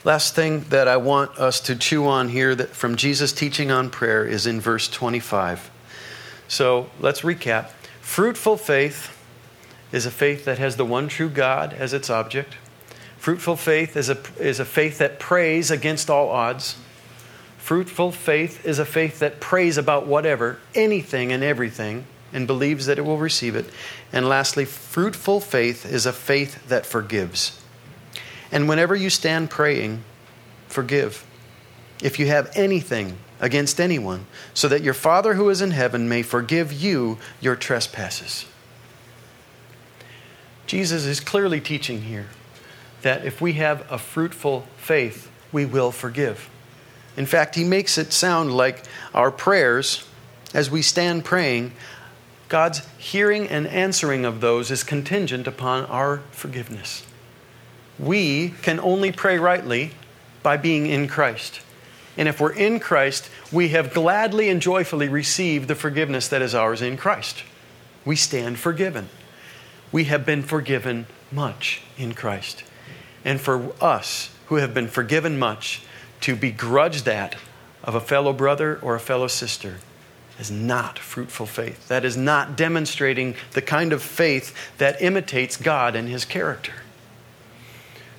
Last 0.03 0.35
thing 0.35 0.61
that 0.71 0.89
I 0.89 0.97
want 0.97 1.39
us 1.39 1.61
to 1.61 1.77
chew 1.77 2.07
on 2.07 2.31
here 2.31 2.55
that 2.55 2.71
from 2.71 2.97
Jesus' 2.97 3.35
teaching 3.35 3.71
on 3.71 3.91
prayer 3.91 4.25
is 4.25 4.47
in 4.47 4.63
verse 4.63 4.89
25. 4.89 5.71
So 6.49 6.89
let's 7.01 7.21
recap. 7.21 7.69
Fruitful 8.01 8.57
faith 8.57 9.19
is 9.93 10.07
a 10.07 10.11
faith 10.11 10.45
that 10.47 10.59
has 10.59 10.77
the 10.77 10.85
one 10.85 11.07
true 11.07 11.29
God 11.29 11.73
as 11.75 11.93
its 11.93 12.11
object. 12.11 12.57
Fruitful 13.19 13.57
faith 13.57 13.97
is 13.97 14.09
a, 14.09 14.19
is 14.41 14.59
a 14.59 14.65
faith 14.65 14.99
that 14.99 15.21
prays 15.21 15.71
against 15.71 16.11
all 16.11 16.29
odds. 16.31 16.77
Fruitful 17.59 18.11
faith 18.11 18.67
is 18.67 18.81
a 18.81 18.85
faith 18.85 19.21
that 19.21 19.39
prays 19.39 19.79
about 19.79 20.07
whatever, 20.07 20.59
anything, 20.75 21.31
and 21.31 21.45
everything, 21.45 22.07
and 22.33 22.47
believes 22.47 22.87
that 22.87 22.99
it 22.99 23.03
will 23.03 23.19
receive 23.19 23.55
it. 23.55 23.67
And 24.13 24.29
lastly, 24.29 24.65
fruitful 24.65 25.41
faith 25.41 25.87
is 25.87 26.05
a 26.05 26.13
faith 26.13 26.67
that 26.69 26.85
forgives. 26.85 27.63
And 28.51 28.69
whenever 28.69 28.97
you 28.97 29.11
stand 29.11 29.51
praying, 29.51 30.03
forgive. 30.67 31.25
If 32.03 32.19
you 32.19 32.27
have 32.27 32.51
anything 32.57 33.19
against 33.41 33.81
anyone, 33.81 34.27
so 34.55 34.67
that 34.69 34.83
your 34.83 34.95
Father 34.95 35.35
who 35.35 35.49
is 35.49 35.61
in 35.61 35.71
heaven 35.71 36.09
may 36.09 36.23
forgive 36.23 36.73
you 36.73 37.19
your 37.41 37.55
trespasses. 37.55 38.47
Jesus 40.73 41.05
is 41.05 41.21
clearly 41.21 41.61
teaching 41.61 42.01
here 42.01 42.29
that 43.03 43.27
if 43.27 43.43
we 43.43 43.53
have 43.53 43.85
a 43.93 43.99
fruitful 43.99 44.67
faith, 44.79 45.31
we 45.53 45.67
will 45.67 45.93
forgive. 45.93 46.49
In 47.15 47.27
fact, 47.27 47.57
he 47.57 47.63
makes 47.63 47.99
it 47.99 48.11
sound 48.11 48.57
like 48.57 48.83
our 49.13 49.31
prayers, 49.31 50.09
as 50.55 50.71
we 50.71 50.81
stand 50.81 51.27
praying, 51.27 51.73
God's 52.49 52.87
hearing 52.97 53.49
and 53.49 53.67
answering 53.67 54.25
of 54.25 54.41
those 54.41 54.71
is 54.71 54.83
contingent 54.83 55.47
upon 55.47 55.85
our 55.91 56.23
forgiveness. 56.31 57.05
We 57.99 58.55
can 58.63 58.81
only 58.81 59.13
pray 59.13 59.39
rightly 59.39 59.91
by 60.43 60.57
being 60.57 60.87
in 60.87 61.07
Christ. 61.07 61.61
And 62.17 62.29
if 62.29 62.41
we're 62.41 62.55
in 62.55 62.81
Christ, 62.81 63.29
we 63.53 63.69
have 63.69 63.93
gladly 63.93 64.49
and 64.49 64.63
joyfully 64.63 65.11
received 65.11 65.69
the 65.69 65.75
forgiveness 65.75 66.29
that 66.29 66.41
is 66.41 66.55
ours 66.55 66.81
in 66.81 66.97
Christ. 66.97 67.43
We 68.07 68.17
stand 68.17 68.59
forgiven 68.59 69.11
we 69.93 70.05
have 70.05 70.27
been 70.27 70.43
forgiven 70.43 71.07
much 71.31 71.83
in 71.97 72.15
Christ. 72.15 72.65
And 73.25 73.41
for 73.41 73.73
us 73.81 74.35
who 74.47 74.57
have 74.57 74.75
been 74.75 74.89
forgiven 74.89 75.39
much, 75.39 75.83
to 76.23 76.37
begrudge 76.37 77.03
that 77.03 77.37
of 77.85 77.95
a 77.95 78.01
fellow 78.01 78.33
brother 78.33 78.79
or 78.81 78.95
a 78.95 79.01
fellow 79.01 79.27
sister 79.27 79.79
is 80.39 80.51
not 80.51 80.99
fruitful 80.99 81.47
faith. 81.47 81.89
That 81.89 82.05
is 82.05 82.17
not 82.17 82.57
demonstrating 82.57 83.35
the 83.53 83.63
kind 83.63 83.93
of 83.93 84.03
faith 84.03 84.55
that 84.79 85.03
imitates 85.03 85.57
God 85.57 85.95
and 85.95 86.09
His 86.09 86.25
character. 86.25 86.73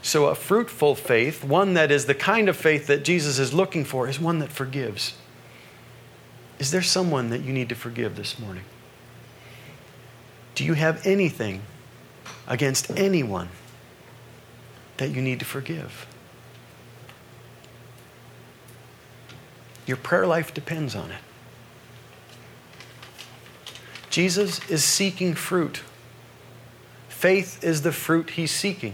So, 0.02 0.26
a 0.26 0.36
fruitful 0.36 0.96
faith, 0.96 1.46
one 1.46 1.76
that 1.76 1.90
is 1.90 2.06
the 2.06 2.14
kind 2.14 2.50
of 2.50 2.58
faith 2.58 2.88
that 2.88 3.06
Jesus 3.06 3.40
is 3.40 3.54
looking 3.54 3.86
for, 3.86 4.08
is 4.08 4.20
one 4.20 4.40
that 4.40 4.52
forgives. 4.52 5.14
Is 6.60 6.72
there 6.72 6.82
someone 6.82 7.30
that 7.30 7.42
you 7.42 7.54
need 7.54 7.70
to 7.70 7.76
forgive 7.76 8.18
this 8.18 8.38
morning? 8.38 8.64
Do 10.56 10.64
you 10.64 10.74
have 10.74 11.06
anything 11.06 11.62
against 12.48 12.92
anyone 12.92 13.50
that 14.98 15.10
you 15.10 15.22
need 15.22 15.40
to 15.40 15.46
forgive? 15.46 16.06
Your 19.86 19.98
prayer 19.98 20.26
life 20.26 20.54
depends 20.54 20.96
on 20.96 21.12
it. 21.12 21.18
Jesus 24.10 24.60
is 24.70 24.84
seeking 24.84 25.34
fruit. 25.34 25.82
Faith 27.10 27.64
is 27.64 27.82
the 27.82 27.92
fruit 27.92 28.32
he's 28.32 28.52
seeking. 28.52 28.94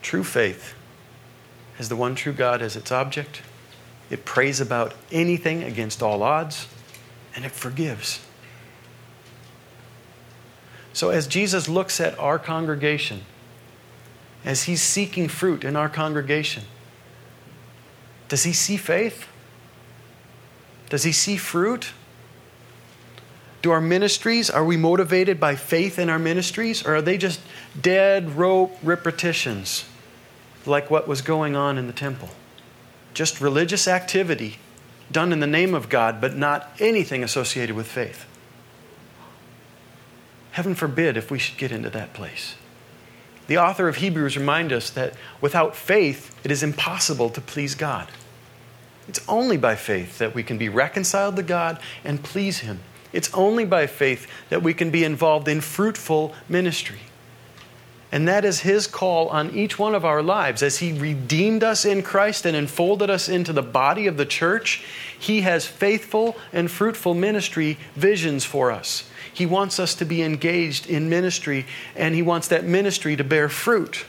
True 0.00 0.24
faith 0.24 0.74
has 1.76 1.88
the 1.88 1.96
one 1.96 2.14
true 2.14 2.32
God 2.32 2.62
as 2.62 2.76
its 2.76 2.92
object. 2.92 3.42
It 4.10 4.24
prays 4.24 4.60
about 4.60 4.94
anything 5.12 5.62
against 5.62 6.02
all 6.02 6.22
odds, 6.22 6.68
and 7.34 7.44
it 7.44 7.52
forgives. 7.52 8.20
So, 10.98 11.10
as 11.10 11.28
Jesus 11.28 11.68
looks 11.68 12.00
at 12.00 12.18
our 12.18 12.40
congregation, 12.40 13.20
as 14.44 14.64
he's 14.64 14.82
seeking 14.82 15.28
fruit 15.28 15.62
in 15.62 15.76
our 15.76 15.88
congregation, 15.88 16.64
does 18.26 18.42
he 18.42 18.52
see 18.52 18.76
faith? 18.76 19.28
Does 20.90 21.04
he 21.04 21.12
see 21.12 21.36
fruit? 21.36 21.92
Do 23.62 23.70
our 23.70 23.80
ministries, 23.80 24.50
are 24.50 24.64
we 24.64 24.76
motivated 24.76 25.38
by 25.38 25.54
faith 25.54 26.00
in 26.00 26.10
our 26.10 26.18
ministries, 26.18 26.84
or 26.84 26.96
are 26.96 27.02
they 27.02 27.16
just 27.16 27.38
dead 27.80 28.30
rope 28.30 28.76
repetitions 28.82 29.84
like 30.66 30.90
what 30.90 31.06
was 31.06 31.22
going 31.22 31.54
on 31.54 31.78
in 31.78 31.86
the 31.86 31.92
temple? 31.92 32.30
Just 33.14 33.40
religious 33.40 33.86
activity 33.86 34.56
done 35.12 35.32
in 35.32 35.38
the 35.38 35.46
name 35.46 35.74
of 35.74 35.88
God, 35.88 36.20
but 36.20 36.34
not 36.34 36.72
anything 36.80 37.22
associated 37.22 37.76
with 37.76 37.86
faith. 37.86 38.27
Heaven 40.58 40.74
forbid 40.74 41.16
if 41.16 41.30
we 41.30 41.38
should 41.38 41.56
get 41.56 41.70
into 41.70 41.88
that 41.90 42.12
place. 42.12 42.56
The 43.46 43.58
author 43.58 43.86
of 43.86 43.98
Hebrews 43.98 44.36
reminds 44.36 44.72
us 44.72 44.90
that 44.90 45.14
without 45.40 45.76
faith, 45.76 46.34
it 46.42 46.50
is 46.50 46.64
impossible 46.64 47.30
to 47.30 47.40
please 47.40 47.76
God. 47.76 48.08
It's 49.06 49.20
only 49.28 49.56
by 49.56 49.76
faith 49.76 50.18
that 50.18 50.34
we 50.34 50.42
can 50.42 50.58
be 50.58 50.68
reconciled 50.68 51.36
to 51.36 51.44
God 51.44 51.78
and 52.02 52.24
please 52.24 52.58
Him. 52.58 52.80
It's 53.12 53.32
only 53.34 53.64
by 53.66 53.86
faith 53.86 54.26
that 54.48 54.64
we 54.64 54.74
can 54.74 54.90
be 54.90 55.04
involved 55.04 55.46
in 55.46 55.60
fruitful 55.60 56.34
ministry. 56.48 57.02
And 58.10 58.26
that 58.26 58.44
is 58.44 58.58
His 58.58 58.88
call 58.88 59.28
on 59.28 59.54
each 59.54 59.78
one 59.78 59.94
of 59.94 60.04
our 60.04 60.24
lives. 60.24 60.64
As 60.64 60.78
He 60.78 60.92
redeemed 60.92 61.62
us 61.62 61.84
in 61.84 62.02
Christ 62.02 62.44
and 62.44 62.56
enfolded 62.56 63.10
us 63.10 63.28
into 63.28 63.52
the 63.52 63.62
body 63.62 64.08
of 64.08 64.16
the 64.16 64.26
church, 64.26 64.82
He 65.16 65.42
has 65.42 65.68
faithful 65.68 66.36
and 66.52 66.68
fruitful 66.68 67.14
ministry 67.14 67.78
visions 67.94 68.44
for 68.44 68.72
us. 68.72 69.08
He 69.38 69.46
wants 69.46 69.78
us 69.78 69.94
to 69.94 70.04
be 70.04 70.20
engaged 70.20 70.88
in 70.88 71.08
ministry, 71.08 71.64
and 71.94 72.12
He 72.12 72.22
wants 72.22 72.48
that 72.48 72.64
ministry 72.64 73.14
to 73.14 73.22
bear 73.22 73.48
fruit. 73.48 74.04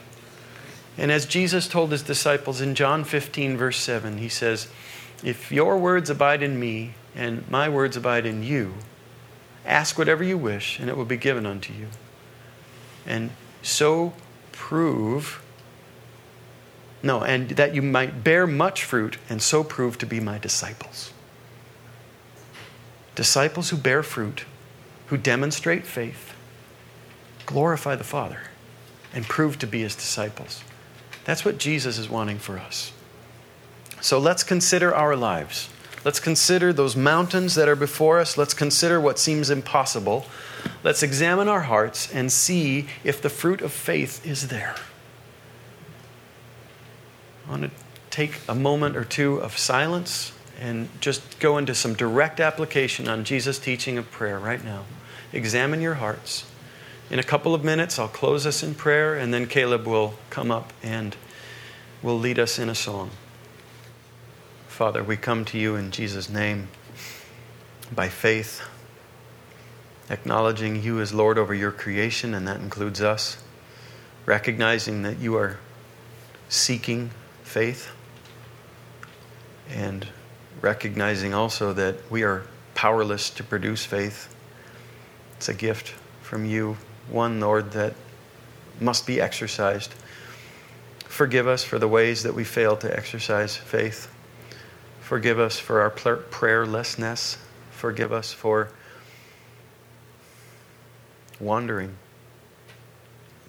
And 0.98 1.12
as 1.12 1.28
Jesus 1.28 1.68
told 1.68 1.92
His 1.92 2.02
disciples 2.02 2.62
in 2.62 2.74
John 2.74 3.04
15, 3.04 3.56
verse 3.56 3.78
7, 3.78 4.18
He 4.18 4.28
says, 4.28 4.70
If 5.24 5.52
your 5.52 5.78
words 5.78 6.10
abide 6.10 6.42
in 6.42 6.60
me, 6.60 6.96
and 7.16 7.48
my 7.48 7.70
words 7.70 7.96
abide 7.96 8.26
in 8.26 8.42
you, 8.42 8.74
ask 9.68 10.00
whatever 10.00 10.24
you 10.24 10.36
wish, 10.36 10.80
and 10.80 10.90
it 10.90 10.98
will 10.98 11.06
be 11.06 11.16
given 11.16 11.46
unto 11.46 11.74
you. 11.74 11.90
And 13.06 13.30
so 13.62 14.14
prove, 14.52 15.44
no, 17.04 17.22
and 17.22 17.50
that 17.52 17.76
you 17.76 17.84
might 17.84 18.24
bear 18.24 18.48
much 18.48 18.84
fruit 18.84 19.20
and 19.30 19.44
so 19.44 19.64
prove 19.64 20.00
to 20.00 20.08
be 20.08 20.20
my 20.20 20.40
disciples. 20.40 21.14
Disciples 23.14 23.70
who 23.70 23.78
bear 23.78 24.02
fruit, 24.02 24.46
who 25.10 25.18
demonstrate 25.18 25.86
faith, 25.86 26.34
glorify 27.46 27.96
the 27.96 28.04
Father, 28.04 28.42
and 29.14 29.26
prove 29.26 29.58
to 29.60 29.68
be 29.68 29.82
his 29.82 29.96
disciples. 29.96 30.64
That's 31.26 31.44
what 31.44 31.58
Jesus 31.58 31.98
is 31.98 32.10
wanting 32.10 32.38
for 32.38 32.58
us. 32.60 32.92
So 34.02 34.20
let's 34.20 34.44
consider 34.44 34.94
our 34.94 35.16
lives. 35.16 35.70
Let's 36.06 36.20
consider 36.20 36.72
those 36.72 36.96
mountains 36.96 37.56
that 37.56 37.68
are 37.68 37.76
before 37.76 38.20
us. 38.20 38.38
Let's 38.38 38.54
consider 38.54 39.02
what 39.02 39.20
seems 39.20 39.50
impossible. 39.50 40.26
Let's 40.84 41.04
examine 41.04 41.50
our 41.50 41.62
hearts 41.62 42.14
and 42.14 42.32
see 42.32 42.88
if 43.04 43.22
the 43.22 43.30
fruit 43.30 43.62
of 43.62 43.74
faith 43.74 44.26
is 44.26 44.48
there. 44.48 44.76
I 47.48 47.52
want 47.52 47.64
to 47.64 47.72
take 48.12 48.40
a 48.48 48.56
moment 48.56 48.96
or 48.96 49.04
two 49.04 49.38
of 49.38 49.58
silence 49.58 50.32
and 50.62 50.88
just 51.02 51.40
go 51.40 51.58
into 51.58 51.74
some 51.74 51.96
direct 51.96 52.40
application 52.40 53.08
on 53.08 53.24
Jesus' 53.24 53.60
teaching 53.60 53.98
of 53.98 54.10
prayer 54.12 54.38
right 54.40 54.64
now. 54.64 54.84
Examine 55.34 55.82
your 55.82 55.96
hearts. 55.96 56.46
In 57.10 57.20
a 57.20 57.24
couple 57.24 57.56
of 57.56 57.64
minutes, 57.64 57.98
I'll 57.98 58.08
close 58.08 58.46
us 58.46 58.64
in 58.64 58.76
prayer, 58.76 59.16
and 59.16 59.34
then 59.34 59.48
Caleb 59.48 59.86
will 59.86 60.16
come 60.30 60.52
up 60.52 60.74
and 60.84 61.16
will 62.02 62.18
lead 62.18 62.40
us 62.40 62.60
in 62.60 62.70
a 62.70 62.76
song. 62.76 63.12
Father, 64.68 65.04
we 65.04 65.18
come 65.18 65.46
to 65.46 65.58
you 65.58 65.76
in 65.76 65.92
Jesus' 65.92 66.30
name 66.30 66.68
by 67.94 68.10
faith 68.10 68.62
acknowledging 70.10 70.82
you 70.82 71.00
as 71.00 71.14
Lord 71.14 71.38
over 71.38 71.54
your 71.54 71.72
creation, 71.72 72.34
and 72.34 72.48
that 72.48 72.60
includes 72.60 73.02
us, 73.02 73.38
recognizing 74.26 75.04
that 75.04 75.20
you 75.20 75.36
are 75.38 75.60
seeking 76.50 77.12
faith, 77.44 77.92
and 79.70 80.08
recognizing 80.62 81.34
also 81.34 81.74
that 81.74 82.10
we 82.12 82.24
are 82.24 82.44
powerless 82.74 83.30
to 83.30 83.44
produce 83.44 83.86
faith. 83.86 84.36
It's 85.40 85.48
a 85.48 85.54
gift 85.54 85.94
from 86.22 86.44
you, 86.44 86.76
one, 87.10 87.40
Lord, 87.40 87.72
that 87.72 87.94
must 88.82 89.08
be 89.08 89.22
exercised. 89.22 89.96
Forgive 91.06 91.48
us 91.48 91.64
for 91.64 91.80
the 91.80 91.88
ways 91.88 92.24
that 92.24 92.36
we 92.36 92.44
fail 92.44 92.76
to 92.76 92.94
exercise 92.94 93.56
faith. 93.56 94.14
Forgive 95.00 95.40
us 95.40 95.58
for 95.58 95.80
our 95.80 95.92
prayerlessness. 95.92 97.38
Forgive 97.72 98.12
us 98.12 98.34
for 98.34 98.70
wandering. 101.40 101.96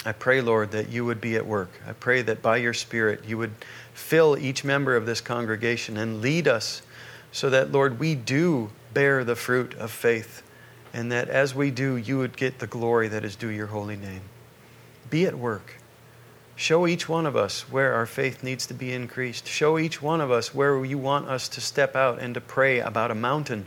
I 0.07 0.12
pray, 0.12 0.41
Lord, 0.43 0.70
that 0.70 0.91
you 0.91 1.05
would 1.05 1.20
be 1.20 1.34
at 1.34 1.45
work. 1.45 1.72
I 1.84 1.93
pray 1.95 2.22
that 2.22 2.41
by 2.41 2.59
your 2.59 2.72
Spirit 2.72 3.24
you 3.24 3.36
would 3.36 3.55
fill 3.93 4.38
each 4.38 4.62
member 4.62 4.95
of 4.95 5.07
this 5.07 5.20
congregation 5.20 5.97
and 5.97 6.20
lead 6.20 6.47
us 6.47 6.82
so 7.32 7.51
that, 7.51 7.72
Lord, 7.72 7.99
we 7.99 8.14
do 8.14 8.70
bear 8.95 9.24
the 9.24 9.34
fruit 9.34 9.74
of 9.74 9.91
faith 9.91 10.45
and 10.93 11.11
that 11.12 11.28
as 11.28 11.55
we 11.55 11.70
do, 11.70 11.97
you 11.97 12.18
would 12.18 12.36
get 12.36 12.59
the 12.59 12.66
glory 12.66 13.09
that 13.09 13.24
is 13.24 13.36
due 13.36 13.49
your 13.49 13.68
holy 13.68 13.97
name. 13.97 14.22
Be 15.09 15.26
at 15.26 15.38
work. 15.38 15.74
Show 16.57 16.86
each 16.86 17.09
one 17.09 17.26
of 17.26 17.36
us 17.36 17.70
where 17.70 17.95
our 17.95 18.07
faith 18.07 18.43
needs 18.43 18.66
to 18.66 18.74
be 18.74 18.93
increased. 18.93 19.47
Show 19.47 19.78
each 19.78 20.03
one 20.03 20.20
of 20.20 20.30
us 20.30 20.55
where 20.55 20.84
you 20.84 20.99
want 20.99 21.28
us 21.28 21.49
to 21.51 21.61
step 21.61 21.97
out 21.97 22.18
and 22.18 22.34
to 22.34 22.41
pray 22.41 22.80
about 22.80 23.11
a 23.11 23.14
mountain 23.14 23.66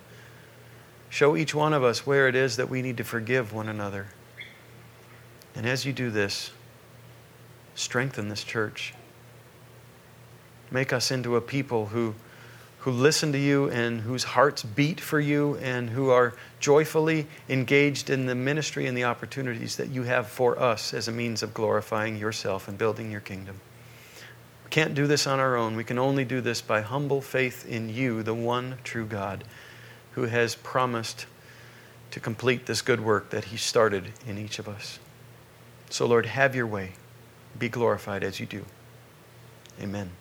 Show 1.13 1.37
each 1.37 1.53
one 1.53 1.73
of 1.73 1.83
us 1.83 2.07
where 2.07 2.27
it 2.27 2.33
is 2.33 2.55
that 2.55 2.71
we 2.71 2.81
need 2.81 2.97
to 2.97 3.03
forgive 3.03 3.53
one 3.53 3.69
another. 3.69 4.07
And 5.53 5.67
as 5.67 5.85
you 5.85 5.93
do 5.93 6.09
this, 6.09 6.49
strengthen 7.75 8.29
this 8.29 8.43
church. 8.43 8.95
Make 10.71 10.91
us 10.91 11.11
into 11.11 11.35
a 11.35 11.41
people 11.41 11.85
who, 11.85 12.15
who 12.79 12.89
listen 12.89 13.31
to 13.31 13.37
you 13.37 13.69
and 13.69 14.01
whose 14.01 14.23
hearts 14.23 14.63
beat 14.63 14.99
for 14.99 15.19
you 15.19 15.55
and 15.57 15.91
who 15.91 16.09
are 16.09 16.33
joyfully 16.63 17.27
engaged 17.49 18.09
in 18.09 18.25
the 18.25 18.33
ministry 18.33 18.87
and 18.87 18.97
the 18.97 19.03
opportunities 19.03 19.75
that 19.75 19.89
you 19.89 20.03
have 20.03 20.29
for 20.29 20.57
us 20.57 20.93
as 20.93 21.09
a 21.09 21.11
means 21.11 21.43
of 21.43 21.53
glorifying 21.53 22.17
yourself 22.17 22.69
and 22.69 22.77
building 22.77 23.11
your 23.11 23.19
kingdom. 23.19 23.59
We 24.63 24.69
can't 24.69 24.95
do 24.95 25.05
this 25.05 25.27
on 25.27 25.41
our 25.41 25.57
own. 25.57 25.75
We 25.75 25.83
can 25.83 25.99
only 25.99 26.23
do 26.23 26.39
this 26.39 26.61
by 26.61 26.79
humble 26.79 27.19
faith 27.19 27.67
in 27.67 27.89
you, 27.89 28.23
the 28.23 28.33
one 28.33 28.77
true 28.85 29.05
God 29.05 29.43
who 30.13 30.23
has 30.23 30.55
promised 30.55 31.25
to 32.11 32.21
complete 32.21 32.65
this 32.65 32.81
good 32.81 33.01
work 33.01 33.29
that 33.31 33.43
He 33.45 33.57
started 33.57 34.13
in 34.25 34.37
each 34.37 34.57
of 34.57 34.69
us. 34.69 34.99
So, 35.89 36.05
Lord, 36.05 36.25
have 36.27 36.55
your 36.55 36.67
way. 36.67 36.93
Be 37.59 37.67
glorified 37.67 38.23
as 38.23 38.39
you 38.39 38.45
do. 38.45 38.63
Amen. 39.81 40.11